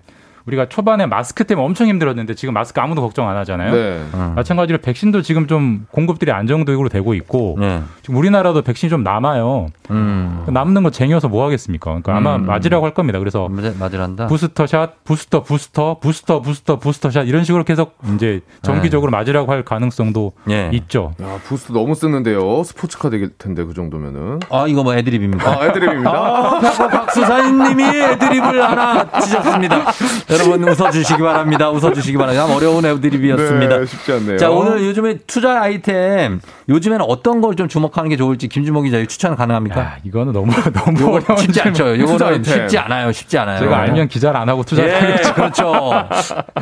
[0.47, 3.73] 우리가 초반에 마스크 때문에 엄청 힘들었는데 지금 마스크 아무도 걱정 안 하잖아요.
[3.73, 4.05] 네.
[4.15, 4.33] 음.
[4.37, 7.83] 마찬가지로 백신도 지금 좀 공급들이 안정적으로 되고 있고 네.
[8.03, 9.69] 지금 우리나라도 백신이 좀 남아요.
[9.91, 10.45] 음.
[10.49, 11.91] 남는 거 쟁여서 뭐 하겠습니까?
[11.91, 12.47] 그러니까 아마 음.
[12.47, 13.19] 맞으라고 할 겁니다.
[13.19, 14.29] 그래서 맞으란다.
[14.29, 19.65] booster shot, booster, booster, booster, booster, booster shot 이런 식으로 계속 이제 정기적으로 맞으라고 할
[19.65, 20.71] 가능성도 예.
[20.73, 21.15] 있죠.
[21.23, 22.63] 야, 부스트 너무 쓰는데요.
[22.63, 24.41] 스포츠카 될 텐데, 그 정도면은.
[24.51, 25.51] 아, 이거 뭐 애드립입니까?
[25.51, 26.11] 아, 애드립입니다.
[26.11, 29.93] 아, 박수사님이 애드립을 하나 지셨습니다.
[30.37, 31.71] 여러분 웃어주시기 바랍니다.
[31.71, 32.47] 웃어주시기 바랍니다.
[32.55, 33.79] 어려운 애드립이었습니다.
[33.79, 34.39] 네, 쉽지 않네요.
[34.39, 39.35] 자, 오늘 요즘에 투자 아이템, 요즘에는 어떤 걸 좀 주목하는 게 좋을지 김주모 기자 추천
[39.35, 39.81] 가능합니까?
[39.81, 41.61] 야, 이거는 너무 너무 어려운 쉽지.
[41.63, 41.87] 않죠.
[41.87, 42.45] 아이템.
[42.45, 43.13] 쉽지 않아요.
[43.13, 43.61] 쉽지 않아요.
[43.61, 45.35] 제가 알면 기자를 안 하고 투자를 예, 하겠죠.
[45.35, 45.93] 그렇죠.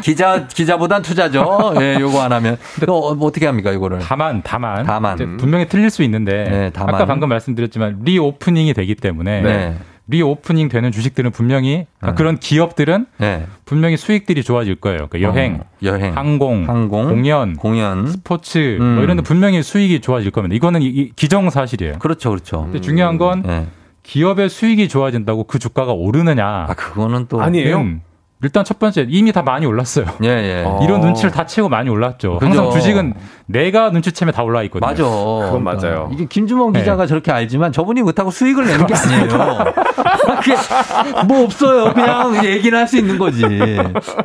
[0.03, 1.75] 기자 기자보단 투자죠.
[1.81, 2.57] 예, 요거 안 하면.
[2.87, 3.99] 또 어, 뭐 어떻게 합니까, 이거를?
[3.99, 5.17] 다만 다만, 다만.
[5.37, 6.95] 분명히 틀릴 수 있는데 네, 다만.
[6.95, 9.75] 아까 방금 말씀드렸지만 reopening이 되기 때문에 네.
[10.07, 13.47] reopening 되는 주식들은 분명히 아, 그런 기업들은 네.
[13.65, 15.07] 분명히 수익들이 좋아질 거예요.
[15.09, 18.07] 그러니까 여행, 어, 여행, 항공, 항공, 공연, 공연.
[18.09, 18.95] 스포츠 음.
[18.97, 20.55] 뭐 이런 데 분명히 수익이 좋아질 겁니다.
[20.55, 21.99] 이거는 이- 이 기정사실이에요.
[22.01, 22.65] 그렇죠, 그렇죠.
[22.65, 23.67] 근데 중요한 건 네.
[24.03, 26.47] 기업의 수익이 좋아진다고 그 주가가 오르느냐?
[26.69, 27.41] 아, 그거는 또.
[27.41, 27.79] 아니에요?
[28.45, 30.05] 음, 일단 첫 번째 이미 다 많이 올랐어요.
[30.23, 30.63] 예, 예.
[30.67, 30.81] 어.
[30.85, 32.39] 이런 눈치를 다 채고 많이 올랐죠.
[32.39, 32.47] 그죠.
[32.47, 33.15] 항상 주식은
[33.47, 34.89] 내가 눈치채면 다 올라 있거든요.
[34.89, 35.03] 맞아.
[35.03, 36.11] 그건 맞아요.
[36.13, 36.27] 이게
[36.73, 36.81] 네.
[36.81, 39.29] 기자가 저렇게 알지만 저분이 그렇다고 수익을 내는 게 아니에요.
[41.27, 41.93] 뭐 없어요.
[41.95, 43.43] 그냥 얘기를 할 수 있는 거지.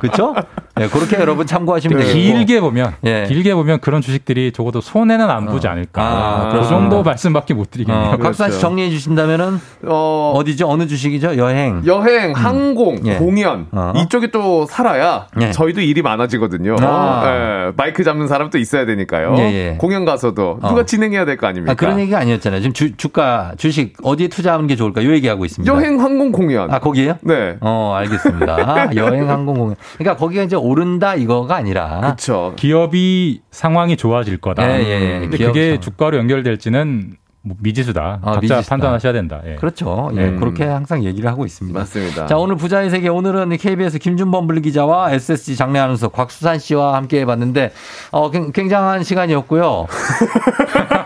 [0.02, 0.36] 그렇죠?
[0.82, 2.06] 예, 그렇게 여러분 참고하시면 네.
[2.06, 2.20] 되겠고.
[2.22, 3.24] 길게 보면 예.
[3.26, 6.02] 길게 보면 그런 주식들이 적어도 손해는 안 보지 않을까.
[6.02, 6.68] 아, 그.
[6.68, 8.12] 정도 말씀밖에 못 드리겠네요.
[8.12, 10.70] 어, 곽수산 씨 정리해 주신다면은 어, 어디죠?
[10.70, 11.38] 어느 주식이죠?
[11.38, 11.82] 여행.
[11.86, 13.16] 여행, 항공, 예.
[13.16, 13.94] 공연 어.
[14.10, 15.52] 이쪽에 또 살아야 예.
[15.52, 16.76] 저희도 일이 많아지거든요.
[16.81, 17.23] 아.
[17.68, 19.36] 예, 마이크 잡는 사람도 있어야 되니까요.
[19.38, 19.76] 예, 예.
[19.77, 20.69] 공연 가서도 어.
[20.69, 21.72] 누가 진행해야 될 거 아닙니까?
[21.72, 22.60] 아, 그런 얘기가 아니었잖아요.
[22.61, 25.03] 지금 주, 주가, 주식 어디에 투자하는 게 좋을까?
[25.06, 25.72] 요 얘기하고 있습니다.
[25.73, 26.73] 여행, 항공, 공연.
[26.73, 27.18] 아, 거기에요?
[27.22, 27.56] 네.
[27.61, 28.90] 어, 알겠습니다.
[28.98, 29.76] 여행, 항공, 공연.
[29.98, 31.99] 그러니까 거기가 이제 오른다 이거가 아니라.
[32.02, 32.53] 그렇죠.
[32.56, 34.69] 기업이 상황이 좋아질 거다.
[34.80, 35.19] 예, 예, 예.
[35.19, 35.81] 근데 그게 상황.
[35.81, 37.11] 주가로 연결될지는
[37.41, 38.20] 뭐 미지수다.
[38.22, 38.70] 아, 각자 미지수다.
[38.70, 39.40] 판단하셔야 된다.
[39.45, 39.56] 예.
[39.56, 40.11] 그렇죠.
[40.18, 40.40] 예, 음.
[40.40, 41.78] 그렇게 항상 얘기를 하고 있습니다.
[41.80, 42.26] 맞습니다.
[42.26, 47.22] 자, 오늘 부자의 세계 오늘은 KBS 김준범 분리 기자와 SSG 장례 아나운서 곽수산 씨와 함께
[47.22, 47.72] 해봤는데
[48.11, 49.88] 어, 굉- 굉장한 시간이었고요.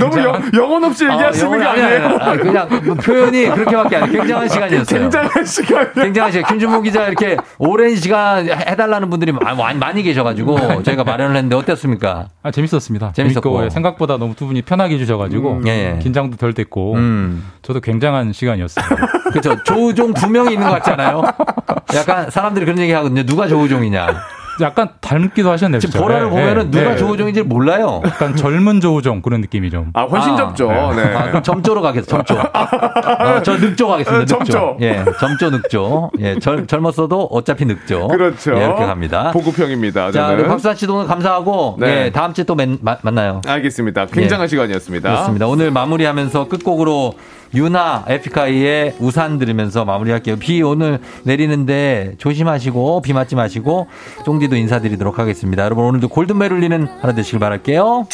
[0.00, 1.86] 너무 영, 영혼 없이 얘기하시는 영혼이 거 아니에요.
[2.06, 2.18] 아니에요?
[2.20, 4.22] 아니, 그냥 뭐 표현이 그렇게밖에 안 돼요.
[4.22, 5.00] 굉장한 시간이었어요.
[5.00, 5.92] 굉장한 시간.
[5.92, 6.48] 굉장한 시간.
[6.48, 12.28] 김준범 기자 이렇게 오랜 시간 해달라는 분들이 많이, 많이 계셔가지고 저희가 마련을 했는데 어땠습니까?
[12.42, 13.12] 아, 재밌었습니다.
[13.12, 13.42] 재밌었고.
[13.50, 15.98] 재밌고 예, 생각보다 너무 두 분이 편하게 해주셔가지고 음, 예, 예.
[16.02, 17.46] 긴장도 덜 됐고 음.
[17.62, 18.84] 저도 굉장한 시간이었어요.
[19.30, 19.62] 그렇죠.
[19.64, 21.22] 조우종 두 명이 있는 것 같잖아요.
[21.94, 23.24] 약간 사람들이 그런 얘기 하거든요.
[23.24, 24.06] 누가 조우종이냐.
[24.60, 25.80] 약간 닮기도 하셨네요.
[25.80, 26.02] 지금 진짜.
[26.04, 26.70] 보라를 예, 보면은 예.
[26.70, 26.96] 누가 네.
[26.96, 29.90] 조우종인지 젊죠 약간 젊은 조우종 그런 느낌이 좀.
[29.94, 30.68] 아, 훨씬 아, 젊죠.
[30.68, 31.04] 네.
[31.04, 31.14] 네.
[31.14, 32.24] 아, 그럼 점조로 가겠습니다.
[32.24, 32.40] 점조.
[32.42, 34.20] 어, 저 늑조 가겠습니다.
[34.20, 34.38] 늑조.
[34.38, 34.76] 점조.
[34.80, 36.10] 예, 점조 늑조.
[36.20, 38.08] 예, 젊, 젊었어도 어차피 늑조.
[38.08, 38.54] 그렇죠.
[38.56, 39.30] 예, 이렇게 갑니다.
[39.32, 40.10] 보급형입니다.
[40.12, 40.28] 자.
[40.28, 42.06] 우리 박수환 씨도 오늘 감사하고 네.
[42.06, 43.40] 예, 다음 주에 또 맨- 마- 만나요.
[43.46, 44.06] 알겠습니다.
[44.06, 44.48] 굉장한 예.
[44.48, 45.08] 시간이었습니다.
[45.10, 45.46] 그렇습니다.
[45.46, 47.14] 오늘 마무리하면서 끝곡으로
[47.54, 50.36] 유나 에픽하이의 우산 들으면서 마무리할게요.
[50.36, 53.86] 비 오늘 내리는데 조심하시고 비 맞지 마시고
[54.24, 55.64] 쫑디도 인사드리도록 하겠습니다.
[55.64, 58.06] 여러분 오늘도 골든벨 울리는 하루 되시길 바랄게요.